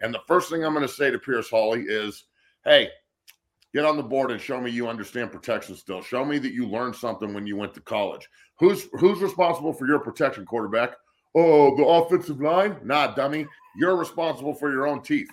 [0.00, 2.24] And the first thing I'm going to say to Pierce Hawley is,
[2.64, 2.90] "Hey,
[3.74, 6.02] get on the board and show me you understand protection still.
[6.02, 8.28] Show me that you learned something when you went to college.
[8.58, 10.94] Who's who's responsible for your protection, quarterback?
[11.34, 12.76] Oh, the offensive line?
[12.84, 13.46] Nah, dummy.
[13.76, 15.30] You're responsible for your own teeth.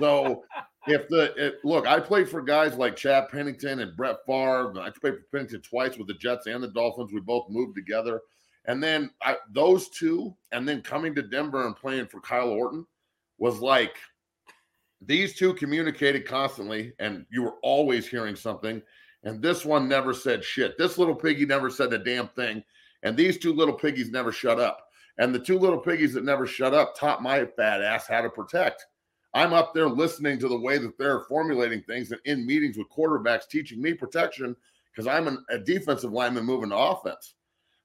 [0.00, 0.44] So
[0.86, 4.72] if the look, I played for guys like Chad Pennington and Brett Favre.
[4.80, 7.12] I played for Pennington twice with the Jets and the Dolphins.
[7.12, 8.20] We both moved together,
[8.66, 12.86] and then I, those two, and then coming to Denver and playing for Kyle Orton
[13.38, 13.96] was like
[15.00, 18.82] these two communicated constantly, and you were always hearing something.
[19.24, 20.76] And this one never said shit.
[20.76, 22.62] This little piggy never said a damn thing,
[23.02, 24.80] and these two little piggies never shut up.
[25.18, 28.28] And the two little piggies that never shut up taught my fat ass how to
[28.28, 28.84] protect.
[29.34, 32.88] I'm up there listening to the way that they're formulating things and in meetings with
[32.88, 34.54] quarterbacks teaching me protection
[34.92, 37.34] because I'm an, a defensive lineman moving to offense.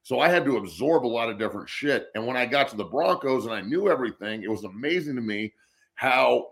[0.02, 2.06] So I had to absorb a lot of different shit.
[2.14, 5.22] And when I got to the Broncos and I knew everything, it was amazing to
[5.22, 5.52] me
[5.94, 6.48] how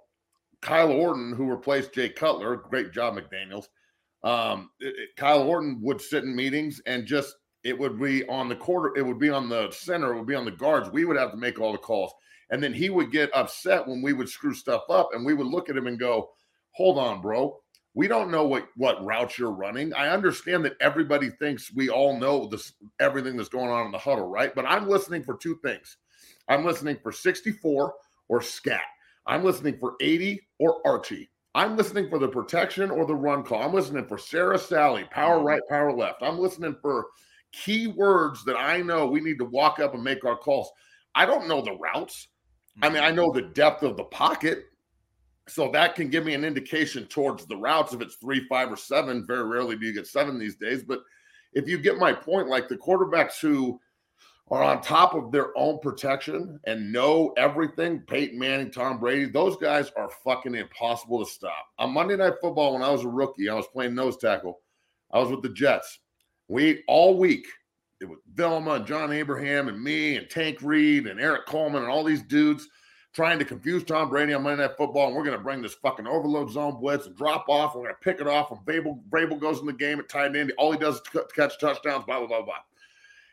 [0.60, 3.66] Kyle Orton, who replaced Jay Cutler, great job, McDaniels.
[4.24, 8.48] Um, it, it, Kyle Orton would sit in meetings and just it would be on
[8.48, 10.90] the quarter, it would be on the center, it would be on the guards.
[10.90, 12.12] We would have to make all the calls.
[12.50, 15.46] And then he would get upset when we would screw stuff up and we would
[15.46, 16.30] look at him and go,
[16.70, 17.58] hold on, bro.
[17.94, 19.92] We don't know what, what routes you're running.
[19.92, 23.98] I understand that everybody thinks we all know this everything that's going on in the
[23.98, 24.54] huddle, right?
[24.54, 25.96] But I'm listening for two things.
[26.48, 27.94] I'm listening for 64
[28.28, 28.80] or scat.
[29.26, 31.28] I'm listening for 80 or Archie.
[31.54, 33.62] I'm listening for the protection or the run call.
[33.62, 35.46] I'm listening for Sarah Sally, power mm-hmm.
[35.46, 36.22] right, power left.
[36.22, 37.06] I'm listening for
[37.52, 40.70] key words that I know we need to walk up and make our calls.
[41.14, 42.28] I don't know the routes.
[42.82, 44.64] I mean, I know the depth of the pocket,
[45.48, 47.92] so that can give me an indication towards the routes.
[47.92, 50.82] If it's three, five, or seven, very rarely do you get seven these days.
[50.82, 51.00] But
[51.54, 53.80] if you get my point, like the quarterbacks who
[54.50, 59.56] are on top of their own protection and know everything, Peyton Manning, Tom Brady, those
[59.56, 61.66] guys are fucking impossible to stop.
[61.78, 64.60] On Monday Night Football, when I was a rookie, I was playing nose tackle.
[65.12, 66.00] I was with the Jets.
[66.48, 67.46] We all week
[68.00, 71.90] it was Vilma and John Abraham and me and Tank Reed and Eric Coleman and
[71.90, 72.68] all these dudes
[73.12, 75.74] trying to confuse Tom Brady on Monday Night Football, and we're going to bring this
[75.74, 77.74] fucking overload zone blitz and drop off.
[77.74, 80.52] We're going to pick it off, and Vrabel goes in the game at tight end.
[80.58, 81.02] All he does is
[81.34, 82.54] catch touchdowns, blah, blah, blah, blah.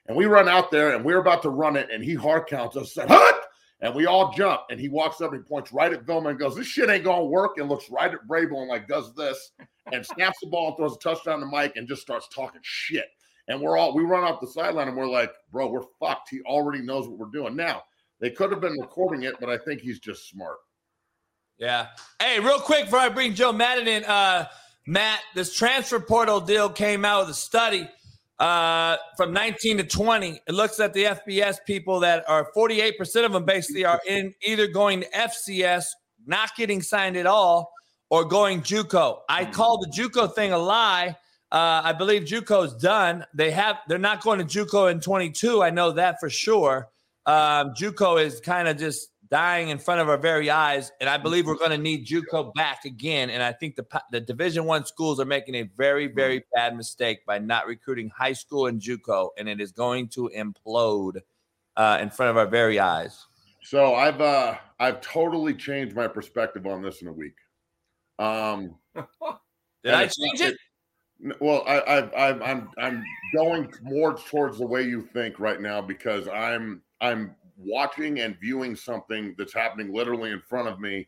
[0.08, 2.78] And we run out there, and we're about to run it, and he hard counts
[2.78, 3.42] us, said, Hut!
[3.82, 6.40] And we all jump, and he walks up and he points right at Vilma and
[6.40, 9.14] goes, This shit ain't going to work, and looks right at Vrabel and like does
[9.14, 9.52] this,
[9.92, 13.06] and snaps the ball and throws a touchdown to Mike and just starts talking shit.
[13.48, 16.30] And we're all, we run off the sideline, and we're like, Bro, we're fucked.
[16.30, 17.56] He already knows what we're doing.
[17.56, 17.84] Now,
[18.20, 20.58] they could have been recording it, but I think he's just smart.
[21.58, 21.88] Yeah.
[22.20, 24.48] Hey, real quick before I bring Joe Madden in, uh,
[24.88, 27.88] Matt, this transfer portal deal came out with a study
[28.40, 30.42] uh, from 19 to 20.
[30.48, 34.68] It looks at the FBS people that are 48% of them basically are in either
[34.68, 35.86] going to FCS,
[36.26, 37.72] not getting signed at all,
[38.10, 39.20] or going JUCO.
[39.30, 39.52] I hmm.
[39.52, 41.16] call the JUCO thing a lie.
[41.56, 43.26] Uh, I believe JUCO's done.
[43.34, 43.78] They have.
[43.88, 45.64] They're not going to JUCO in 22.
[45.64, 46.90] I know that for sure.
[47.26, 51.16] Um, JUCO is kind of just dying in front of our very eyes, and I
[51.16, 53.30] believe we're going to need JUCO back again.
[53.30, 57.26] And I think the the Division One schools are making a very very bad mistake
[57.26, 61.22] by not recruiting high school and JUCO, and it is going to implode
[61.78, 63.28] uh, in front of our very eyes.
[63.64, 67.38] So I've uh, I've totally changed my perspective on this in a week.
[68.20, 68.76] Um,
[69.86, 70.58] Did I change it?
[71.40, 75.82] Well, I, I, I, I'm I'm going more towards the way you think right now
[75.82, 81.08] because I'm I'm watching and viewing something that's happening literally in front of me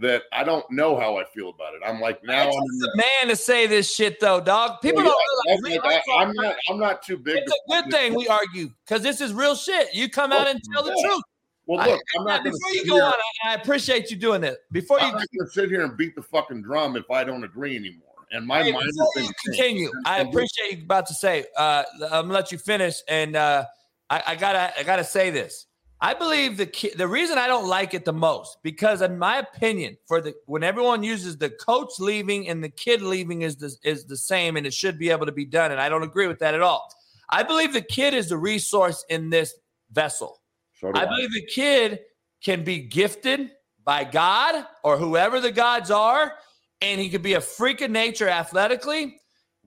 [0.00, 1.80] that I don't know how I feel about it.
[1.86, 4.80] I'm like now I'm the man to say this shit though, dog.
[4.82, 5.10] People yeah,
[5.46, 6.00] don't realize.
[6.12, 6.56] I, am not.
[6.68, 7.38] I'm not too big.
[7.38, 9.94] It's a good thing we argue because this is real shit.
[9.94, 10.94] You come out and tell yeah.
[10.94, 11.22] the truth.
[11.66, 13.14] Well, look, I, am not before you go on.
[13.46, 14.58] I, appreciate you doing it.
[14.70, 18.13] Before I'm you sit here and beat the fucking drum if I don't agree anymore.
[18.34, 19.92] And my hey, mind is continue.
[20.04, 21.44] I appreciate you about to say.
[21.56, 23.64] Uh, I'm gonna let you finish, and uh,
[24.10, 25.66] I, I gotta I gotta say this.
[26.00, 29.38] I believe the ki- the reason I don't like it the most because in my
[29.38, 33.72] opinion, for the when everyone uses the coach leaving and the kid leaving is the
[33.84, 36.26] is the same and it should be able to be done, and I don't agree
[36.26, 36.88] with that at all.
[37.30, 39.54] I believe the kid is the resource in this
[39.92, 40.40] vessel.
[40.80, 42.00] So I, I believe the kid
[42.42, 43.52] can be gifted
[43.84, 46.32] by God or whoever the gods are,
[46.80, 49.20] and he could be a freak of nature athletically.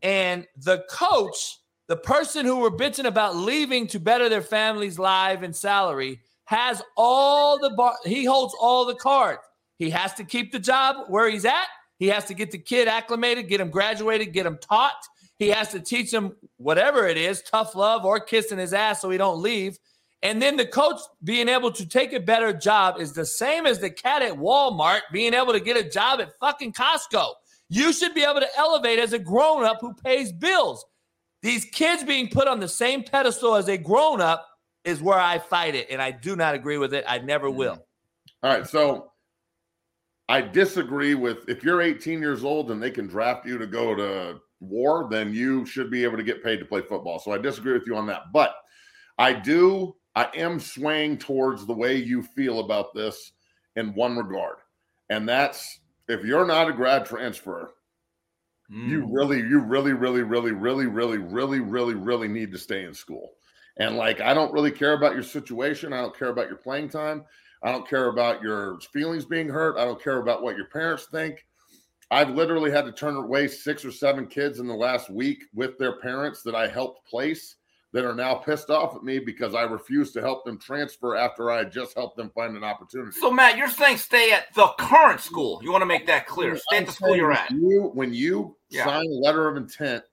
[0.03, 1.57] And the coach,
[1.87, 6.81] the person who we're bitching about leaving to better their family's life and salary, has
[6.95, 9.41] all the bar, he holds all the cards.
[9.77, 11.67] He has to keep the job where he's at.
[11.99, 15.03] He has to get the kid acclimated, get him graduated, get him taught.
[15.39, 19.09] He has to teach him whatever it is, tough love or kissing his ass so
[19.09, 19.77] he don't leave.
[20.23, 23.79] And then the coach being able to take a better job is the same as
[23.79, 27.33] the cat at Walmart being able to get a job at fucking Costco.
[27.69, 30.85] You should be able to elevate as a grown up who pays bills.
[31.43, 34.47] These kids being put on the same pedestal as a grown up
[34.83, 37.03] is where I fight it, and I do not agree with it.
[37.07, 37.57] I never mm-hmm.
[37.57, 37.85] will.
[38.43, 39.11] All right, so
[40.29, 43.95] I disagree with if you're 18 years old and they can draft you to go
[43.95, 47.19] to war, then you should be able to get paid to play football.
[47.19, 48.23] So I disagree with you on that.
[48.33, 48.55] But
[49.17, 53.33] I do, I am swaying towards the way you feel about this
[53.75, 54.55] in one regard.
[55.11, 57.75] And that's if you're not a grad transfer,
[58.73, 58.89] mm.
[58.89, 62.95] you really, you really, really, really, really, really, really, really, really need to stay in
[62.95, 63.33] school.
[63.77, 65.93] And like, I don't really care about your situation.
[65.93, 67.23] I don't care about your playing time.
[67.61, 69.77] I don't care about your feelings being hurt.
[69.77, 71.45] I don't care about what your parents think.
[72.09, 75.77] I've literally had to turn away six or seven kids in the last week with
[75.77, 77.56] their parents that I helped place
[77.93, 81.51] that are now pissed off at me because I refused to help them transfer after
[81.51, 83.17] I just helped them find an opportunity.
[83.19, 85.61] So, Matt, you're saying stay at the current school.
[85.63, 86.57] You want to make that clear.
[86.57, 87.49] Stay at the school you're at.
[87.51, 88.85] You, when you yeah.
[88.85, 90.03] sign a letter of intent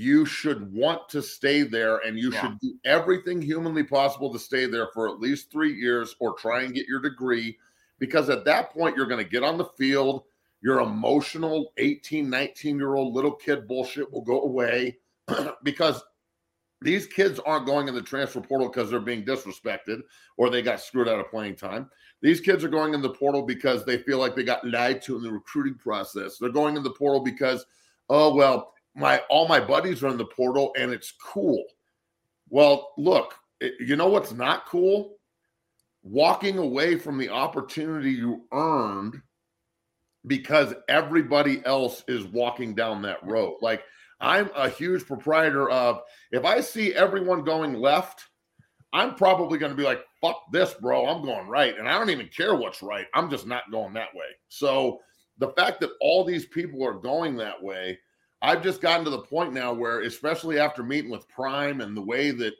[0.00, 2.40] you should want to stay there and you yeah.
[2.40, 6.62] should do everything humanly possible to stay there for at least three years or try
[6.62, 7.58] and get your degree
[7.98, 10.24] because at that point you're going to get on the field
[10.62, 14.96] your emotional 18 19 year old little kid bullshit will go away
[15.64, 16.02] because
[16.82, 20.00] these kids aren't going in the transfer portal because they're being disrespected
[20.36, 21.90] or they got screwed out of playing time.
[22.22, 25.16] These kids are going in the portal because they feel like they got lied to
[25.16, 26.38] in the recruiting process.
[26.38, 27.66] They're going in the portal because,
[28.08, 31.64] oh, well, my all my buddies are in the portal and it's cool.
[32.48, 35.16] Well, look, it, you know what's not cool?
[36.02, 39.20] Walking away from the opportunity you earned
[40.26, 43.56] because everybody else is walking down that road.
[43.60, 43.82] Like
[44.20, 48.24] I'm a huge proprietor of if I see everyone going left,
[48.92, 51.06] I'm probably going to be like, fuck this, bro.
[51.06, 51.78] I'm going right.
[51.78, 53.06] And I don't even care what's right.
[53.14, 54.26] I'm just not going that way.
[54.48, 54.98] So
[55.38, 57.98] the fact that all these people are going that way,
[58.42, 62.02] I've just gotten to the point now where, especially after meeting with Prime and the
[62.02, 62.54] way that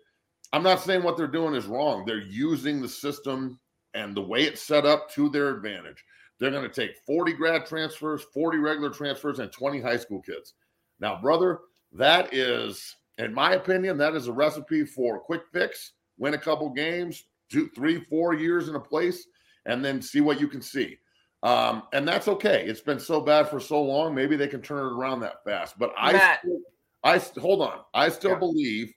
[0.53, 3.59] I'm not saying what they're doing is wrong, they're using the system
[3.95, 6.05] and the way it's set up to their advantage.
[6.39, 10.55] They're going to take 40 grad transfers, 40 regular transfers, and 20 high school kids.
[11.01, 11.61] Now, brother,
[11.93, 16.39] that is, in my opinion, that is a recipe for a quick fix, win a
[16.39, 19.27] couple games, two, three, four years in a place,
[19.67, 20.99] and then see what you can see.
[21.43, 22.65] Um, and that's okay.
[22.67, 24.15] It's been so bad for so long.
[24.15, 25.79] Maybe they can turn it around that fast.
[25.79, 26.61] But I, still,
[27.03, 27.81] I hold on.
[27.95, 28.39] I still yeah.
[28.39, 28.93] believe,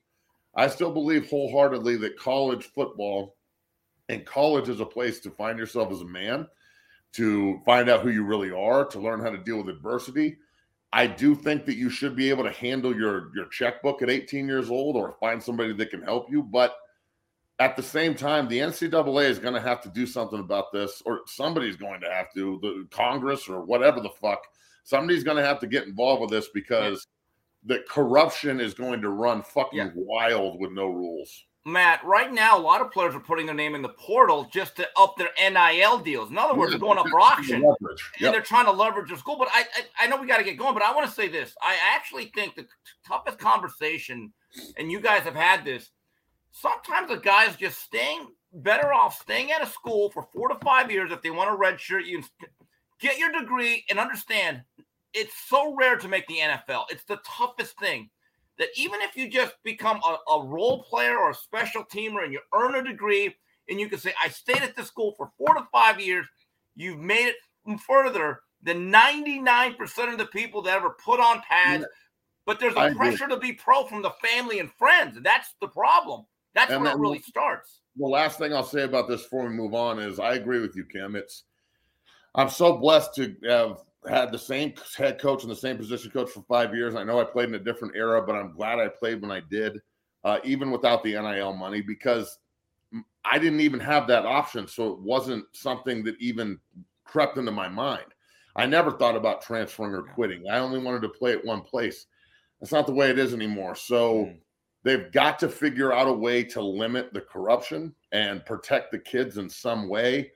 [0.56, 3.38] I still believe wholeheartedly that college football
[4.10, 6.48] and college is a place to find yourself as a man,
[7.14, 10.38] to find out who you really are, to learn how to deal with adversity.
[10.96, 14.48] I do think that you should be able to handle your your checkbook at 18
[14.48, 16.44] years old or find somebody that can help you.
[16.44, 16.76] But
[17.60, 21.02] at the same time, the NCAA is going to have to do something about this,
[21.06, 24.44] or somebody's going to have to, the Congress or whatever the fuck.
[24.84, 27.08] Somebody's going to have to get involved with this because
[27.66, 27.78] yeah.
[27.78, 29.92] the corruption is going to run fucking yeah.
[29.96, 31.46] wild with no rules.
[31.66, 34.76] Matt, right now, a lot of players are putting their name in the portal just
[34.76, 36.30] to up their NIL deals.
[36.30, 37.92] In other words, they're going up for auction yep.
[38.20, 39.38] and they're trying to leverage their school.
[39.38, 41.30] But I, I, I know we got to get going, but I want to say
[41.30, 41.56] this.
[41.62, 42.66] I actually think the
[43.08, 44.34] toughest conversation,
[44.78, 45.90] and you guys have had this,
[46.52, 50.92] sometimes a guy's just staying better off staying at a school for four to five
[50.92, 52.24] years if they want to redshirt you,
[53.00, 54.62] get your degree, and understand
[55.14, 56.86] it's so rare to make the NFL.
[56.90, 58.10] It's the toughest thing
[58.60, 62.34] that even if you just become a, a role player or a special teamer and
[62.34, 63.36] you earn a degree
[63.70, 66.26] and you can say, I stayed at this school for four to five years,
[66.76, 71.82] you've made it further than 99% of the people that ever put on pads.
[71.82, 71.88] Yeah.
[72.46, 73.36] But there's a I pressure agree.
[73.36, 75.18] to be pro from the family and friends.
[75.18, 76.26] And that's the problem.
[76.54, 77.80] That's and where it really starts.
[77.96, 80.76] The last thing I'll say about this before we move on is I agree with
[80.76, 81.16] you, Kim.
[81.16, 81.44] It's
[82.36, 83.78] I'm so blessed to have
[84.08, 86.96] had the same head coach and the same position coach for five years.
[86.96, 89.40] I know I played in a different era, but I'm glad I played when I
[89.40, 89.82] did,
[90.24, 92.40] uh, even without the NIL money, because
[93.26, 94.68] I didn't even have that option.
[94.68, 96.60] So it wasn't something that even
[97.06, 98.06] crept into my mind.
[98.56, 100.50] I never thought about transferring or quitting.
[100.50, 102.06] I only wanted to play at one place.
[102.60, 103.76] That's not the way it is anymore.
[103.76, 104.40] So mm.
[104.84, 109.38] they've got to figure out a way to limit the corruption and protect the kids
[109.38, 110.32] in some way.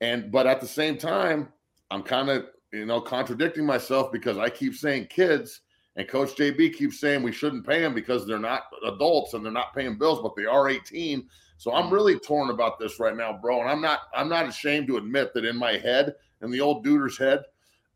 [0.00, 1.52] And but at the same time,
[1.90, 5.62] I'm kind of you know, contradicting myself because I keep saying kids,
[5.96, 9.52] and Coach JB keeps saying we shouldn't pay them because they're not adults and they're
[9.52, 11.28] not paying bills, but they are 18.
[11.56, 13.60] So I'm really torn about this right now, bro.
[13.60, 16.84] And I'm not I'm not ashamed to admit that in my head, in the old
[16.84, 17.42] duder's head,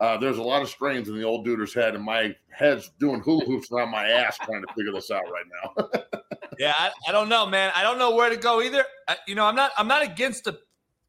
[0.00, 3.20] uh, there's a lot of strains in the old duder's head, and my head's doing
[3.20, 5.88] hula hoops around my ass trying to figure this out right now.
[6.58, 7.72] yeah, I, I, don't know, man.
[7.74, 8.84] I don't know where to go either.
[9.08, 10.58] I, you know, I'm not I'm not against the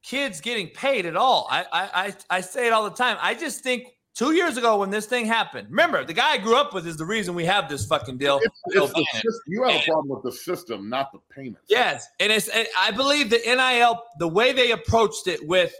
[0.06, 1.48] kids getting paid at all.
[1.50, 3.18] I, I I say it all the time.
[3.22, 6.56] I just think two years ago when this thing happened, remember the guy I grew
[6.56, 8.40] up with is the reason we have this fucking deal.
[8.68, 11.62] It's, it's you have and, a problem with the system, not the payments.
[11.68, 15.74] Yes, and it's I believe the NIL the way they approached it with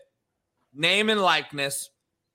[0.74, 1.92] name and likeness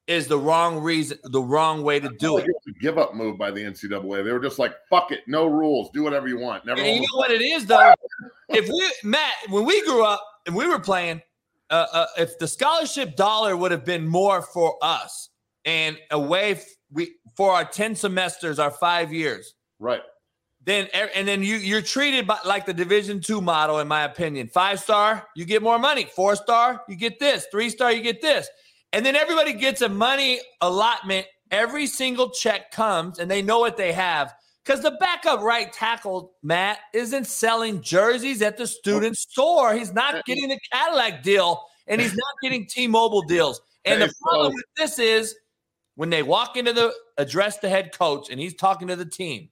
[0.06, 2.46] is the wrong reason, the wrong way to do it.
[2.80, 4.24] give up move by the NCAA.
[4.24, 6.80] They were just like, "Fuck it, no rules, do whatever you want." Never.
[6.80, 7.94] And you know what it is though.
[8.48, 11.22] if we Matt, when we grew up and we were playing,
[11.70, 15.30] uh, uh, if the scholarship dollar would have been more for us
[15.64, 19.55] and away f- we for our 10 semesters our five years.
[19.78, 20.02] Right.
[20.64, 24.48] Then and then you you're treated by, like the division two model in my opinion.
[24.48, 26.05] Five star you get more money.
[26.05, 27.47] Four star you get this.
[27.51, 28.48] Three star you get this.
[28.92, 31.26] And then everybody gets a money allotment.
[31.51, 34.34] Every single check comes and they know what they have
[34.64, 39.74] because the backup right tackle, Matt, isn't selling jerseys at the student store.
[39.74, 43.60] He's not getting the Cadillac deal and he's not getting T Mobile deals.
[43.84, 45.34] And the problem with this is
[45.94, 49.48] when they walk into the address the head coach and he's talking to the team,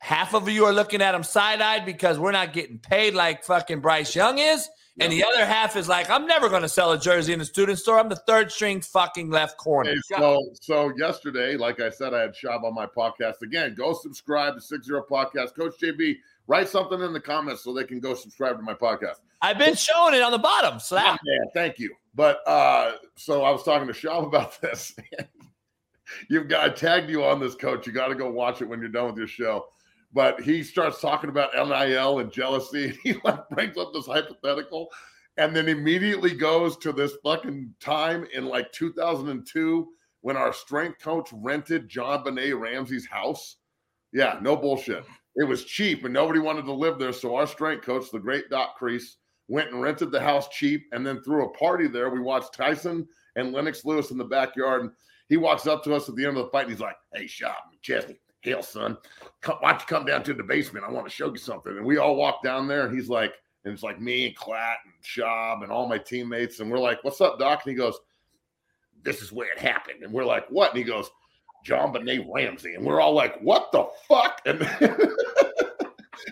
[0.00, 3.44] half of you are looking at him side eyed because we're not getting paid like
[3.44, 4.68] fucking Bryce Young is.
[5.00, 7.44] And the other half is like, I'm never going to sell a jersey in the
[7.44, 7.98] student store.
[7.98, 9.90] I'm the third string fucking left corner.
[9.90, 13.74] Hey, so, so yesterday, like I said, I had Shab on my podcast again.
[13.74, 15.54] Go subscribe to Six Zero Podcast.
[15.54, 16.16] Coach JB,
[16.46, 19.16] write something in the comments so they can go subscribe to my podcast.
[19.40, 20.80] I've been showing it on the bottom.
[20.80, 21.16] So yeah,
[21.54, 21.94] thank you.
[22.14, 24.96] But uh, so I was talking to Shab about this.
[26.28, 27.86] You've got I tagged you on this, coach.
[27.86, 29.66] You got to go watch it when you're done with your show
[30.12, 32.86] but he starts talking about NIL and jealousy.
[32.88, 34.88] And he like brings up this hypothetical
[35.38, 39.88] and then immediately goes to this fucking time in like 2002
[40.20, 43.56] when our strength coach rented JonBenét Ramsey's house.
[44.12, 45.04] Yeah, no bullshit.
[45.36, 47.12] It was cheap and nobody wanted to live there.
[47.12, 49.14] So our strength coach, the great Doc Kreis,
[49.46, 52.10] went and rented the house cheap and then threw a party there.
[52.10, 53.06] We watched Tyson
[53.36, 54.82] and Lennox Lewis in the backyard.
[54.82, 54.90] And
[55.28, 57.28] he walks up to us at the end of the fight and he's like, Hey,
[57.28, 58.96] Shop, Chesney, hell, son,
[59.40, 60.84] come, why don't you come down to the basement?
[60.86, 61.76] I want to show you something.
[61.76, 63.34] And we all walk down there, and he's like,
[63.64, 66.60] And it's like me and Klatt and Shab and all my teammates.
[66.60, 67.62] And we're like, what's up, Doc?
[67.64, 67.98] And he goes,
[69.02, 70.02] this is where it happened.
[70.02, 70.70] And we're like, what?
[70.70, 71.10] And he goes,
[71.64, 72.74] John JonBenét Ramsey.
[72.74, 74.42] And we're all like, what the fuck?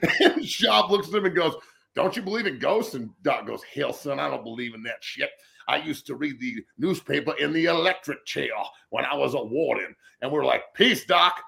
[0.03, 1.55] And, and Schaub looks at him and goes,
[1.95, 2.95] don't you believe in ghosts?
[2.95, 5.31] And Doc goes, hell, son, I don't believe in that shit.
[5.69, 8.51] I used to read the newspaper in the electric chair
[8.91, 9.95] when I was a warden.
[10.21, 11.41] And we're like, peace, Doc.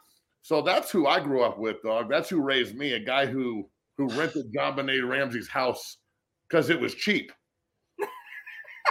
[0.49, 2.09] So that's who I grew up with, dog.
[2.09, 3.69] That's who raised me, a guy who
[3.99, 5.99] who rented JonBenét Ramsey's house
[6.49, 7.31] because it was cheap.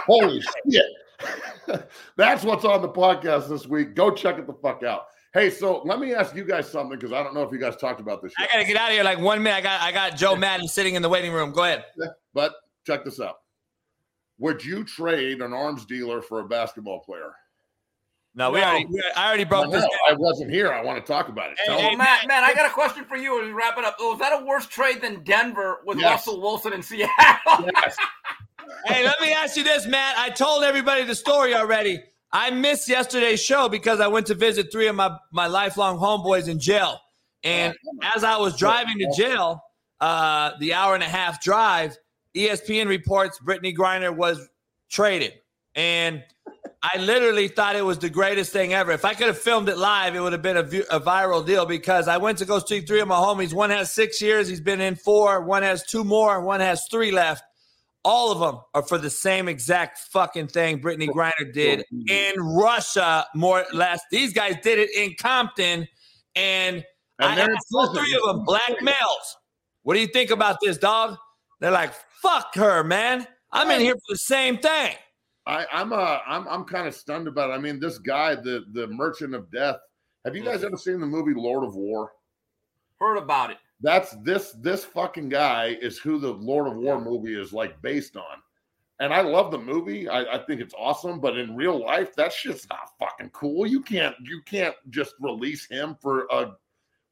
[0.06, 0.40] Holy
[0.70, 1.90] shit.
[2.16, 3.96] That's what's on the podcast this week.
[3.96, 5.06] Go check it the fuck out.
[5.34, 7.74] Hey, so let me ask you guys something because I don't know if you guys
[7.74, 8.32] talked about this.
[8.38, 8.48] Yet.
[8.48, 9.56] I gotta get out of here like one minute.
[9.56, 11.50] I got I got Joe Madden sitting in the waiting room.
[11.50, 11.84] Go ahead.
[12.34, 12.52] But
[12.86, 13.38] check this out.
[14.38, 17.32] Would you trade an arms dealer for a basketball player?
[18.38, 18.66] No, we, no.
[18.66, 19.84] Already, we I already broke this.
[20.08, 20.72] I wasn't here.
[20.72, 21.58] I want to talk about it.
[21.66, 23.96] Hey, hey Matt, Matt, I got a question for you as we wrap it up.
[23.98, 26.08] Oh, is that a worse trade than Denver with yes.
[26.08, 27.10] Russell Wilson in Seattle?
[27.74, 27.96] Yes.
[28.84, 30.16] hey, let me ask you this, Matt.
[30.18, 32.00] I told everybody the story already.
[32.30, 36.48] I missed yesterday's show because I went to visit three of my, my lifelong homeboys
[36.48, 37.00] in jail.
[37.42, 37.74] And
[38.14, 39.62] as I was driving to jail,
[40.00, 41.96] uh, the hour and a half drive,
[42.36, 44.48] ESPN reports Brittney Griner was
[44.90, 45.32] traded.
[45.74, 46.22] And
[46.82, 48.92] I literally thought it was the greatest thing ever.
[48.92, 51.66] If I could have filmed it live, it would have been a, a, viral deal
[51.66, 53.52] because I went to go see three of my homies.
[53.52, 55.42] One has six years, he's been in four.
[55.42, 57.42] One has two more, one has three left.
[58.04, 63.26] All of them are for the same exact fucking thing Brittney Griner did in Russia,
[63.34, 64.00] more or less.
[64.12, 65.88] These guys did it in Compton,
[66.36, 66.84] and, and
[67.18, 69.36] I asked all three of them, black males.
[69.82, 71.16] What do you think about this, dog?
[71.60, 71.92] They're like,
[72.22, 73.26] fuck her, man.
[73.50, 74.94] I'm in here for the same thing.
[75.48, 77.54] I, I'm uh I'm I'm kind of stunned about it.
[77.54, 79.78] I mean, this guy, the the Merchant of Death.
[80.24, 82.12] Have you guys ever seen the movie Lord of War?
[83.00, 87.40] Heard about it that's this this fucking guy is who the Lord of War movie
[87.40, 88.42] is like based on.
[89.00, 90.08] And I love the movie.
[90.08, 93.66] I, I think it's awesome, but in real life, that shit's not fucking cool.
[93.66, 96.52] You can't you can't just release him for a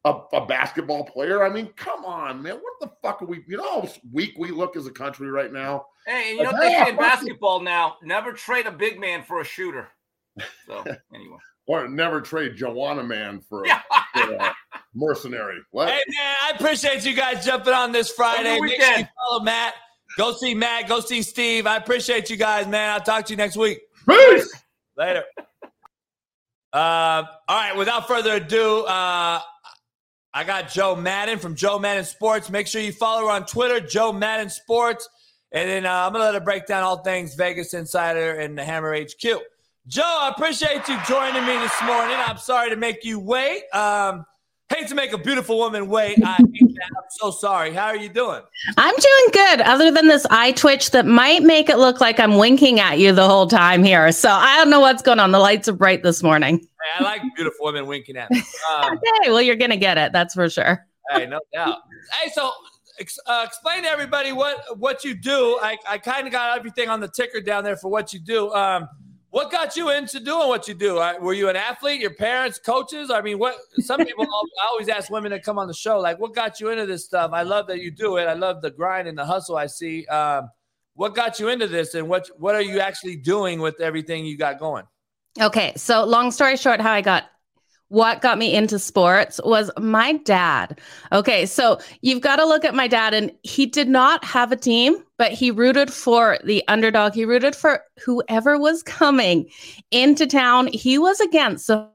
[0.06, 1.44] a, a basketball player.
[1.44, 2.54] I mean, come on, man.
[2.54, 3.44] What the fuck are we?
[3.46, 5.86] You know how weak we look as a country right now.
[6.06, 9.44] Hey, you know they say in basketball now, never trade a big man for a
[9.44, 9.88] shooter.
[10.66, 10.78] So
[11.14, 13.84] anyway or never trade Joanna Man for, a,
[14.14, 14.54] for a
[14.94, 15.58] mercenary.
[15.70, 15.88] What?
[15.88, 18.58] Hey man, I appreciate you guys jumping on this Friday.
[18.60, 19.74] Make sure you follow Matt.
[20.16, 20.88] Go see Matt.
[20.88, 21.66] Go see Steve.
[21.66, 22.90] I appreciate you guys, man.
[22.90, 23.80] I'll talk to you next week.
[24.08, 24.52] Peace.
[24.96, 25.24] Later.
[26.72, 27.74] Uh, all right.
[27.74, 29.40] Without further ado, uh,
[30.36, 32.50] I got Joe Madden from Joe Madden Sports.
[32.50, 35.08] Make sure you follow her on Twitter, Joe Madden Sports.
[35.50, 38.58] And then uh, I'm going to let her break down all things Vegas Insider and
[38.58, 39.40] the Hammer HQ.
[39.86, 42.16] Joe, I appreciate you joining me this morning.
[42.18, 43.62] I'm sorry to make you wait.
[43.72, 44.26] Um,
[44.74, 46.18] hate to make a beautiful woman wait.
[46.24, 46.74] I am
[47.10, 47.72] so sorry.
[47.72, 48.42] How are you doing?
[48.76, 52.36] I'm doing good, other than this eye twitch that might make it look like I'm
[52.38, 54.10] winking at you the whole time here.
[54.12, 55.30] So I don't know what's going on.
[55.32, 56.58] The lights are bright this morning.
[56.58, 58.42] Hey, I like beautiful women winking at me.
[58.76, 60.12] Um, okay, well, you're going to get it.
[60.12, 60.84] That's for sure.
[61.10, 61.78] Hey, no doubt.
[62.20, 62.50] hey, so
[63.26, 65.58] uh, explain to everybody what what you do.
[65.62, 68.52] I, I kind of got everything on the ticker down there for what you do.
[68.52, 68.88] Um,
[69.36, 70.94] what got you into doing what you do?
[71.20, 72.00] Were you an athlete?
[72.00, 73.10] Your parents, coaches?
[73.10, 73.54] I mean, what?
[73.80, 74.24] Some people
[74.62, 77.04] I always ask women to come on the show, like, what got you into this
[77.04, 77.32] stuff?
[77.34, 78.24] I love that you do it.
[78.24, 79.58] I love the grind and the hustle.
[79.58, 80.06] I see.
[80.06, 80.48] Um,
[80.94, 84.38] what got you into this, and what what are you actually doing with everything you
[84.38, 84.84] got going?
[85.38, 87.24] Okay, so long story short, how I got
[87.88, 90.78] what got me into sports was my dad.
[91.12, 94.56] Okay, so you've got to look at my dad, and he did not have a
[94.56, 97.14] team, but he rooted for the underdog.
[97.14, 99.48] He rooted for whoever was coming
[99.90, 100.66] into town.
[100.68, 101.88] He was against the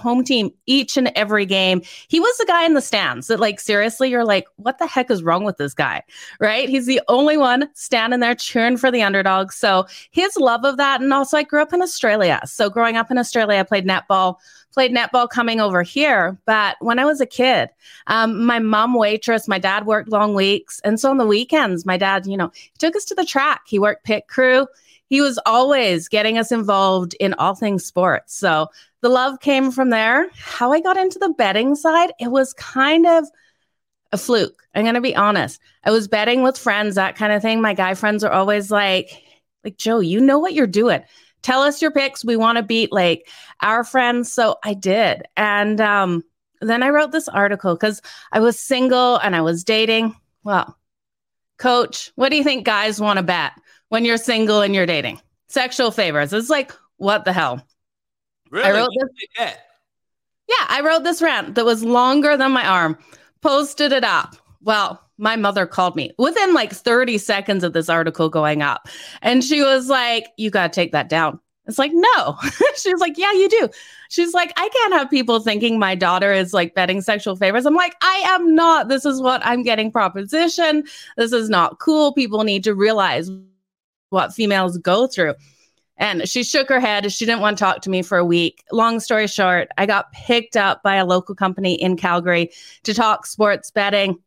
[0.00, 1.80] home team each and every game.
[2.08, 5.10] He was the guy in the stands that, like, seriously, you're like, what the heck
[5.10, 6.02] is wrong with this guy?
[6.40, 6.68] Right?
[6.68, 9.52] He's the only one standing there cheering for the underdog.
[9.52, 11.00] So his love of that.
[11.00, 12.40] And also, I grew up in Australia.
[12.44, 14.36] So growing up in Australia, I played netball
[14.74, 16.36] played netball coming over here.
[16.44, 17.70] But when I was a kid,
[18.08, 20.80] um, my mom waitress, my dad worked long weeks.
[20.84, 23.62] And so on the weekends, my dad, you know, took us to the track.
[23.66, 24.66] He worked pit crew.
[25.08, 28.36] He was always getting us involved in all things sports.
[28.36, 28.68] So
[29.00, 30.28] the love came from there.
[30.34, 33.24] How I got into the betting side, it was kind of
[34.12, 34.62] a fluke.
[34.74, 35.60] I'm going to be honest.
[35.84, 37.60] I was betting with friends, that kind of thing.
[37.60, 39.22] My guy friends are always like,
[39.62, 41.02] like, Joe, you know what you're doing
[41.44, 42.24] tell us your picks.
[42.24, 43.28] We want to beat like
[43.60, 44.32] our friends.
[44.32, 45.22] So I did.
[45.36, 46.24] And um,
[46.60, 48.02] then I wrote this article because
[48.32, 50.16] I was single and I was dating.
[50.42, 50.76] Well,
[51.58, 53.52] coach, what do you think guys want to bet
[53.90, 55.20] when you're single and you're dating?
[55.48, 56.32] Sexual favors.
[56.32, 57.64] It's like, what the hell?
[58.50, 58.66] Really?
[58.66, 59.54] I wrote this,
[60.48, 62.98] yeah, I wrote this rant that was longer than my arm,
[63.40, 64.36] posted it up.
[64.62, 68.88] Well, my mother called me within like 30 seconds of this article going up.
[69.22, 71.40] And she was like, You got to take that down.
[71.66, 72.36] It's like, no.
[72.76, 73.68] She's like, yeah, you do.
[74.10, 77.64] She's like, I can't have people thinking my daughter is like betting sexual favors.
[77.64, 78.88] I'm like, I am not.
[78.88, 80.84] This is what I'm getting proposition.
[81.16, 82.12] This is not cool.
[82.12, 83.30] People need to realize
[84.10, 85.34] what females go through.
[85.96, 87.10] And she shook her head.
[87.12, 88.64] She didn't want to talk to me for a week.
[88.72, 92.50] Long story short, I got picked up by a local company in Calgary
[92.82, 94.18] to talk sports betting.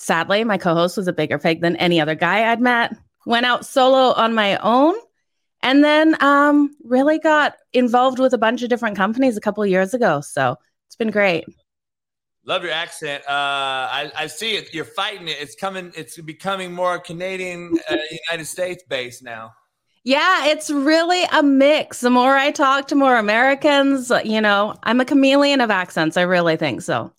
[0.00, 2.96] Sadly, my co host was a bigger fake than any other guy I'd met.
[3.26, 4.94] Went out solo on my own
[5.62, 9.94] and then um, really got involved with a bunch of different companies a couple years
[9.94, 10.20] ago.
[10.20, 10.56] So
[10.86, 11.44] it's been great.
[12.46, 13.24] Love your accent.
[13.24, 14.72] Uh, I, I, see it.
[14.72, 15.36] You're fighting it.
[15.40, 15.92] It's coming.
[15.94, 17.96] It's becoming more Canadian, uh,
[18.30, 19.52] United States based now.
[20.04, 22.00] Yeah, it's really a mix.
[22.00, 26.16] The more I talk to more Americans, you know, I'm a chameleon of accents.
[26.16, 27.12] I really think so.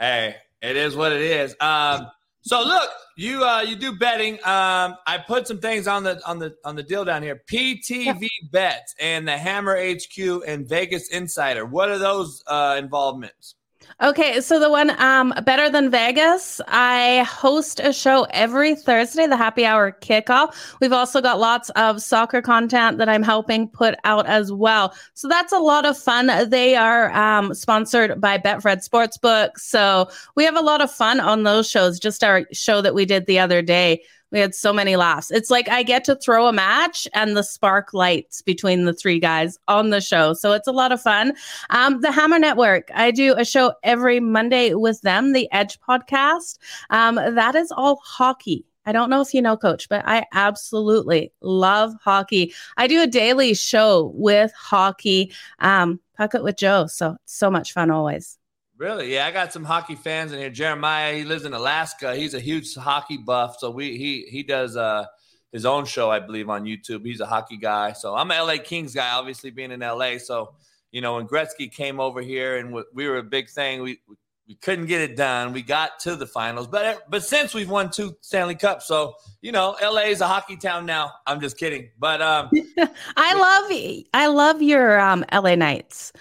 [0.00, 1.54] Hey, it is what it is.
[1.60, 2.08] Um,
[2.42, 4.34] so look, you uh you do betting.
[4.44, 7.42] Um I put some things on the on the on the deal down here.
[7.50, 8.28] BTV yeah.
[8.50, 11.64] bets and the Hammer HQ and Vegas Insider.
[11.64, 13.54] What are those uh involvements?
[14.02, 19.36] Okay, so the one um Better Than Vegas, I host a show every Thursday, the
[19.36, 20.76] happy hour kickoff.
[20.80, 24.94] We've also got lots of soccer content that I'm helping put out as well.
[25.14, 26.26] So that's a lot of fun.
[26.50, 29.58] They are um, sponsored by Betfred Sportsbook.
[29.58, 32.00] So we have a lot of fun on those shows.
[32.00, 34.02] Just our show that we did the other day
[34.34, 35.30] we had so many laughs.
[35.30, 39.20] It's like I get to throw a match and the spark lights between the three
[39.20, 40.34] guys on the show.
[40.34, 41.34] So it's a lot of fun.
[41.70, 46.58] Um, the Hammer Network, I do a show every Monday with them, the Edge podcast.
[46.90, 48.66] Um, that is all hockey.
[48.86, 52.52] I don't know if you know, coach, but I absolutely love hockey.
[52.76, 56.86] I do a daily show with hockey, um, Puck It with Joe.
[56.86, 58.36] So so much fun always.
[58.76, 59.14] Really?
[59.14, 60.50] Yeah, I got some hockey fans in here.
[60.50, 62.16] Jeremiah, he lives in Alaska.
[62.16, 63.56] He's a huge hockey buff.
[63.58, 65.06] So we he he does uh
[65.52, 67.06] his own show, I believe, on YouTube.
[67.06, 67.92] He's a hockey guy.
[67.92, 70.18] So I'm a LA Kings guy, obviously being in LA.
[70.18, 70.54] So
[70.90, 74.00] you know, when Gretzky came over here and we were a big thing, we
[74.48, 75.52] we couldn't get it done.
[75.52, 79.52] We got to the finals, but but since we've won two Stanley Cups, so you
[79.52, 81.12] know, LA is a hockey town now.
[81.26, 82.50] I'm just kidding, but um,
[83.16, 86.12] I love I love your um LA Knights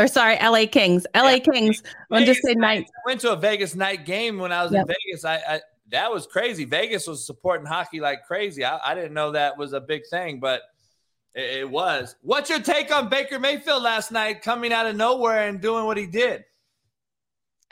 [0.00, 1.06] or sorry, LA Kings.
[1.14, 1.38] LA yeah.
[1.38, 1.82] Kings.
[2.10, 2.86] I'm just say night.
[2.88, 4.88] I went to a Vegas night game when I was yep.
[4.88, 5.24] in Vegas.
[5.26, 5.60] I, I,
[5.90, 6.64] that was crazy.
[6.64, 8.64] Vegas was supporting hockey like crazy.
[8.64, 10.62] I, I didn't know that was a big thing, but
[11.34, 12.16] it, it, was.
[12.22, 15.98] What's your take on Baker Mayfield last night coming out of nowhere and doing what
[15.98, 16.44] he did?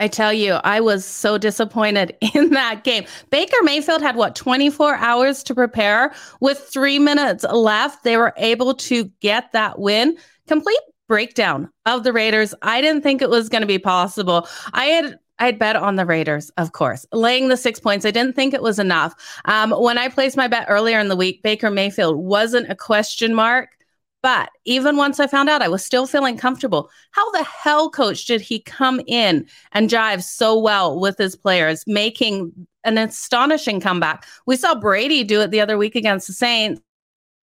[0.01, 3.05] I tell you, I was so disappointed in that game.
[3.31, 6.13] Baker Mayfield had what 24 hours to prepare.
[6.41, 10.19] With three minutes left, they were able to get that win.
[10.47, 10.79] Complete
[11.09, 12.55] breakdown of the Raiders.
[12.63, 14.47] I didn't think it was going to be possible.
[14.73, 18.05] I had I had bet on the Raiders, of course, laying the six points.
[18.05, 19.15] I didn't think it was enough.
[19.45, 23.35] Um, when I placed my bet earlier in the week, Baker Mayfield wasn't a question
[23.35, 23.71] mark.
[24.21, 26.91] But even once I found out, I was still feeling comfortable.
[27.13, 31.85] How the hell, coach, did he come in and jive so well with his players,
[31.87, 32.53] making
[32.83, 34.27] an astonishing comeback?
[34.45, 36.83] We saw Brady do it the other week against the Saints.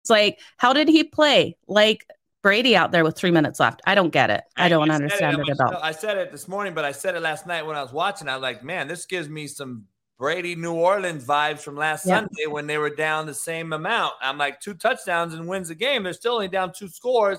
[0.03, 1.57] It's like, how did he play?
[1.67, 2.07] Like
[2.43, 3.81] Brady out there with three minutes left.
[3.87, 4.43] I don't get it.
[4.57, 5.81] I don't I understand it, it at all.
[5.81, 8.29] I said it this morning, but I said it last night when I was watching.
[8.29, 9.87] I was like, man, this gives me some
[10.19, 12.21] Brady New Orleans vibes from last yeah.
[12.21, 14.15] Sunday when they were down the same amount.
[14.21, 16.03] I'm like, two touchdowns and wins the game.
[16.03, 17.39] They're still only down two scores,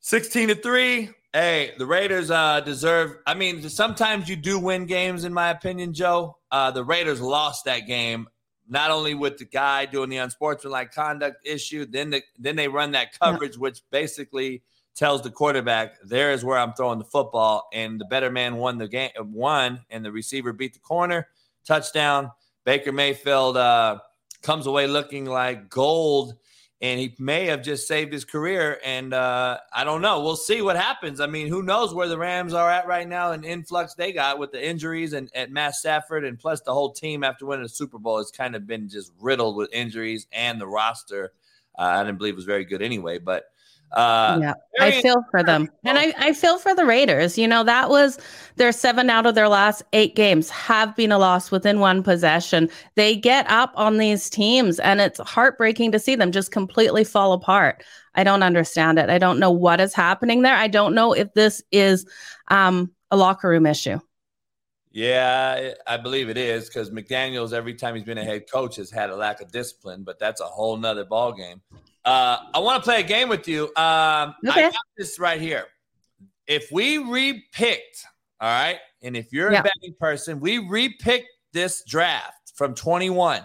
[0.00, 1.10] 16 to three.
[1.32, 3.16] Hey, the Raiders uh, deserve.
[3.26, 6.38] I mean, sometimes you do win games, in my opinion, Joe.
[6.50, 8.28] Uh, the Raiders lost that game
[8.68, 12.92] not only with the guy doing the unsportsmanlike conduct issue, then the, then they run
[12.92, 13.60] that coverage, yeah.
[13.60, 14.62] which basically
[14.94, 18.78] tells the quarterback, "There is where I'm throwing the football," and the better man won
[18.78, 21.28] the game, won, and the receiver beat the corner,
[21.64, 22.32] touchdown.
[22.64, 24.00] Baker Mayfield uh,
[24.42, 26.34] comes away looking like gold
[26.82, 28.78] and he may have just saved his career.
[28.84, 30.20] And uh, I don't know.
[30.20, 31.20] We'll see what happens.
[31.20, 34.38] I mean, who knows where the Rams are at right now and influx they got
[34.38, 37.68] with the injuries and at Matt Stafford and plus the whole team after winning the
[37.68, 41.32] Super Bowl has kind of been just riddled with injuries and the roster.
[41.78, 43.44] Uh, I didn't believe was very good anyway, but
[43.92, 45.70] uh, yeah, I feel for them.
[45.84, 47.38] And I, I feel for the Raiders.
[47.38, 48.18] You know, that was
[48.56, 52.68] their seven out of their last eight games have been a loss within one possession.
[52.94, 57.32] They get up on these teams, and it's heartbreaking to see them just completely fall
[57.32, 57.84] apart.
[58.14, 59.08] I don't understand it.
[59.08, 60.56] I don't know what is happening there.
[60.56, 62.06] I don't know if this is
[62.48, 63.98] um, a locker room issue.
[64.96, 68.90] Yeah, I believe it is because McDaniels, every time he's been a head coach, has
[68.90, 71.60] had a lack of discipline, but that's a whole nother ball game.
[72.06, 73.64] Uh, I want to play a game with you.
[73.76, 74.64] Um, okay.
[74.64, 75.66] I got this right here.
[76.46, 78.06] If we repicked,
[78.40, 79.60] all right, and if you're yeah.
[79.60, 83.42] a betting person, we repicked this draft from 21,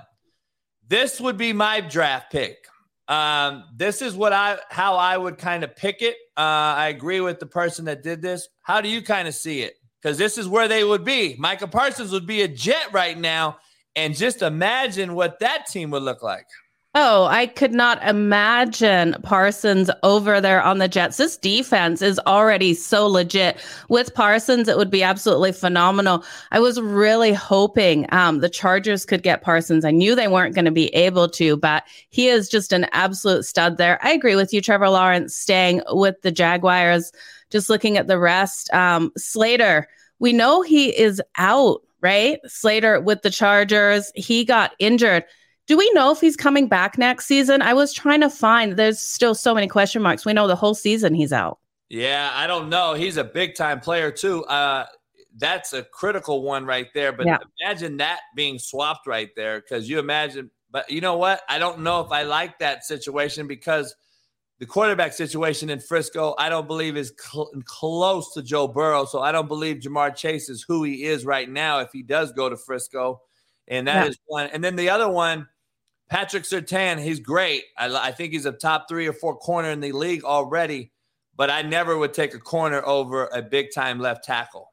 [0.88, 2.65] this would be my draft pick.
[3.10, 6.15] Um, this is what I how I would kind of pick it.
[6.38, 8.48] Uh, I agree with the person that did this.
[8.61, 9.73] How do you kind of see it?
[10.02, 11.36] Because this is where they would be.
[11.38, 13.57] Micah Parsons would be a Jet right now,
[13.95, 16.48] and just imagine what that team would look like.
[16.94, 21.15] Oh, I could not imagine Parsons over there on the Jets.
[21.15, 23.64] This defense is already so legit.
[23.88, 26.26] With Parsons, it would be absolutely phenomenal.
[26.52, 29.86] I was really hoping um, the Chargers could get Parsons.
[29.86, 33.45] I knew they weren't going to be able to, but he is just an absolute
[33.45, 33.98] stud there.
[34.03, 37.14] I agree with you, Trevor Lawrence, staying with the Jaguars.
[37.52, 39.88] Just looking at the rest, um, Slater,
[40.19, 42.40] we know he is out, right?
[42.48, 45.26] Slater with the Chargers, he got injured.
[45.68, 47.61] Do we know if he's coming back next season?
[47.61, 50.26] I was trying to find, there's still so many question marks.
[50.26, 51.60] We know the whole season he's out.
[51.90, 52.94] Yeah, I don't know.
[52.94, 54.44] He's a big time player, too.
[54.45, 54.86] Uh,
[55.38, 57.11] that's a critical one right there.
[57.11, 57.38] But yeah.
[57.61, 61.41] imagine that being swapped right there because you imagine, but you know what?
[61.48, 63.95] I don't know if I like that situation because
[64.61, 69.05] the quarterback situation in Frisco, I don't believe is cl- close to Joe Burrow.
[69.05, 72.31] So I don't believe Ja'Marr Chase is who he is right now if he does
[72.31, 73.21] go to Frisco.
[73.67, 74.09] And that yeah.
[74.09, 74.51] is one.
[74.53, 75.47] And then the other one,
[76.11, 77.63] Patrick Surtain, he's great.
[77.75, 80.91] I, I, think he's a top three or four corner in the league already,
[81.35, 84.71] but I never would take a corner over a big time left tackle.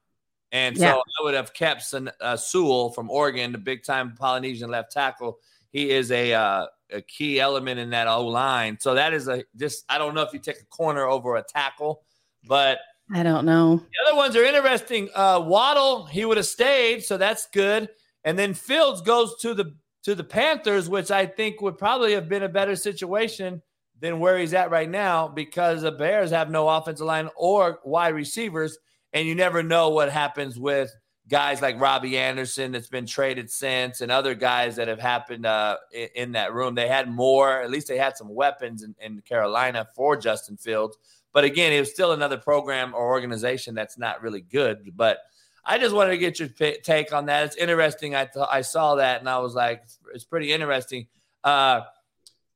[0.53, 0.93] And yeah.
[0.93, 4.93] so I would have kept Son, uh, Sewell from Oregon, the big time Polynesian left
[4.93, 5.39] tackle.
[5.71, 8.79] He is a uh, a key element in that O line.
[8.81, 11.43] So that is a just I don't know if you take a corner over a
[11.43, 12.03] tackle,
[12.47, 12.79] but
[13.13, 13.77] I don't know.
[13.77, 15.09] The other ones are interesting.
[15.15, 17.89] Uh, Waddle, he would have stayed, so that's good.
[18.25, 19.75] And then Fields goes to the
[20.05, 23.63] to the Panthers, which I think would probably have been a better situation
[24.01, 28.15] than where he's at right now because the Bears have no offensive line or wide
[28.15, 28.79] receivers.
[29.13, 30.95] And you never know what happens with
[31.29, 35.77] guys like Robbie Anderson that's been traded since and other guys that have happened uh,
[35.93, 36.75] in, in, that room.
[36.75, 40.97] They had more, at least they had some weapons in, in Carolina for Justin Fields.
[41.33, 44.93] But again, it was still another program or organization that's not really good.
[44.97, 45.19] But–
[45.69, 47.45] I just wanted to get your take on that.
[47.45, 48.15] It's interesting.
[48.15, 49.85] I th- I saw that and I was like,
[50.15, 51.09] it's pretty interesting.
[51.45, 51.83] Uh,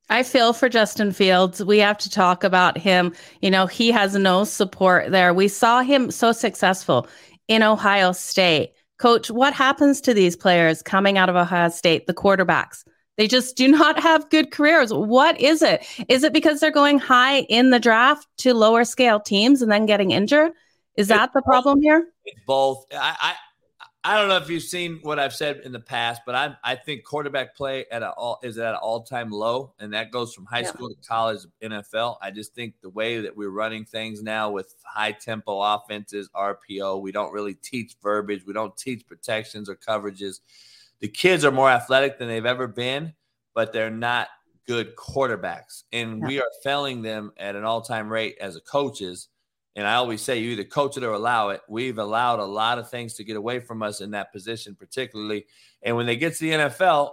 [0.08, 1.62] I feel for Justin Fields.
[1.62, 3.14] We have to talk about him.
[3.42, 5.34] You know, he has no support there.
[5.34, 7.06] We saw him so successful
[7.52, 8.72] in Ohio State.
[8.98, 12.82] Coach, what happens to these players coming out of Ohio State, the quarterbacks?
[13.18, 14.90] They just do not have good careers.
[14.90, 15.84] What is it?
[16.08, 19.84] Is it because they're going high in the draft to lower scale teams and then
[19.84, 20.52] getting injured?
[20.96, 21.82] Is that it's the problem both.
[21.82, 22.08] here?
[22.24, 22.86] It's both.
[22.92, 23.34] I,
[24.04, 26.74] I don't know if you've seen what I've said in the past, but I I
[26.74, 30.34] think quarterback play at a all is at an all time low, and that goes
[30.34, 30.68] from high yeah.
[30.68, 32.16] school to college, NFL.
[32.20, 37.00] I just think the way that we're running things now with high tempo offenses, RPO,
[37.00, 40.40] we don't really teach verbiage, we don't teach protections or coverages.
[40.98, 43.12] The kids are more athletic than they've ever been,
[43.54, 44.28] but they're not
[44.66, 46.26] good quarterbacks, and yeah.
[46.26, 49.28] we are failing them at an all time rate as a coaches
[49.74, 51.62] and I always say you either coach it or allow it.
[51.68, 55.46] We've allowed a lot of things to get away from us in that position, particularly.
[55.82, 57.12] And when they get to the NFL,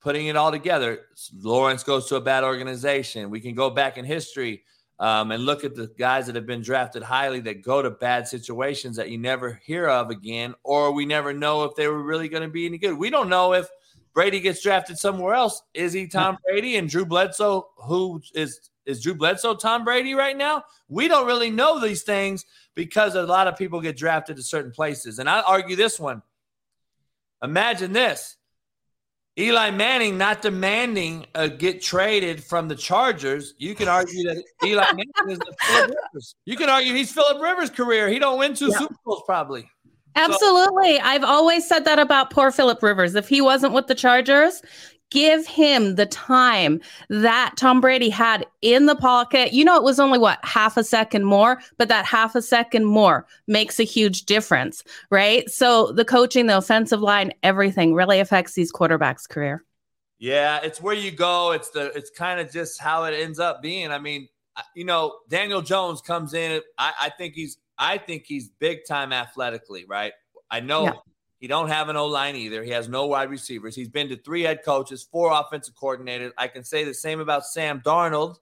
[0.00, 3.30] putting it all together, Lawrence goes to a bad organization.
[3.30, 4.64] We can go back in history
[4.98, 8.26] um, and look at the guys that have been drafted highly that go to bad
[8.26, 12.28] situations that you never hear of again, or we never know if they were really
[12.28, 12.98] going to be any good.
[12.98, 13.68] We don't know if
[14.14, 15.62] Brady gets drafted somewhere else.
[15.74, 20.36] Is he Tom Brady and Drew Bledsoe, who is is Drew Bledsoe Tom Brady right
[20.36, 20.64] now?
[20.88, 22.44] We don't really know these things
[22.74, 25.18] because a lot of people get drafted to certain places.
[25.18, 26.22] And I argue this one.
[27.42, 28.36] Imagine this.
[29.38, 33.54] Eli Manning not demanding a get traded from the Chargers.
[33.56, 36.34] You can argue that Eli Manning is the Philip Rivers.
[36.44, 38.10] You can argue he's Philip Rivers' career.
[38.10, 38.78] He don't win two yeah.
[38.78, 39.70] Super Bowls probably.
[40.14, 40.96] Absolutely.
[40.96, 43.14] So, I've always said that about poor Philip Rivers.
[43.14, 44.62] If he wasn't with the Chargers,
[45.12, 46.80] give him the time
[47.10, 49.52] that Tom Brady had in the pocket.
[49.52, 52.86] You know, it was only what half a second more, but that half a second
[52.86, 55.48] more makes a huge difference, right?
[55.50, 59.64] So the coaching, the offensive line, everything really affects these quarterbacks' career.
[60.18, 61.50] Yeah, it's where you go.
[61.50, 63.90] It's the it's kind of just how it ends up being.
[63.90, 64.28] I mean,
[64.74, 66.62] you know, Daniel Jones comes in.
[66.78, 70.12] I, I think he's I think he's big time athletically, right?
[70.50, 70.92] I know yeah.
[71.42, 72.62] He don't have an O line either.
[72.62, 73.74] He has no wide receivers.
[73.74, 76.30] He's been to three head coaches, four offensive coordinators.
[76.38, 78.36] I can say the same about Sam Darnold,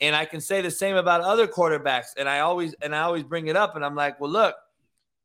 [0.00, 2.08] and I can say the same about other quarterbacks.
[2.16, 4.56] And I always and I always bring it up, and I'm like, well, look,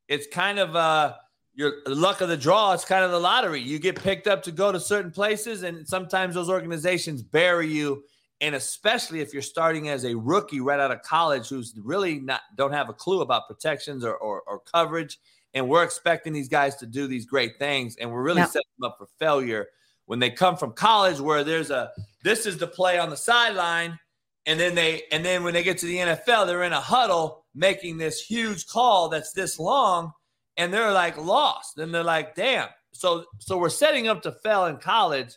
[0.07, 1.15] it's kind of uh
[1.55, 2.73] your luck of the draw.
[2.73, 3.59] It's kind of the lottery.
[3.59, 8.03] You get picked up to go to certain places, and sometimes those organizations bury you.
[8.41, 12.41] And especially if you're starting as a rookie right out of college, who's really not
[12.55, 15.19] don't have a clue about protections or, or, or coverage.
[15.53, 18.47] And we're expecting these guys to do these great things, and we're really Yeah.
[18.47, 19.67] setting them up for failure
[20.05, 21.91] when they come from college, where there's a
[22.23, 23.97] this is the play on the sideline,
[24.45, 27.45] and then they and then when they get to the NFL, they're in a huddle
[27.55, 30.11] making this huge call that's this long,
[30.57, 32.67] and they're like lost, and they're like, damn.
[32.91, 35.35] So so we're setting up to fail in college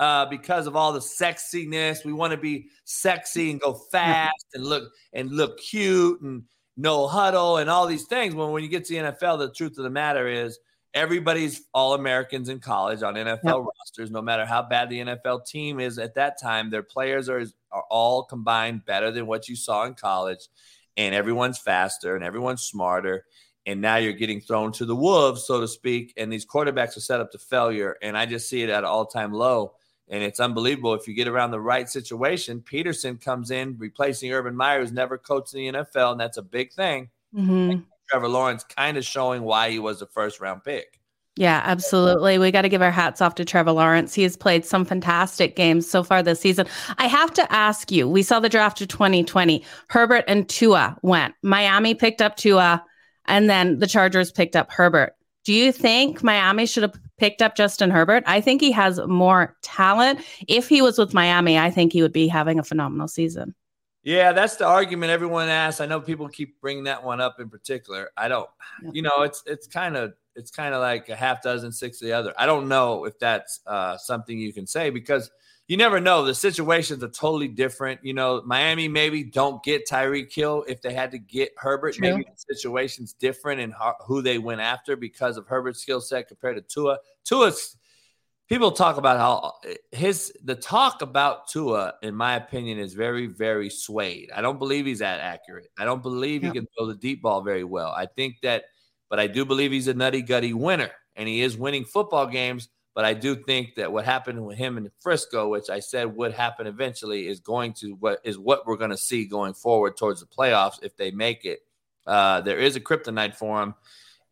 [0.00, 2.04] uh, because of all the sexiness.
[2.04, 6.44] We want to be sexy and go fast and look and look cute and
[6.76, 8.34] no huddle and all these things.
[8.34, 10.58] When when you get to the NFL, the truth of the matter is
[10.94, 14.10] everybody's all Americans in college on NFL rosters.
[14.10, 17.84] No matter how bad the NFL team is at that time, their players are are
[17.90, 20.48] all combined better than what you saw in college,
[20.96, 23.26] and everyone's faster and everyone's smarter.
[23.66, 26.14] And now you're getting thrown to the wolves, so to speak.
[26.16, 27.94] And these quarterbacks are set up to failure.
[28.00, 29.74] And I just see it at an all time low.
[30.10, 30.92] And it's unbelievable.
[30.94, 35.16] If you get around the right situation, Pederson comes in replacing Urban Meyer, who's never
[35.16, 37.08] coached in the NFL, and that's a big thing.
[37.34, 37.84] Mhm.
[38.10, 40.98] Trevor Lawrence kind of showing why he was a first round pick.
[41.36, 42.38] Yeah, absolutely.
[42.38, 44.12] We got to give our hats off to Trevor Lawrence.
[44.12, 46.66] He has played some fantastic games so far this season.
[46.98, 49.64] I have to ask you, we saw the draft of 2020.
[49.88, 51.34] Herbert and Tua went.
[51.42, 52.84] Miami picked up Tua,
[53.26, 55.14] and then the Chargers picked up Herbert.
[55.44, 58.24] Do you think Miami should have picked up Justin Herbert?
[58.26, 60.20] I think he has more talent.
[60.46, 63.54] If he was with Miami, I think he would be having a phenomenal season.
[64.02, 65.80] Yeah, that's the argument everyone asks.
[65.80, 68.10] I know people keep bringing that one up in particular.
[68.16, 68.48] I don't,
[68.92, 72.06] you know, it's it's kind of it's kind of like a half dozen, six of
[72.06, 72.32] the other.
[72.38, 75.30] I don't know if that's uh, something you can say because
[75.70, 76.24] you never know.
[76.24, 78.00] The situations are totally different.
[78.02, 81.94] You know, Miami maybe don't get Tyreek Hill if they had to get Herbert.
[81.94, 82.10] True.
[82.10, 86.26] Maybe the situation's different in ho- who they went after because of Herbert's skill set
[86.26, 86.98] compared to Tua.
[87.24, 87.76] Tua's
[88.48, 89.52] people talk about how
[89.92, 94.32] his the talk about Tua, in my opinion, is very, very swayed.
[94.34, 95.68] I don't believe he's that accurate.
[95.78, 96.48] I don't believe Yeah.
[96.48, 97.94] he can throw the deep ball very well.
[97.96, 98.64] I think that,
[99.08, 102.68] but I do believe he's a nutty gutty winner, and he is winning football games.
[102.94, 106.32] But I do think that what happened with him in Frisco, which I said would
[106.32, 110.20] happen eventually, is going to what is what we're going to see going forward towards
[110.20, 111.60] the playoffs if they make it.
[112.06, 113.74] Uh, there is a kryptonite for him,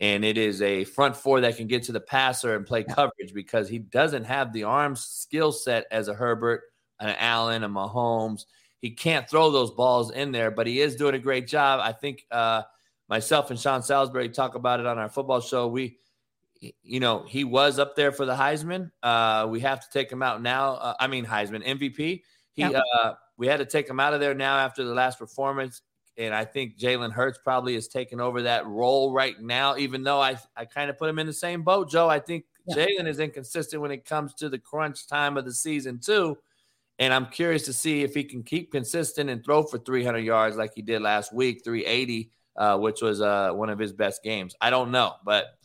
[0.00, 3.32] and it is a front four that can get to the passer and play coverage
[3.32, 6.62] because he doesn't have the arm skill set as a Herbert,
[6.98, 8.44] an Allen, a Mahomes.
[8.80, 11.80] He can't throw those balls in there, but he is doing a great job.
[11.82, 12.62] I think uh,
[13.08, 15.68] myself and Sean Salisbury talk about it on our football show.
[15.68, 15.98] We,
[16.82, 18.90] you know, he was up there for the Heisman.
[19.02, 20.74] Uh, we have to take him out now.
[20.74, 22.22] Uh, I mean, Heisman MVP.
[22.52, 22.80] He, Yeah.
[23.02, 25.82] uh, we had to take him out of there now after the last performance
[26.18, 29.76] and I think Jalen Hurts probably is taking over that role right now.
[29.76, 32.08] Even though I I kind of put him in the same boat, Joe.
[32.08, 32.74] I think Yeah.
[32.86, 36.36] Jalen is inconsistent when it comes to the crunch time of the season too.
[36.98, 40.56] And I'm curious to see if he can keep consistent and throw for 300 yards
[40.56, 44.56] like he did last week, 380, uh, which was uh, one of his best games.
[44.60, 45.57] I don't know, but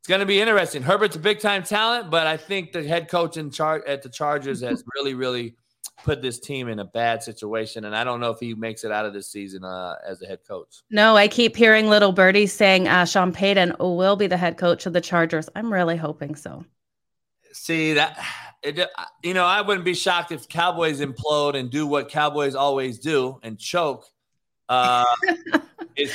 [0.00, 0.82] it's going to be interesting.
[0.82, 4.08] Herbert's a big time talent, but I think the head coach in charge at the
[4.08, 5.54] Chargers has really, really
[6.02, 7.84] put this team in a bad situation.
[7.84, 10.26] And I don't know if he makes it out of this season uh, as a
[10.26, 10.82] head coach.
[10.90, 14.86] No, I keep hearing little birdie saying uh, Sean Payton will be the head coach
[14.86, 15.50] of the Chargers.
[15.54, 16.64] I'm really hoping so.
[17.52, 18.18] See that
[18.62, 18.80] it,
[19.22, 23.38] you know, I wouldn't be shocked if Cowboys implode and do what Cowboys always do
[23.42, 24.06] and choke.
[24.66, 25.04] Uh,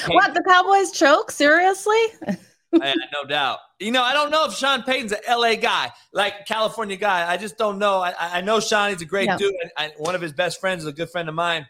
[0.07, 1.29] What the Cowboys choke?
[1.29, 2.01] Seriously?
[2.81, 3.59] I- no doubt.
[3.79, 7.29] You know, I don't know if Sean Payton's an LA guy, like California guy.
[7.29, 7.99] I just don't know.
[8.01, 8.89] I, I know Sean.
[8.91, 9.37] He's a great Yeah.
[9.37, 9.53] dude.
[9.77, 11.67] I, one of his best friends is a good friend of mine.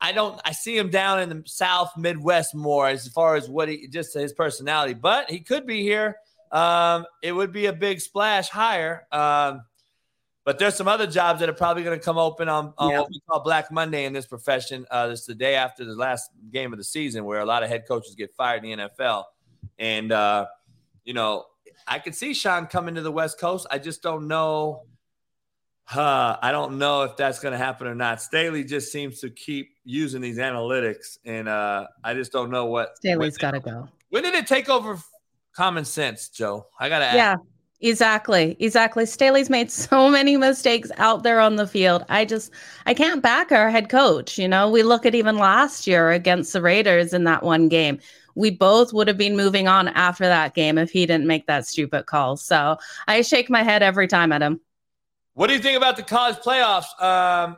[0.00, 0.40] I don't.
[0.44, 4.14] I see him down in the South Midwest more as far as what he just
[4.14, 4.94] his personality.
[4.94, 6.16] But he could be here.
[6.50, 9.06] Um, it would be a big splash higher.
[9.12, 9.62] Um,
[10.44, 13.00] but there's some other jobs that are probably going to come open on, on Yeah.
[13.00, 14.84] what we call Black Monday in this profession.
[14.90, 17.62] Uh, this is the day after the last game of the season, where a lot
[17.62, 19.24] of head coaches get fired in the NFL.
[19.78, 20.46] And uh,
[21.04, 21.46] you know,
[21.86, 23.66] I could see Sean coming to the West Coast.
[23.70, 24.82] I just don't know.
[25.94, 28.22] Uh, I don't know if that's going to happen or not.
[28.22, 32.96] Staley just seems to keep using these analytics, and uh, I just don't know what.
[32.98, 33.88] Staley's got to go.
[34.10, 34.98] when did it take over
[35.54, 36.66] common sense, Joe?
[36.78, 37.16] I got to ask.
[37.16, 37.36] Yeah,
[37.80, 38.56] exactly.
[38.58, 39.04] Exactly.
[39.04, 42.04] Staley's made so many mistakes out there on the field.
[42.08, 42.52] I just,
[42.86, 44.38] I can't back our head coach.
[44.38, 47.98] You know, we look at even last year against the Raiders in that one game.
[48.34, 51.66] We both would have been moving on after that game if he didn't make that
[51.66, 52.36] stupid call.
[52.36, 54.60] So I shake my head every time at him.
[55.34, 57.00] What do you think about the college playoffs?
[57.02, 57.56] Um,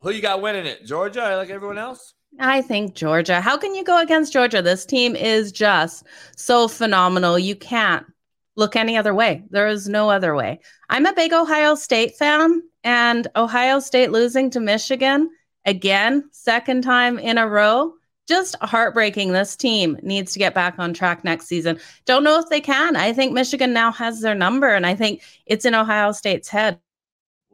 [0.00, 0.86] who you got winning it?
[0.86, 2.14] Georgia, like everyone else?
[2.38, 3.40] I think Georgia.
[3.40, 4.62] How can you go against Georgia?
[4.62, 6.04] This team is just
[6.36, 7.38] so phenomenal.
[7.38, 8.06] You can't
[8.54, 9.44] look any other way.
[9.50, 10.60] There is no other way.
[10.88, 15.30] I'm a big Ohio State fan, and Ohio State losing to Michigan
[15.64, 17.92] again, second time in a row,
[18.28, 19.32] just heartbreaking.
[19.32, 21.80] This team needs to get back on track next season.
[22.04, 22.94] Don't know if they can.
[22.94, 26.78] I think Michigan now has their number, and I think it's in Ohio State's head.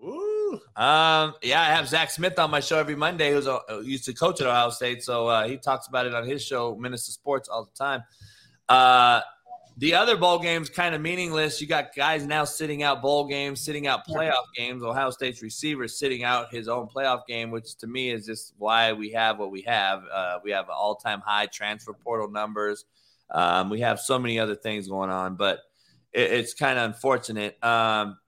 [0.02, 0.60] Ooh.
[0.76, 4.04] Um, yeah, I have Zach Smith on my show every Monday, who's a, who used
[4.06, 5.02] to coach at Ohio State.
[5.04, 8.02] So uh, he talks about it on his show, Minister Sports, all the time.
[8.68, 9.20] Uh,
[9.76, 11.60] the other bowl games kind of meaningless.
[11.60, 14.84] You got guys now sitting out bowl games, sitting out playoff games.
[14.84, 18.92] Ohio State's receiver sitting out his own playoff game, which to me is just why
[18.92, 20.04] we have what we have.
[20.12, 22.84] Uh, we have all-time high transfer portal numbers.
[23.30, 25.60] Um, we have so many other things going on, but
[26.12, 27.62] it, it's kind of unfortunate.
[27.64, 28.18] Um,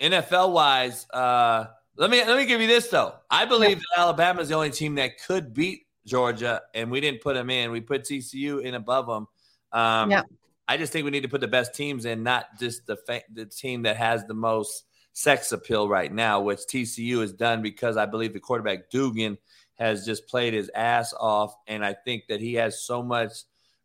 [0.00, 1.66] NFL wise, uh,
[1.96, 3.14] let me let me give you this though.
[3.28, 7.22] I believe that Alabama is the only team that could beat Georgia, and we didn't
[7.22, 7.72] put them in.
[7.72, 9.26] We put TCU in above them.
[9.72, 10.22] Um, yeah.
[10.70, 13.24] I just think we need to put the best teams in, not just the fa-
[13.34, 14.84] the team that has the most
[15.14, 19.36] sex appeal right now, which TCU has done because I believe the quarterback Duggan
[19.80, 23.32] has just played his ass off, and I think that he has so much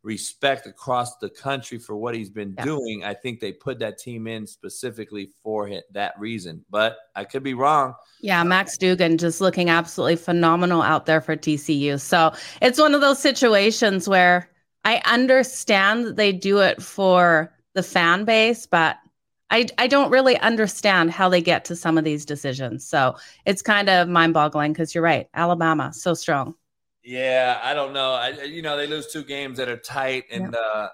[0.04, 2.64] respect across the country for what he's been yeah.
[2.64, 3.02] doing.
[3.02, 7.54] I think they put that team in specifically for that reason, but I could be
[7.54, 7.94] wrong.
[8.20, 12.00] Yeah, Max Duggan just looking absolutely phenomenal out there for TCU.
[12.00, 12.32] So
[12.62, 14.48] it's one of those situations where
[14.86, 18.96] I understand that they do it for the fan base, but
[19.50, 22.86] I, I don't really understand how they get to some of these decisions.
[22.86, 25.28] So it's kind of mind boggling because you're right.
[25.34, 26.54] Alabama, so strong.
[27.02, 28.12] Yeah, I don't know.
[28.12, 30.54] I, you know, they lose two games that are tight, and yep.
[30.54, 30.88] uh,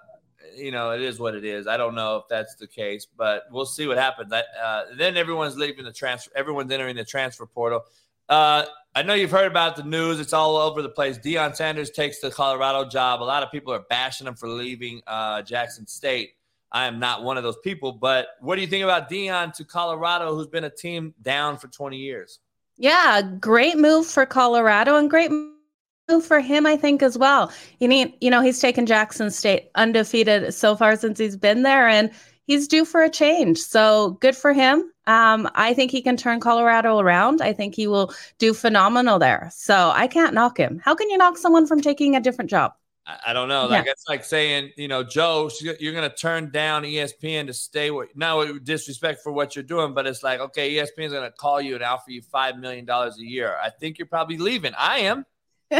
[0.57, 1.67] you know it is what it is.
[1.67, 4.33] I don't know if that's the case, but we'll see what happens.
[4.33, 6.31] Uh, then everyone's leaving the transfer.
[6.35, 7.83] Everyone's entering the transfer portal.
[8.29, 8.65] Uh,
[8.95, 10.21] I know you've heard about the news.
[10.21, 11.19] It's all over the place.
[11.19, 13.23] Deion Sanders takes the Colorado job.
[13.23, 16.35] A lot of people are bashing him for leaving uh, Jackson State.
[16.71, 17.93] I am not one of those people.
[17.93, 21.69] But what do you think about Deion to Colorado, who's been a team down for
[21.69, 22.41] 20 years?
[22.77, 27.51] Yeah, great move for Colorado and great move for him, I think, as well.
[27.81, 31.89] You need, you know, he's taken Jackson State undefeated so far since he's been there,
[31.89, 32.11] and
[32.47, 33.59] he's due for a change.
[33.59, 34.91] So good for him.
[35.07, 37.41] Um, I think he can turn Colorado around.
[37.41, 39.51] I think he will do phenomenal there.
[39.53, 40.81] So I can't knock him.
[40.85, 42.73] How can you knock someone from taking a different job?
[43.05, 43.67] I don't know.
[43.67, 43.93] Like yeah.
[43.93, 48.15] it's like saying, you know, Joe, you're going to turn down ESPN to stay with.
[48.15, 51.61] No disrespect for what you're doing, but it's like, okay, ESPN is going to call
[51.61, 53.57] you and offer you five million dollars a year.
[53.61, 54.73] I think you're probably leaving.
[54.79, 55.27] I am.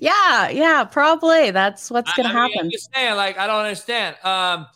[0.00, 1.50] yeah, yeah, probably.
[1.50, 2.56] That's what's going to happen.
[2.58, 4.16] I'm just saying, like, I don't understand.
[4.24, 4.66] Um,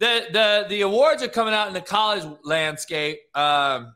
[0.00, 3.20] the the the awards are coming out in the college landscape.
[3.36, 3.94] Um,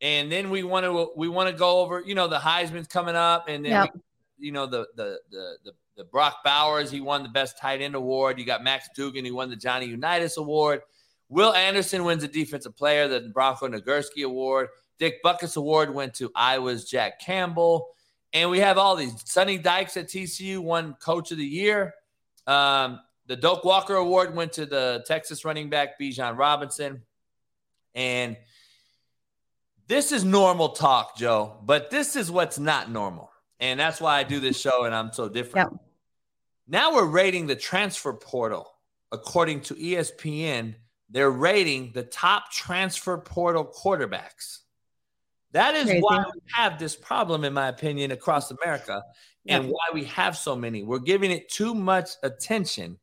[0.00, 3.16] and then we want to we want to go over, you know, the Heisman's coming
[3.16, 3.90] up, and then yep.
[4.38, 7.80] we, you know the, the the the the Brock Bowers, he won the best tight
[7.80, 8.38] end award.
[8.38, 9.24] You got Max Duggan.
[9.24, 10.82] he won the Johnny Unitas award.
[11.28, 14.68] Will Anderson wins the defensive player, the Bronco Nagurski award.
[14.98, 17.88] Dick Butkus award went to Iowa's Jack Campbell.
[18.32, 19.14] And we have all these.
[19.24, 21.94] Sonny Dykes at TCU won coach of the year.
[22.46, 27.02] Um, the Doak Walker Award went to the Texas running back Bijan Robinson.
[27.94, 28.36] And
[29.88, 33.30] this is normal talk, Joe, but this is what's not normal.
[33.58, 35.72] And that's why I do this show and I'm so different.
[35.72, 35.80] Yep.
[36.68, 38.72] Now we're rating the transfer portal.
[39.12, 40.74] According to ESPN,
[41.08, 44.58] they're rating the top transfer portal quarterbacks.
[45.52, 46.00] That is Crazy.
[46.00, 49.02] why we have this problem, in my opinion, across America
[49.48, 49.72] and yep.
[49.72, 50.82] why we have so many.
[50.82, 52.98] We're giving it too much attention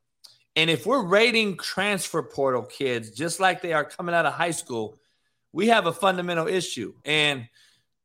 [0.56, 4.52] and if we're rating transfer portal kids just like they are coming out of high
[4.52, 5.00] school,
[5.52, 6.94] we have a fundamental issue.
[7.06, 7.48] And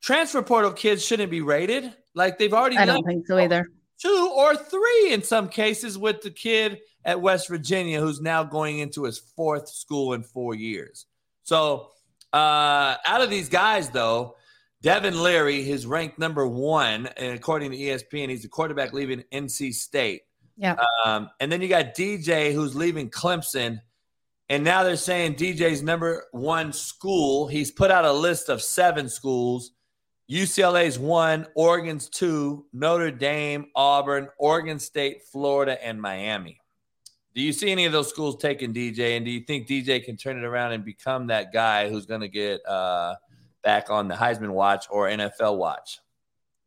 [0.01, 2.77] transfer portal kids shouldn't be rated like they've already.
[2.77, 3.69] I don't think so either.
[3.99, 8.79] Two or three in some cases with the kid at West Virginia who's now going
[8.79, 11.07] into his fourth school in four years.
[11.43, 11.91] So
[12.33, 14.37] uh, out of these guys, though,
[14.83, 19.25] Devin Leary is ranked number one, and according to ESPN, and he's the quarterback leaving
[19.33, 20.23] NC State.
[20.59, 20.75] Yeah.
[21.05, 23.81] Um, and then you got DJ who's leaving Clemson.
[24.51, 27.47] And now they're saying DJ's number one school.
[27.47, 29.73] He's put out a list of seven schools.
[30.31, 36.61] UCLA's one, Oregon's two, Notre Dame, Auburn, Oregon State, Florida, and Miami.
[37.35, 39.17] Do you see any of those schools taking DJ?
[39.17, 42.21] And do you think DJ can turn it around and become that guy who's going
[42.21, 43.15] to get uh,
[43.63, 46.01] back on the Heisman watch or NFL watch?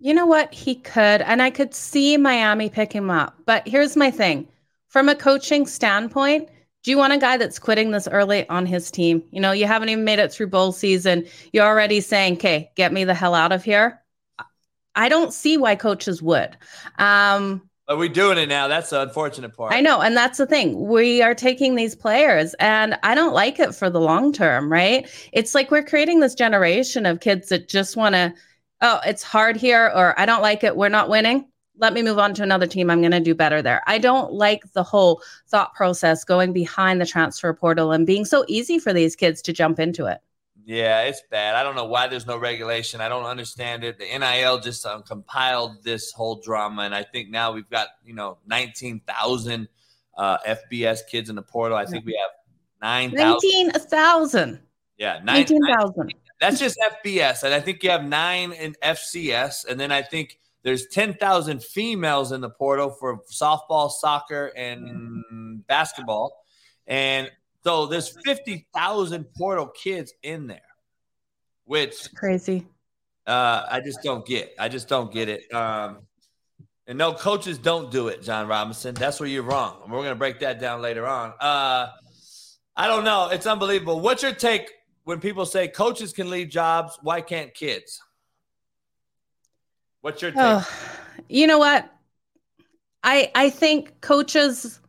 [0.02, 0.52] You know what?
[0.52, 1.22] He could.
[1.22, 3.36] And I could see Miami pick him up.
[3.46, 4.48] But here's my thing
[4.88, 6.50] from a coaching standpoint,
[6.84, 9.24] do you want a guy that's quitting this early on his team?
[9.32, 11.28] You know, you haven't even made it through bowl season.
[11.54, 14.02] You're already saying, okay, get me the hell out of here.
[14.96, 16.58] I don't see why coaches would.
[16.98, 18.68] Um, are we're doing it now?
[18.68, 19.74] That's the unfortunate part.
[19.74, 20.02] I know.
[20.02, 20.88] And that's the thing.
[20.88, 25.08] We are taking these players, and I don't like it for the long term, right?
[25.34, 28.34] It's like we're creating this generation of kids that just want to
[28.82, 31.48] oh, it's hard here or I don't like it, we're not winning.
[31.78, 32.90] let me move on to another team.
[32.90, 33.82] I'm going to do better there.
[33.88, 38.46] I don't like the whole thought process going behind the transfer portal and being so
[38.48, 40.20] easy for these kids to jump into it.
[40.64, 41.56] Yeah, it's bad.
[41.56, 43.02] I don't know why there's no regulation.
[43.02, 43.98] I don't understand it.
[43.98, 48.14] The NIL just um, compiled this whole drama, and I think now we've got you
[48.14, 49.68] know 19,000
[50.18, 51.78] uh, FBS kids in the portal.
[51.78, 52.32] I think we have
[53.12, 54.60] 19,000.
[54.98, 56.14] Yeah, 19,000.
[56.42, 60.40] That's just FBS, and I think you have nine in FCS, and then I think
[60.64, 66.44] there's 10,000 females in the portal for softball, soccer, and basketball.
[66.88, 67.32] And
[67.64, 70.62] so there's 50,000 portal kids in there,
[71.66, 72.66] which crazy.
[73.28, 74.54] Uh, I just don't get.
[74.60, 75.54] I just don't get it.
[75.54, 76.00] Um,
[76.88, 78.96] and no, coaches don't do it, John Robinson.
[78.96, 79.82] That's where you're wrong.
[79.84, 81.34] We're going to break that down later on.
[81.40, 81.90] Uh,
[82.76, 83.30] I don't know.
[83.30, 84.00] It's unbelievable.
[84.00, 84.72] What's your take
[85.04, 86.98] when people say coaches can leave jobs?
[87.02, 88.02] Why can't kids?
[90.02, 90.40] What's your take?
[90.42, 90.68] Oh,
[91.30, 91.92] you know what?
[93.04, 94.80] I I think coaches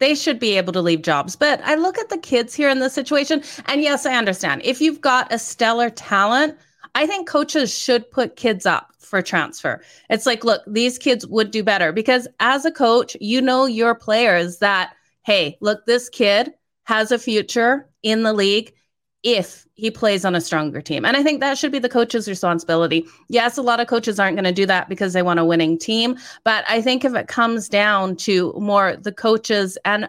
[0.00, 1.36] they should be able to leave jobs.
[1.36, 4.62] But I look at the kids here in this situation, and yes, I understand.
[4.64, 6.58] If you've got a stellar talent,
[6.94, 9.82] I think coaches should put kids up for transfer.
[10.08, 13.94] It's like, look, these kids would do better because as a coach, you know your
[13.94, 16.52] players that, hey, look, this kid
[16.84, 18.72] has a future in the league
[19.22, 21.04] if he plays on a stronger team.
[21.04, 23.06] And I think that should be the coach's responsibility.
[23.28, 25.78] Yes, a lot of coaches aren't going to do that because they want a winning
[25.78, 26.16] team.
[26.44, 30.08] But I think if it comes down to more the coaches and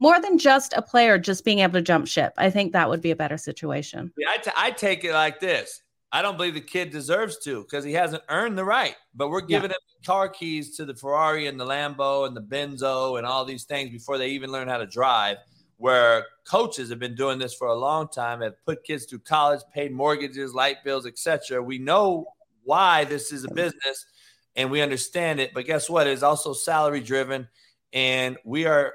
[0.00, 3.00] more than just a player just being able to jump ship, I think that would
[3.00, 4.12] be a better situation.
[4.16, 5.82] Yeah, I, t- I take it like this.
[6.14, 8.96] I don't believe the kid deserves to because he hasn't earned the right.
[9.14, 9.76] But we're giving yeah.
[9.76, 13.64] him car keys to the Ferrari and the Lambo and the Benzo and all these
[13.64, 15.38] things before they even learn how to drive
[15.82, 19.58] where coaches have been doing this for a long time, have put kids through college,
[19.74, 21.60] paid mortgages, light bills, etc.
[21.60, 22.26] We know
[22.62, 24.06] why this is a business
[24.54, 26.06] and we understand it, but guess what?
[26.06, 27.48] It's also salary driven
[27.92, 28.94] and we are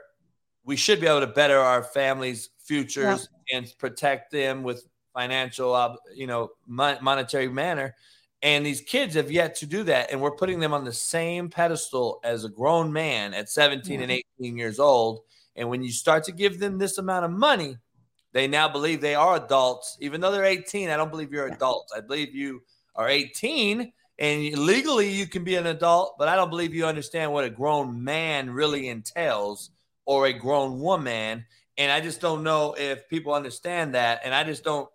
[0.64, 3.58] we should be able to better our families' futures yeah.
[3.58, 7.96] and protect them with financial you know monetary manner
[8.44, 11.50] and these kids have yet to do that and we're putting them on the same
[11.50, 14.04] pedestal as a grown man at 17 yeah.
[14.04, 15.22] and 18 years old
[15.58, 17.78] and when you start to give them this amount of money,
[18.34, 19.98] they now believe they are adults.
[20.00, 21.92] Even though they're 18, I don't believe you're adults.
[21.96, 22.62] I believe you
[22.96, 27.32] are 18 and legally you can be an adult, but I don't believe you understand
[27.32, 29.72] what a grown man really entails
[30.06, 31.46] or a grown woman.
[31.78, 34.22] And I just don't know if people understand that.
[34.24, 34.90] And I just don't,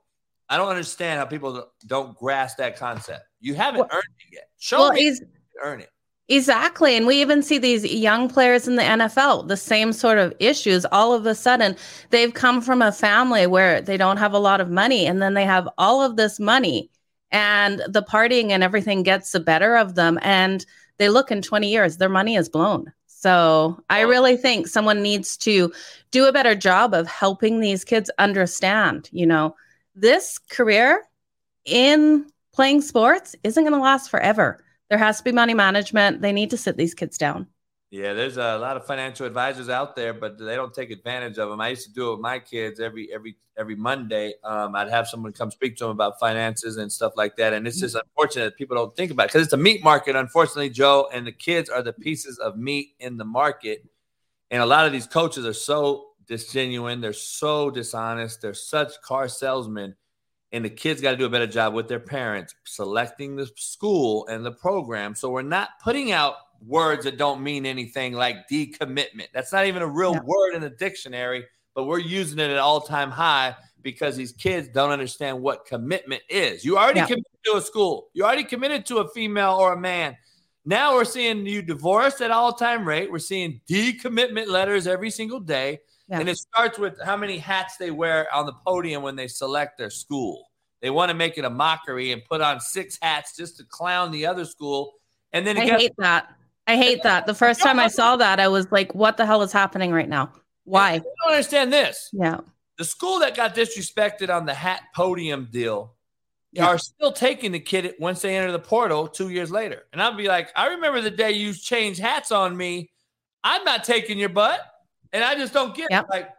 [0.49, 3.25] I don't understand how people don't grasp that concept.
[3.41, 4.49] You haven't well, earned it yet.
[4.59, 5.17] Show well, me
[5.63, 5.91] earn it.
[6.33, 6.97] Exactly.
[6.97, 10.87] And we even see these young players in the NFL, the same sort of issues.
[10.87, 11.77] All of a sudden,
[12.09, 15.35] they've come from a family where they don't have a lot of money, and then
[15.35, 16.91] they have all of this money,
[17.33, 20.19] and the partying and everything gets the better of them.
[20.23, 20.65] And
[20.97, 22.91] they look in 20 years, their money is blown.
[23.07, 25.71] So I really think someone needs to
[26.13, 29.55] do a better job of helping these kids understand, you know,
[29.95, 31.03] this career
[31.67, 34.59] in playing sports isn't going to last forever
[34.93, 36.20] there has to be money management.
[36.20, 37.47] They need to sit these kids down.
[37.90, 41.48] Yeah, there's a lot of financial advisors out there, but they don't take advantage of
[41.48, 41.62] them.
[41.62, 44.35] I used to do it with my kids every every every Monday.
[44.44, 47.66] Um, I'd have someone come speak to them about finances and stuff like that, and
[47.66, 50.69] it's just unfortunate that people don't think about it because it's a meat market, unfortunately,
[50.69, 51.09] Joe.
[51.10, 53.82] And the kids are the pieces of meat in the market,
[54.51, 59.27] and a lot of these coaches are so disgenuine, they're so dishonest, they're such car
[59.27, 59.97] salesmen
[60.53, 64.27] and the kids got to do a better job with their parents selecting the school
[64.27, 65.15] and the program.
[65.15, 66.35] So we're not putting out
[66.65, 69.29] words that don't mean anything like decommitment.
[69.33, 72.81] That's not even a real word in the dictionary, but we're using it at all
[72.81, 76.65] time high because these kids don't understand what commitment is.
[76.65, 78.11] You already committed to a school.
[78.12, 80.16] You already committed to a female or a man.
[80.65, 83.11] Now we're seeing you divorced at all time rate.
[83.11, 85.81] We're seeing decommitment letters every single day.
[86.13, 86.21] Yeah.
[86.21, 89.79] And it starts with how many hats they wear on the podium when they select
[89.79, 90.47] their school.
[90.83, 94.11] They want to make it a mockery and put on six hats just to clown
[94.11, 94.93] the other school.
[95.33, 96.29] And then I gets- hate that.
[96.67, 97.25] I hate that.
[97.25, 100.09] The first time I saw that, I was like, what the hell is happening right
[100.09, 100.33] now?
[100.65, 100.91] Why?
[100.91, 102.11] I don't understand this.
[102.13, 102.41] Yeah.
[102.77, 105.95] The school that got disrespected on the hat podium deal
[106.53, 106.67] yeah.
[106.67, 109.85] are still taking the kid once they enter the portal two years later.
[109.93, 112.91] And I'll be like, I remember the day you changed hats on me.
[113.43, 114.61] I'm not taking your butt.
[115.13, 116.05] And I just don't get yep.
[116.05, 116.11] it.
[116.11, 116.31] Like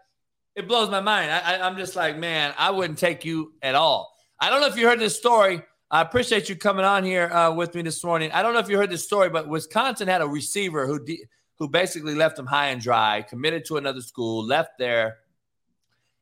[0.56, 1.32] it blows my mind.
[1.32, 4.16] I, I, I'm just like, man, I wouldn't take you at all.
[4.40, 5.64] I don't know if you heard this story.
[5.90, 8.32] I appreciate you coming on here uh, with me this morning.
[8.32, 11.24] I don't know if you heard this story, but Wisconsin had a receiver who de-
[11.60, 15.18] who basically left him high and dry, committed to another school, left there,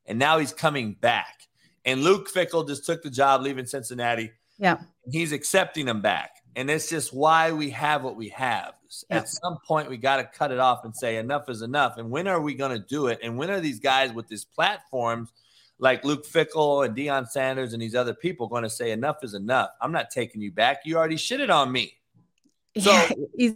[0.06, 1.48] and now he's coming back.
[1.86, 4.32] And Luke Fickell just took the job, leaving Cincinnati.
[4.57, 4.78] Yeah,
[5.10, 6.32] he's accepting him back.
[6.56, 8.73] And it's just why we have what we have.
[9.09, 9.18] Yeah.
[9.18, 11.97] At some point, we got to cut it off and say enough is enough.
[11.97, 13.19] And when are we going to do it?
[13.23, 15.31] And when are these guys with these platforms
[15.80, 19.34] like Luke Fickell and Deion Sanders and these other people going to say enough is
[19.34, 19.69] enough?
[19.81, 20.81] I'm not taking you back.
[20.84, 21.93] You already shitted on me.
[22.77, 22.91] So
[23.35, 23.51] yeah,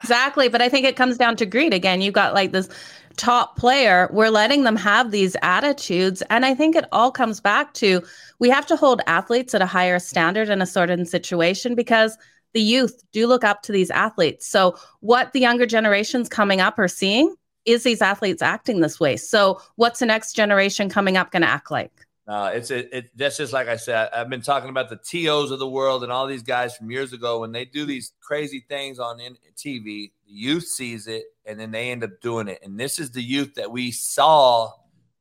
[0.00, 0.48] exactly.
[0.48, 2.00] But I think it comes down to greed again.
[2.00, 2.68] You got like this
[3.16, 6.22] top player, we're letting them have these attitudes.
[6.30, 8.02] And I think it all comes back to
[8.38, 12.16] we have to hold athletes at a higher standard in a certain situation because
[12.52, 14.46] the youth do look up to these athletes.
[14.46, 17.34] So, what the younger generations coming up are seeing
[17.64, 19.16] is these athletes acting this way.
[19.16, 21.92] So, what's the next generation coming up going to act like?
[22.26, 24.08] Uh, it's it, it, that's just like I said.
[24.12, 27.12] I've been talking about the tos of the world and all these guys from years
[27.12, 30.12] ago when they do these crazy things on in, TV.
[30.26, 32.60] The youth sees it and then they end up doing it.
[32.62, 34.70] And this is the youth that we saw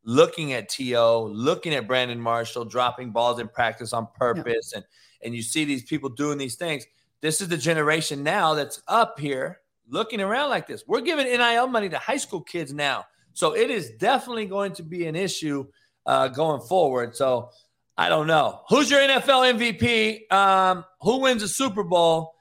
[0.04, 4.78] looking at To, looking at Brandon Marshall dropping balls in practice on purpose, yeah.
[4.78, 4.86] and
[5.24, 6.86] and you see these people doing these things.
[7.22, 10.84] This is the generation now that's up here looking around like this.
[10.88, 14.84] We're giving NIL money to high school kids now, so it is definitely going to
[14.84, 15.68] be an issue
[16.06, 17.16] uh, going forward.
[17.16, 17.50] So
[17.98, 18.62] I don't know.
[18.70, 20.32] Who's your NFL MVP?
[20.34, 22.34] Um, who wins the Super Bowl?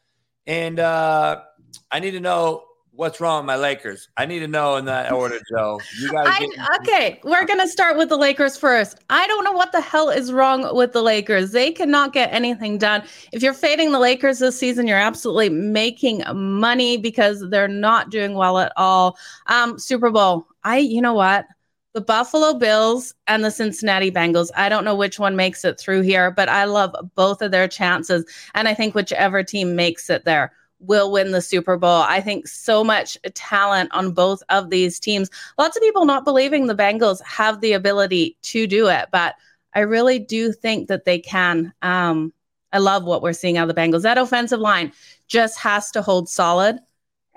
[0.47, 1.43] And uh,
[1.90, 2.65] I need to know
[3.01, 4.10] what's wrong with my Lakers.
[4.18, 5.81] I need to know in that order, Joe.
[5.98, 6.43] You got
[6.81, 7.18] okay.
[7.24, 8.98] We're gonna start with the Lakers first.
[9.09, 11.52] I don't know what the hell is wrong with the Lakers.
[11.52, 13.02] They cannot get anything done.
[13.32, 18.35] If you're fading the Lakers this season, you're absolutely making money because they're not doing
[18.35, 19.16] well at all.
[19.47, 20.47] Um, Super Bowl.
[20.62, 21.47] I, you know what?
[21.93, 24.51] the Buffalo Bills and the Cincinnati Bengals.
[24.56, 27.66] I don't know which one makes it through here, but I love both of their
[27.66, 28.24] chances.
[28.55, 32.02] And I think whichever team makes it there will win the Super Bowl.
[32.02, 35.31] I think so much talent on both of these teams.
[35.59, 39.35] Lots of people not believing the Bengals have the ability to do it, but
[39.74, 41.73] I really do think that they can.
[41.82, 42.32] Um,
[42.73, 44.02] I love what we're seeing out of the Bengals.
[44.02, 44.93] That offensive line
[45.28, 46.78] just has to hold solid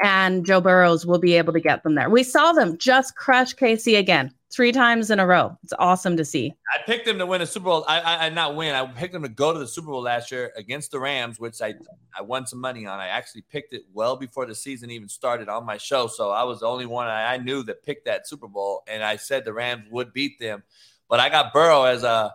[0.02, 2.10] and Joe Burrows will be able to get them there.
[2.10, 5.57] We saw them just crush KC again three times in a row.
[5.63, 6.53] It's awesome to see.
[6.73, 7.85] I picked them to win a Super Bowl.
[7.88, 8.75] I, I, I not win.
[8.75, 11.61] I picked them to go to the Super Bowl last year against the Rams, which
[11.61, 11.73] I
[12.17, 12.99] I won some money on.
[12.99, 16.43] I actually picked it well before the season even started on my show, so I
[16.43, 19.45] was the only one I, I knew that picked that Super Bowl, and I said
[19.45, 20.63] the Rams would beat them.
[21.09, 22.34] But I got Burrow as a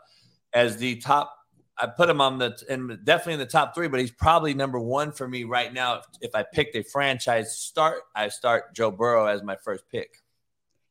[0.53, 1.35] as the top
[1.81, 4.81] I put him on the and definitely in the top three, but he's probably number
[4.81, 5.99] one for me right now.
[5.99, 10.19] If, if I picked a franchise start, I start Joe Burrow as my first pick.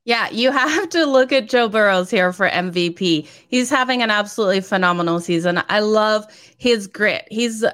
[0.07, 3.27] Yeah, you have to look at Joe Burrows here for MVP.
[3.49, 5.61] He's having an absolutely phenomenal season.
[5.67, 6.25] I love
[6.57, 7.27] his grit.
[7.29, 7.65] He's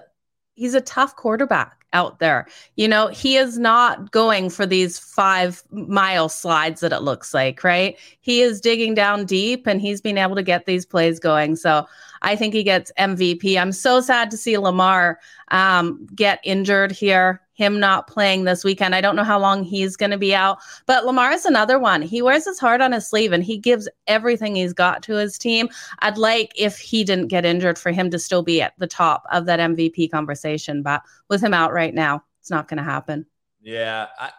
[0.56, 2.48] he's a tough quarterback out there.
[2.76, 7.64] You know, he is not going for these 5 mile slides that it looks like,
[7.64, 8.00] right?
[8.22, 11.56] He is digging down deep and he's been able to get these plays going.
[11.56, 11.86] So,
[12.24, 13.60] I think he gets MVP.
[13.60, 15.20] I'm so sad to see Lamar
[15.50, 18.96] um, get injured here, him not playing this weekend.
[18.96, 22.02] I don't know how long he's going to be out, but Lamar is another one.
[22.02, 25.38] He wears his heart on his sleeve and he gives everything he's got to his
[25.38, 25.70] team.
[26.00, 29.24] I'd like, if he didn't get injured, for him to still be at the top
[29.32, 33.26] of that MVP conversation, but with him out right now, it's not going to happen.
[33.62, 34.08] Yeah.
[34.20, 34.32] I-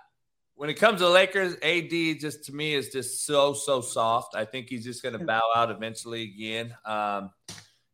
[0.56, 4.36] when it comes to Lakers, AD just to me is just so so soft.
[4.36, 6.74] I think he's just going to bow out eventually again.
[6.84, 7.30] Um,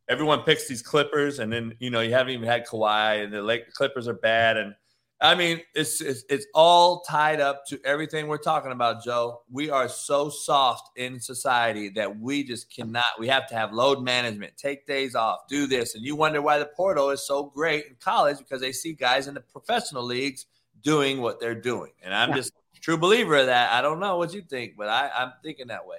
[0.09, 3.43] everyone picks these Clippers, and then you know you haven't even had Kawhi, and the
[3.43, 4.75] Lake Clippers are bad, and
[5.23, 9.43] I mean it's, it's it's all tied up to everything we're talking about, Joe.
[9.51, 13.05] We are so soft in society that we just cannot.
[13.19, 16.59] We have to have load management, take days off, do this, and you wonder why
[16.59, 20.47] the portal is so great in college because they see guys in the professional leagues
[20.83, 22.37] doing what they're doing, and I'm yeah.
[22.37, 23.73] just true believer of that.
[23.73, 25.99] I don't know what you think, but I, I'm thinking that way.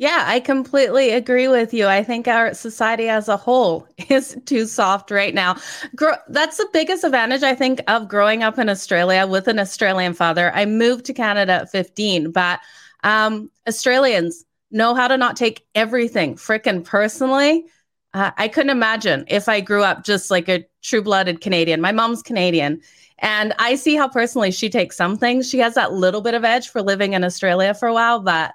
[0.00, 1.86] Yeah, I completely agree with you.
[1.86, 5.56] I think our society as a whole is too soft right now.
[5.94, 10.14] Gro- that's the biggest advantage, I think, of growing up in Australia with an Australian
[10.14, 10.52] father.
[10.54, 12.60] I moved to Canada at 15, but
[13.04, 17.66] um, Australians know how to not take everything freaking personally.
[18.14, 21.82] Uh, I couldn't imagine if I grew up just like a true blooded Canadian.
[21.82, 22.80] My mom's Canadian.
[23.18, 25.50] And I see how personally she takes some things.
[25.50, 28.54] She has that little bit of edge for living in Australia for a while, but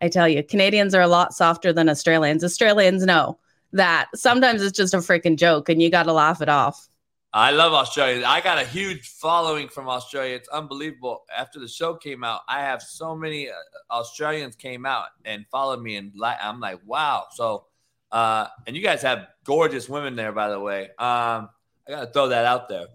[0.00, 2.44] I tell you, Canadians are a lot softer than Australians.
[2.44, 3.38] Australians know
[3.72, 6.88] that sometimes it's just a freaking joke and you got to laugh it off.
[7.32, 8.24] I love Australia.
[8.26, 10.36] I got a huge following from Australia.
[10.36, 11.24] It's unbelievable.
[11.36, 13.52] After the show came out, I have so many uh,
[13.90, 17.26] Australians came out and followed me, and I'm like, wow.
[17.32, 17.66] So,
[18.10, 20.84] uh, and you guys have gorgeous women there, by the way.
[20.84, 21.50] Um,
[21.86, 22.86] I got to throw that out there.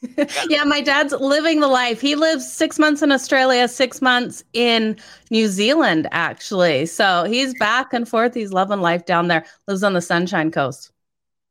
[0.48, 2.00] yeah, my dad's living the life.
[2.00, 4.96] He lives six months in Australia, six months in
[5.30, 6.86] New Zealand, actually.
[6.86, 8.34] So he's back and forth.
[8.34, 9.44] He's loving life down there.
[9.66, 10.92] Lives on the Sunshine Coast.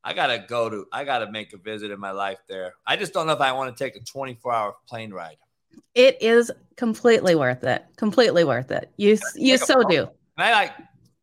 [0.03, 0.85] I gotta go to.
[0.93, 2.75] I gotta make a visit in my life there.
[2.85, 5.37] I just don't know if I want to take a 24 hour plane ride.
[5.95, 7.85] It is completely worth it.
[7.97, 8.89] Completely worth it.
[8.95, 9.89] You you so boat?
[9.89, 10.05] do.
[10.05, 10.73] Can I like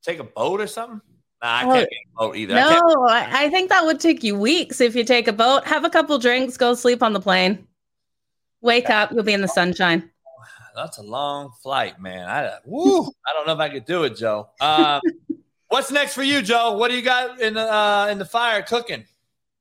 [0.03, 1.01] take a boat or something?
[1.45, 2.55] I Oh, can't take a boat either.
[2.55, 5.85] No, I, I think that would take you weeks if you take a boat, have
[5.85, 7.67] a couple drinks, go sleep on the plane,
[8.63, 10.11] wake up, you'll be in the sunshine.
[10.75, 12.29] That's a long flight, man.
[12.29, 14.49] I woo, I don't know if I could do it, Joe.
[14.61, 15.03] Um,
[15.69, 16.77] what's next for you, Joe?
[16.77, 19.05] What do you got in the uh, in the fire cooking?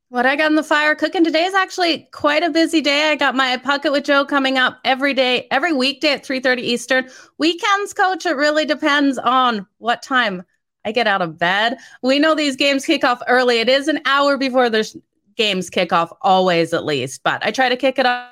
[0.08, 3.10] What I got in the fire cooking today is actually quite a busy day.
[3.10, 7.10] I got my pocket with Joe coming up every day, every weekday at 3:30 Eastern.
[7.40, 10.46] Weekends, coach, it really depends on what time
[10.86, 11.78] I get out of bed.
[12.02, 13.60] We know these games kick off early.
[13.60, 15.02] It is an hour before the
[15.36, 17.22] games kick off, always at least.
[17.24, 18.30] But I try to kick it off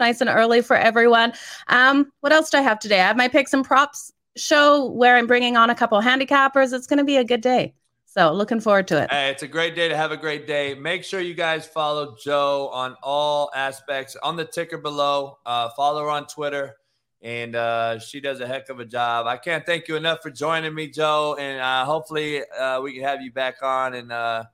[0.00, 1.32] nice and early for everyone.
[1.68, 3.00] Um, what else do I have today?
[3.00, 6.72] I have my picks and props show where I'm bringing on a couple handicappers.
[6.72, 7.74] It's going to be a good day.
[8.06, 9.10] So looking forward to it.
[9.10, 10.74] Hey, it's a great day to have a great day.
[10.74, 15.38] Make sure you guys follow Joe on all aspects on the ticker below.
[15.44, 16.76] Uh, follow her on Twitter,
[17.24, 19.26] and uh, she does a heck of a job.
[19.26, 23.02] I can't thank you enough for joining me, Joe, and uh, hopefully uh, we can
[23.02, 24.44] have you back on and uh,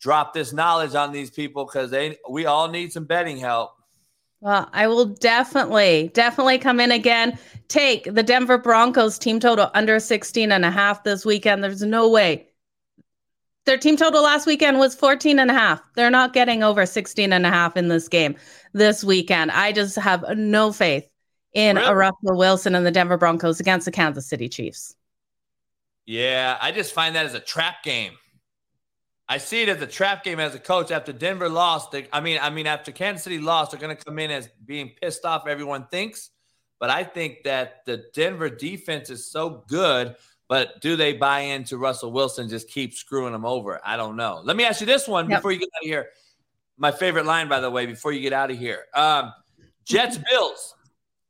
[0.00, 3.72] drop this knowledge on these people because they we all need some betting help.
[4.40, 7.38] Well, I will definitely, definitely come in again.
[7.68, 11.62] Take the Denver Broncos team total under 16 and a half this weekend.
[11.62, 12.46] There's no way.
[13.64, 15.82] Their team total last weekend was 14 and a half.
[15.96, 18.36] They're not getting over 16 and a half in this game
[18.72, 19.50] this weekend.
[19.50, 21.08] I just have no faith
[21.56, 21.88] in Really?
[21.88, 24.94] a Russell Wilson and the Denver Broncos against the Kansas City Chiefs.
[26.04, 28.12] Yeah, I just find that as a trap game.
[29.28, 30.90] I see it as a trap game as a coach.
[30.92, 34.04] After Denver lost, they, I mean, I mean, after Kansas City lost, they're going to
[34.04, 35.48] come in as being pissed off.
[35.48, 36.30] Everyone thinks,
[36.78, 40.14] but I think that the Denver defense is so good.
[40.48, 42.48] But do they buy into Russell Wilson?
[42.48, 43.80] Just keep screwing them over.
[43.84, 44.42] I don't know.
[44.44, 45.38] Let me ask you this one Yep.
[45.40, 46.06] before you get out of here.
[46.78, 48.84] My favorite line, by the way, before you get out of here.
[48.94, 49.32] Um,
[49.84, 50.75] Jets Bills.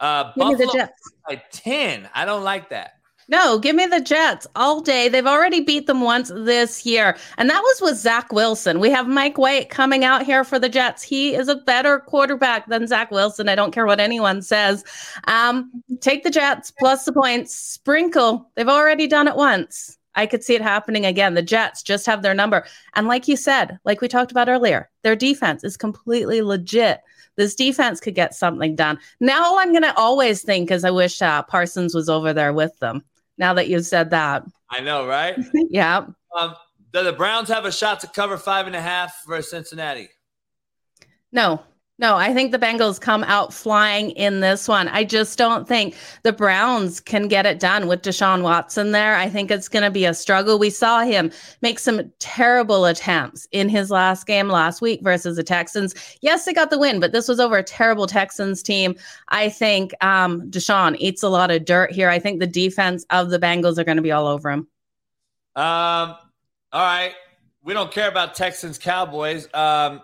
[0.00, 1.12] Uh, Give me the Jets.
[1.28, 2.08] by ten.
[2.15, 2.92] I don't like that.
[3.28, 5.08] No, give me the Jets all day.
[5.08, 7.16] They've already beat them once this year.
[7.39, 8.78] And that was with Zach Wilson.
[8.78, 11.02] We have Mike White coming out here for the Jets.
[11.02, 13.49] He is a better quarterback than Zach Wilson.
[13.49, 14.84] I don't care what anyone says.
[15.26, 18.49] Um, take the Jets plus the points, sprinkle.
[18.55, 19.99] They've already done it once.
[20.15, 21.34] I could see it happening again.
[21.34, 22.65] The Jets just have their number.
[22.94, 27.00] And like you said, like we talked about earlier, their defense is completely legit.
[27.36, 28.98] This defense could get something done.
[29.20, 32.78] Now, I'm going to always think is I wish uh, Parsons was over there with
[32.78, 33.05] them.
[33.39, 35.36] Now that you've said that, I know, right?
[35.70, 36.06] yeah.
[36.39, 36.55] Um,
[36.92, 40.08] do the Browns have a shot to cover five and a half versus Cincinnati?
[41.32, 41.62] No,
[41.99, 44.86] no, I think the Bengals come out flying in this one.
[44.89, 49.16] I just don't think the Browns can get it done with Deshaun Watson there.
[49.16, 50.58] I think it's going to be a struggle.
[50.58, 55.42] We saw him make some terrible attempts in his last game last week versus the
[55.42, 55.94] Texans.
[56.20, 58.94] Yes, they got the win, but this was over a terrible Texans team.
[59.28, 62.10] I think um, Deshaun eats a lot of dirt here.
[62.10, 64.68] I think the defense of the Bengals are going to be all over him.
[65.57, 66.15] Um,
[66.73, 67.15] all right.
[67.65, 69.49] We don't care about Texans Cowboys.
[69.55, 70.02] Um,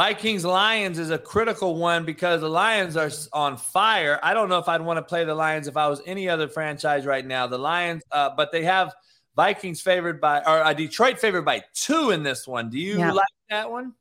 [0.00, 4.18] Vikings Lions is a critical one because the Lions are on fire.
[4.22, 6.48] I don't know if I'd want to play the Lions if I was any other
[6.48, 7.46] franchise right now.
[7.46, 8.94] The Lions, uh, but they have
[9.36, 12.70] Vikings favored by or uh, Detroit favored by two in this one.
[12.70, 13.12] Do you Yeah.
[13.12, 13.92] like that one?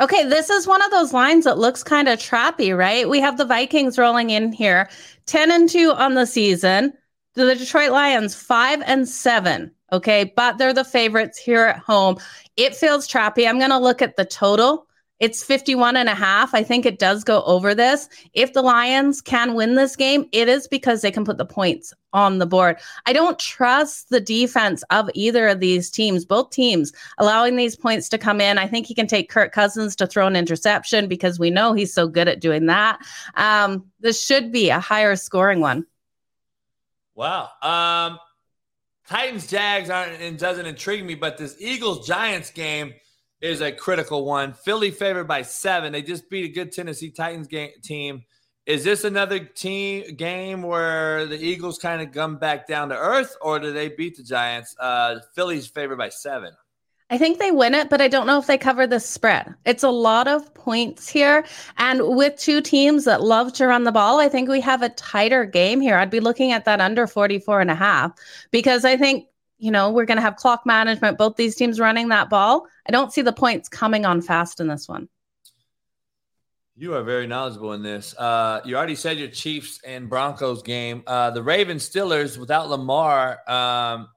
[0.00, 3.08] Okay, this is one of those lines that looks kind of trappy, right?
[3.08, 4.90] We have the Vikings rolling in here,
[5.26, 6.92] 10 and 2 on the season.
[7.34, 9.70] The Detroit Lions 5 and 7.
[9.92, 12.16] Okay, but they're the favorites here at home.
[12.56, 13.48] It feels trappy.
[13.48, 14.88] I'm going to look at the total.
[15.20, 16.54] It's 51 and a half.
[16.54, 18.08] I think it does go over this.
[18.32, 21.94] If the Lions can win this game, it is because they can put the points
[22.12, 22.78] on the board.
[23.06, 28.08] I don't trust the defense of either of these teams, both teams allowing these points
[28.08, 28.58] to come in.
[28.58, 31.94] I think he can take Kirk Cousins to throw an interception because we know he's
[31.94, 32.98] so good at doing that.
[33.36, 35.86] Um, this should be a higher scoring one.
[37.14, 37.50] Wow.
[37.62, 38.18] Um,
[39.06, 42.94] Titans Jags aren't and doesn't intrigue me, but this Eagles Giants game
[43.44, 44.54] is a critical one.
[44.54, 45.92] Philly favored by seven.
[45.92, 48.24] They just beat a good Tennessee Titans game, team.
[48.64, 53.36] Is this another team game where the Eagles kind of come back down to earth,
[53.42, 54.74] or do they beat the Giants?
[54.80, 56.54] Uh, Philly's favored by seven.
[57.10, 59.54] I think they win it, but I don't know if they cover the spread.
[59.66, 61.44] It's a lot of points here.
[61.76, 64.88] And with two teams that love to run the ball, I think we have a
[64.88, 65.98] tighter game here.
[65.98, 68.12] I'd be looking at that under 44 and a half
[68.50, 69.26] because I think,
[69.58, 72.66] you know, we're going to have clock management, both these teams running that ball.
[72.86, 75.08] I don't see the points coming on fast in this one.
[76.76, 78.16] You are very knowledgeable in this.
[78.18, 81.04] Uh, you already said your Chiefs and Broncos game.
[81.06, 83.38] Uh, the Ravens Steelers without Lamar.
[83.48, 84.08] Um,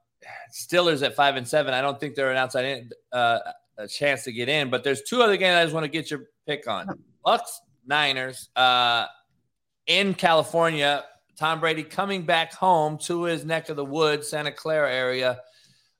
[0.52, 1.72] Steelers at five and seven.
[1.72, 3.38] I don't think they're an outside in, uh,
[3.76, 4.70] a chance to get in.
[4.70, 6.88] But there's two other games I just want to get your pick on:
[7.24, 9.06] Bucks, Niners, uh,
[9.86, 11.04] in California.
[11.38, 15.38] Tom Brady coming back home to his neck of the woods, Santa Clara area.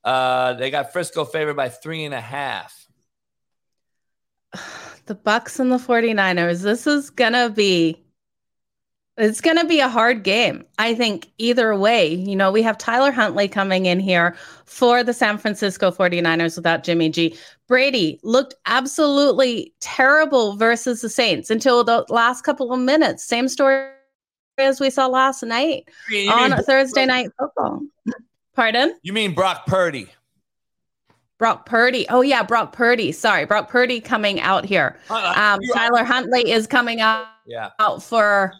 [0.03, 2.87] Uh, they got Frisco favored by three and a half.
[5.07, 6.61] The Bucks and the 49ers.
[6.61, 8.05] This is gonna be
[9.17, 10.65] it's to be a hard game.
[10.79, 14.37] I think either way, you know, we have Tyler Huntley coming in here
[14.67, 17.37] for the San Francisco 49ers without Jimmy G.
[17.67, 23.25] Brady looked absolutely terrible versus the Saints until the last couple of minutes.
[23.25, 23.89] Same story
[24.59, 27.81] as we saw last night you on Thursday night football.
[28.55, 28.99] Pardon?
[29.03, 30.09] You mean Brock Purdy?
[31.39, 32.07] Brock Purdy.
[32.09, 33.13] Oh yeah, Brock Purdy.
[33.13, 34.99] Sorry, Brock Purdy coming out here.
[35.09, 37.71] Um, Tyler Huntley is coming out, yeah.
[37.79, 38.53] out for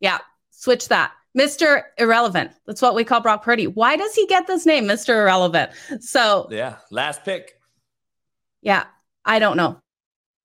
[0.00, 0.18] yeah,
[0.50, 1.12] switch that.
[1.36, 1.84] Mr.
[1.96, 2.52] Irrelevant.
[2.66, 3.66] That's what we call Brock Purdy.
[3.66, 5.22] Why does he get this name, Mr.
[5.22, 5.72] Irrelevant?
[6.00, 7.58] So, yeah, last pick.
[8.60, 8.84] Yeah,
[9.24, 9.80] I don't know.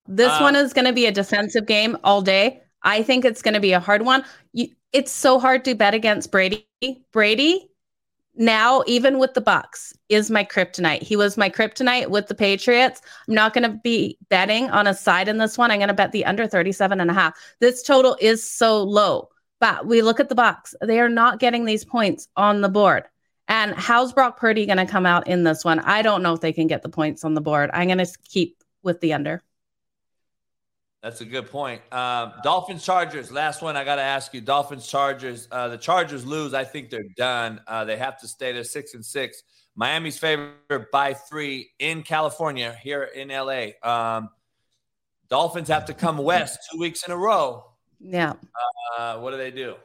[0.06, 2.62] This uh, one is going to be a defensive game all day.
[2.82, 4.24] I think it's going to be a hard one.
[4.54, 6.66] You, it's so hard to bet against Brady.
[7.12, 7.70] Brady
[8.40, 13.02] now even with the bucks is my kryptonite he was my kryptonite with the patriots
[13.26, 15.94] i'm not going to be betting on a side in this one i'm going to
[15.94, 19.28] bet the under 37 and a half this total is so low
[19.60, 20.74] but we look at the box.
[20.80, 23.04] They are not getting these points on the board.
[23.48, 25.80] And how's Brock Purdy going to come out in this one?
[25.80, 27.70] I don't know if they can get the points on the board.
[27.72, 29.42] I'm going to keep with the under.
[31.02, 31.80] That's a good point.
[31.92, 33.30] Um, Dolphins Chargers.
[33.30, 34.40] Last one I got to ask you.
[34.40, 35.46] Dolphins Chargers.
[35.50, 36.54] Uh, the Chargers lose.
[36.54, 37.60] I think they're done.
[37.68, 39.42] Uh, they have to stay there six and six.
[39.76, 43.68] Miami's favored by three in California, here in LA.
[43.84, 44.30] Um,
[45.28, 47.64] Dolphins have to come west two weeks in a row.
[48.00, 48.32] Yeah.
[48.98, 49.76] Uh, what do they do?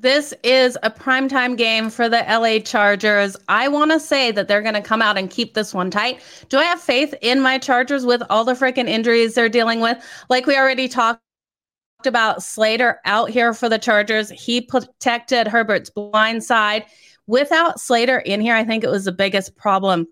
[0.00, 3.36] This is a primetime game for the LA Chargers.
[3.48, 6.20] I want to say that they're going to come out and keep this one tight.
[6.48, 9.98] Do I have faith in my Chargers with all the freaking injuries they're dealing with?
[10.28, 11.20] Like we already talked
[12.06, 14.30] about Slater out here for the Chargers.
[14.30, 16.84] He protected Herbert's blind side.
[17.26, 20.06] Without Slater in here, I think it was the biggest problem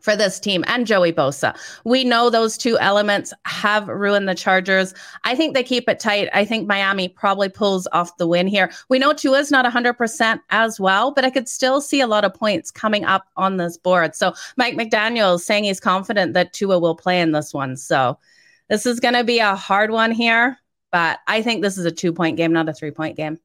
[0.00, 1.56] for this team and Joey Bosa.
[1.84, 4.94] We know those two elements have ruined the Chargers.
[5.24, 6.28] I think they keep it tight.
[6.32, 8.70] I think Miami probably pulls off the win here.
[8.88, 12.34] We know Tua's not 100% as well, but I could still see a lot of
[12.34, 14.14] points coming up on this board.
[14.14, 17.76] So Mike McDaniel is saying he's confident that Tua will play in this one.
[17.76, 18.18] So
[18.68, 20.58] this is going to be a hard one here,
[20.92, 23.38] but I think this is a two point game, not a three point game.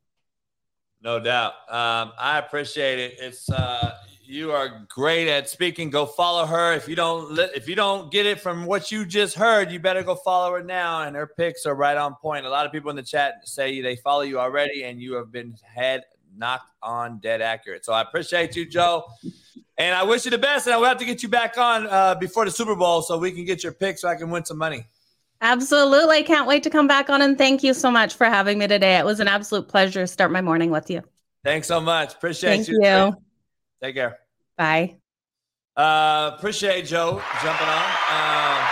[1.01, 1.53] No doubt.
[1.67, 3.15] Um, I appreciate it.
[3.19, 3.97] It's, uh,
[4.33, 5.89] you are great at speaking.
[5.89, 6.73] Go follow her.
[6.73, 10.03] If you don't if you don't get it from what you just heard, you better
[10.03, 11.03] go follow her now.
[11.03, 12.45] And her picks are right on point.
[12.45, 15.31] A lot of people in the chat say they follow you already, and you have
[15.31, 16.03] been head
[16.35, 17.85] knocked on dead accurate.
[17.85, 19.05] So I appreciate you, Joe.
[19.77, 20.65] And I wish you the best.
[20.67, 23.17] And I will have to get you back on uh, before the Super Bowl so
[23.17, 24.85] we can get your pick so I can win some money.
[25.41, 26.23] Absolutely.
[26.23, 27.21] Can't wait to come back on.
[27.21, 28.97] And thank you so much for having me today.
[28.97, 31.01] It was an absolute pleasure to start my morning with you.
[31.43, 32.13] Thanks so much.
[32.13, 32.55] Appreciate you.
[32.55, 32.83] thank you.
[32.83, 33.13] you.
[33.81, 34.22] Take care.
[34.57, 34.97] Bye.
[35.75, 37.91] Uh, appreciate Joe jumping on.
[38.09, 38.67] Uh,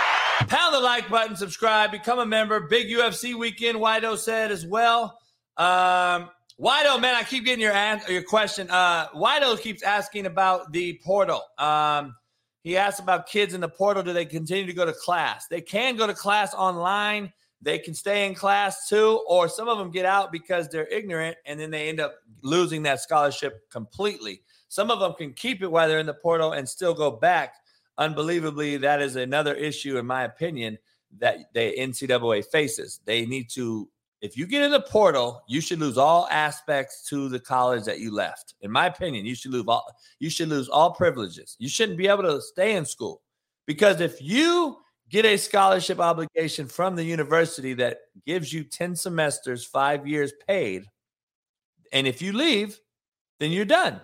[0.46, 2.60] pound the like button, subscribe, become a member.
[2.60, 5.18] Big UFC weekend, Wido said as well.
[5.56, 6.30] Um,
[6.60, 8.68] Wido, man, I keep getting your answer, your question.
[8.70, 11.42] Uh, Wido keeps asking about the portal.
[11.58, 12.14] Um,
[12.62, 14.04] he asked about kids in the portal.
[14.04, 15.48] Do they continue to go to class?
[15.48, 17.32] They can go to class online.
[17.60, 21.36] They can stay in class too, or some of them get out because they're ignorant
[21.46, 24.42] and then they end up losing that scholarship completely.
[24.72, 27.56] Some of them can keep it while they're in the portal and still go back.
[27.98, 30.78] Unbelievably, that is another issue, in my opinion,
[31.18, 33.00] that the NCAA faces.
[33.04, 33.86] They need to,
[34.22, 38.00] if you get in the portal, you should lose all aspects to the college that
[38.00, 38.54] you left.
[38.62, 39.84] In my opinion, you should lose all
[40.20, 41.54] you should lose all privileges.
[41.58, 43.20] You shouldn't be able to stay in school.
[43.66, 44.78] Because if you
[45.10, 50.86] get a scholarship obligation from the university that gives you 10 semesters, five years paid,
[51.92, 52.80] and if you leave,
[53.38, 54.00] then you're done.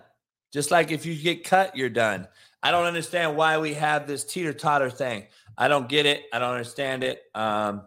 [0.51, 2.27] Just like if you get cut, you're done.
[2.61, 5.25] I don't understand why we have this teeter totter thing.
[5.57, 6.23] I don't get it.
[6.33, 7.23] I don't understand it.
[7.35, 7.83] Um,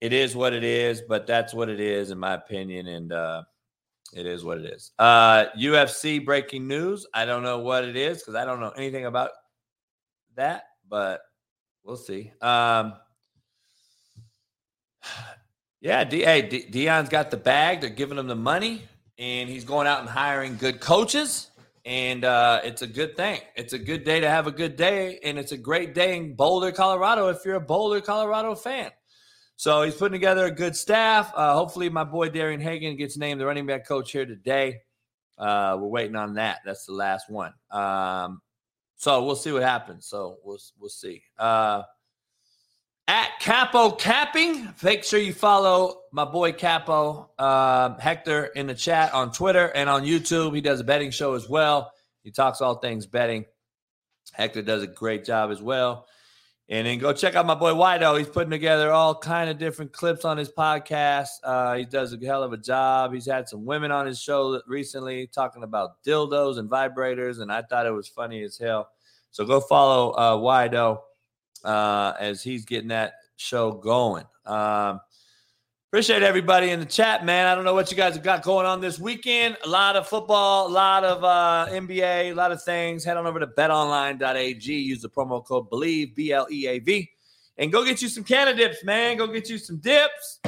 [0.00, 2.88] it is what it is, but that's what it is, in my opinion.
[2.88, 3.42] And uh,
[4.12, 4.90] it is what it is.
[4.98, 7.06] Uh, UFC breaking news.
[7.14, 9.30] I don't know what it is because I don't know anything about
[10.36, 11.22] that, but
[11.84, 12.32] we'll see.
[12.40, 12.94] Um,
[15.80, 17.80] yeah, D- hey, D- Deion's got the bag.
[17.80, 18.82] They're giving him the money,
[19.18, 21.51] and he's going out and hiring good coaches
[21.84, 23.40] and uh, it's a good thing.
[23.56, 26.34] It's a good day to have a good day, and it's a great day in
[26.34, 28.90] Boulder, Colorado, if you're a Boulder, Colorado fan.
[29.56, 31.32] So he's putting together a good staff.
[31.34, 34.80] Uh, hopefully, my boy Darian Hagan gets named the running back coach here today.
[35.38, 36.60] Uh, we're waiting on that.
[36.64, 37.52] That's the last one.
[37.70, 38.40] Um,
[38.96, 40.06] So we'll see what happens.
[40.06, 41.22] So we'll we'll see.
[41.36, 41.82] Uh,
[43.08, 49.12] at Capo Capping, make sure you follow my boy Capo uh, Hector in the chat
[49.12, 50.54] on Twitter and on YouTube.
[50.54, 51.92] He does a betting show as well.
[52.22, 53.44] He talks all things betting.
[54.32, 56.06] Hector does a great job as well.
[56.68, 58.16] And then go check out my boy Wido.
[58.16, 61.28] He's putting together all kind of different clips on his podcast.
[61.42, 63.12] Uh, he does a hell of a job.
[63.12, 67.62] He's had some women on his show recently talking about dildos and vibrators, and I
[67.62, 68.88] thought it was funny as hell.
[69.32, 71.00] So go follow uh, Wido
[71.64, 74.24] uh, as he's getting that show going.
[74.46, 75.00] Um,
[75.92, 77.46] Appreciate everybody in the chat, man.
[77.46, 79.58] I don't know what you guys have got going on this weekend.
[79.62, 83.04] A lot of football, a lot of uh, NBA, a lot of things.
[83.04, 84.72] Head on over to betonline.ag.
[84.72, 87.10] Use the promo code BLEAV, B L E A V,
[87.58, 89.18] and go get you some Canada dips, man.
[89.18, 90.40] Go get you some dips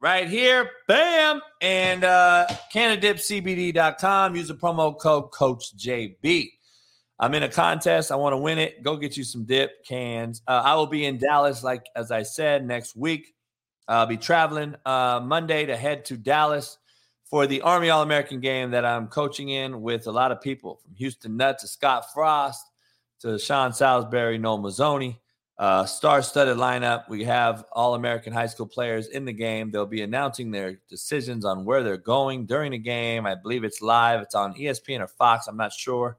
[0.00, 0.70] right here.
[0.86, 1.42] Bam.
[1.60, 4.36] And uh, CanadipCBD.com.
[4.36, 6.48] Use the promo code Coach JB.
[7.20, 8.12] I'm in a contest.
[8.12, 8.82] I want to win it.
[8.82, 10.42] Go get you some dip cans.
[10.46, 13.34] Uh, I will be in Dallas, like as I said, next week.
[13.88, 16.78] I'll be traveling uh, Monday to head to Dallas
[17.24, 20.76] for the Army All American game that I'm coaching in with a lot of people
[20.82, 22.64] from Houston Nutt to Scott Frost
[23.20, 25.16] to Sean Salisbury, Noel Mazzone.
[25.58, 27.08] Uh, Star studded lineup.
[27.08, 29.72] We have All American high school players in the game.
[29.72, 33.26] They'll be announcing their decisions on where they're going during the game.
[33.26, 34.20] I believe it's live.
[34.20, 35.48] It's on ESPN or Fox.
[35.48, 36.16] I'm not sure.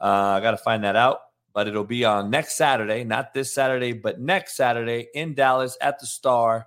[0.00, 1.20] Uh, I got to find that out.
[1.52, 5.98] But it'll be on next Saturday, not this Saturday, but next Saturday in Dallas at
[5.98, 6.66] the Star.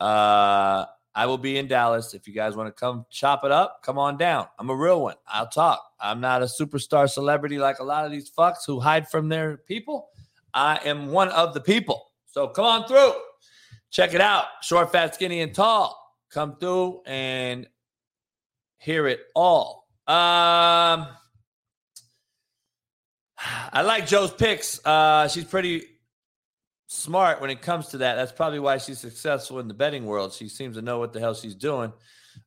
[0.00, 2.14] Uh, I will be in Dallas.
[2.14, 4.48] If you guys want to come chop it up, come on down.
[4.58, 5.14] I'm a real one.
[5.28, 5.80] I'll talk.
[6.00, 9.58] I'm not a superstar celebrity like a lot of these fucks who hide from their
[9.58, 10.08] people.
[10.54, 12.10] I am one of the people.
[12.26, 13.12] So come on through.
[13.90, 14.46] Check it out.
[14.62, 15.98] Short, fat, skinny, and tall.
[16.30, 17.68] Come through and
[18.78, 19.86] hear it all.
[20.08, 21.06] Um,
[23.72, 24.84] I like Joe's picks.
[24.84, 25.84] Uh, she's pretty
[26.86, 28.16] smart when it comes to that.
[28.16, 30.32] That's probably why she's successful in the betting world.
[30.32, 31.92] She seems to know what the hell she's doing.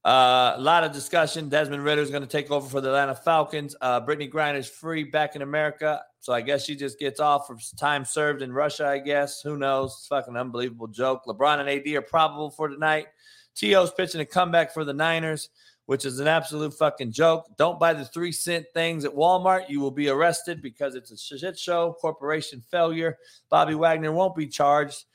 [0.03, 1.49] Uh, a lot of discussion.
[1.49, 3.75] Desmond Ridder is going to take over for the Atlanta Falcons.
[3.81, 6.01] Uh, Griner is free back in America.
[6.19, 9.41] So I guess she just gets off for time served in Russia, I guess.
[9.41, 9.91] Who knows?
[9.99, 11.25] It's fucking unbelievable joke.
[11.25, 13.07] LeBron and AD are probable for tonight.
[13.55, 15.49] T.O.'s pitching a comeback for the Niners
[15.85, 17.45] which is an absolute fucking joke.
[17.57, 19.69] Don't buy the three cent things at Walmart.
[19.69, 23.17] You will be arrested because it's a shit show, corporation failure.
[23.49, 25.05] Bobby Wagner won't be charged.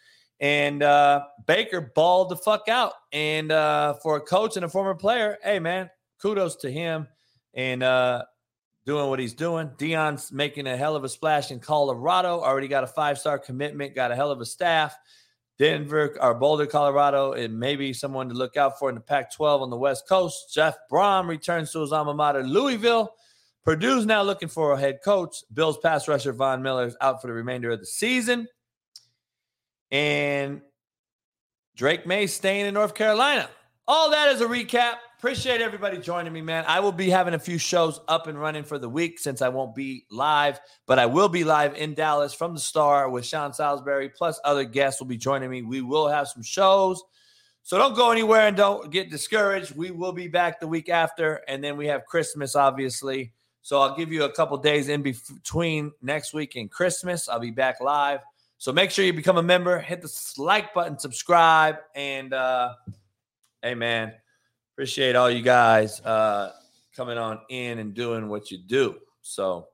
[0.41, 2.93] And uh, Baker balled the fuck out.
[3.13, 5.91] And uh, for a coach and a former player, hey, man,
[6.21, 7.09] kudos to him
[7.53, 8.25] and uh,
[8.87, 9.71] doing what he's doing.
[9.77, 12.41] Deion's making a hell of a splash in Colorado.
[12.41, 14.97] Already got a five star commitment, got a hell of a staff.
[15.61, 19.61] Denver or Boulder, Colorado, and maybe someone to look out for in the Pac 12
[19.61, 20.55] on the West Coast.
[20.55, 23.13] Jeff Brohm returns to his alma mater, Louisville.
[23.63, 25.37] Purdue's now looking for a head coach.
[25.53, 28.49] Bills pass rusher Von Miller is out for the remainder of the season.
[29.91, 30.63] And
[31.77, 33.47] Drake Maye staying in North Carolina.
[33.87, 34.95] All that is a recap.
[35.21, 36.65] Appreciate everybody joining me, man.
[36.67, 39.51] I will be having a few shows up and running for the week since I
[39.51, 43.53] won't be live, but I will be live in Dallas from the Star with Sean
[43.53, 45.61] Salisbury, plus other guests will be joining me.
[45.61, 47.03] We will have some shows.
[47.65, 49.77] So don't go anywhere and don't get discouraged.
[49.77, 53.35] We will be back the week after, and then we have Christmas, obviously.
[53.61, 57.29] So I'll give you a couple days in between next week and Christmas.
[57.29, 58.21] I'll be back live.
[58.57, 62.73] So make sure you become a member, hit the like button, subscribe, and uh,
[63.63, 64.15] hey, man
[64.81, 66.53] appreciate all you guys uh,
[66.97, 68.97] coming on in and doing what you do.
[69.21, 69.69] So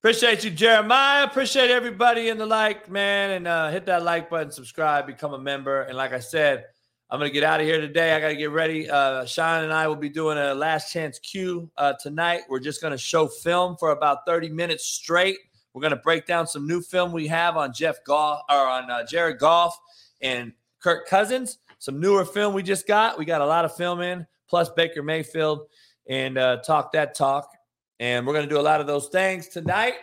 [0.00, 1.24] appreciate you, Jeremiah.
[1.24, 3.32] Appreciate everybody in the like, man.
[3.32, 5.82] And uh, hit that like button, subscribe, become a member.
[5.82, 6.64] And like I said,
[7.10, 8.14] I'm to get out of here today.
[8.14, 8.88] I got to get ready.
[8.88, 12.40] Uh, Sean and I will be doing a last chance Q uh, tonight.
[12.48, 15.36] We're just to show film for about 30 minutes straight.
[15.74, 19.04] We're to break down some new film we have on Jeff Goff or on uh,
[19.04, 19.78] Jared Goff
[20.22, 21.58] and Kirk Cousins.
[21.80, 23.18] Some newer film we just got.
[23.18, 25.68] We got a lot of film in plus Baker Mayfield
[26.08, 27.50] and uh, talk that talk.
[28.00, 29.94] And we're going to do a lot of those things tonight.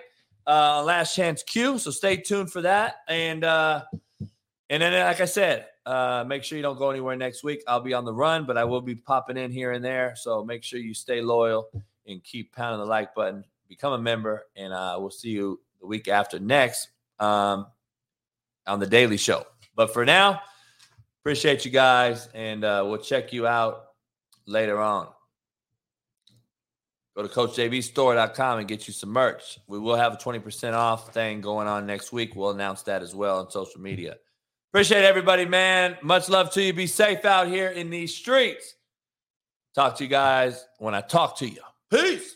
[0.47, 1.79] Uh, last chance Q.
[1.79, 2.97] So stay tuned for that.
[3.07, 3.83] And uh,
[4.69, 7.63] and then, like I said, uh, make sure you don't go anywhere next week.
[7.67, 10.15] I'll be on the run, but I will be popping in here and there.
[10.15, 11.69] So make sure you stay loyal
[12.07, 13.43] and keep pounding the like button.
[13.67, 17.67] Become a member, and uh, we'll see you the week after next um,
[18.67, 19.45] on the Daily Show.
[19.75, 20.41] But for now,
[21.21, 23.85] appreciate you guys, and uh, we'll check you out
[24.45, 25.07] later on.
[27.15, 29.59] Go to CoachJBStore.com and get you some merch.
[29.67, 32.35] We will have a 20% off thing going on next week.
[32.35, 34.17] We'll announce that as well on social media.
[34.73, 35.97] Appreciate everybody, man.
[36.01, 36.73] Much love to you.
[36.73, 38.75] Be safe out here in these streets.
[39.73, 41.61] Talk to you guys when I talk to you.
[41.89, 42.34] Peace.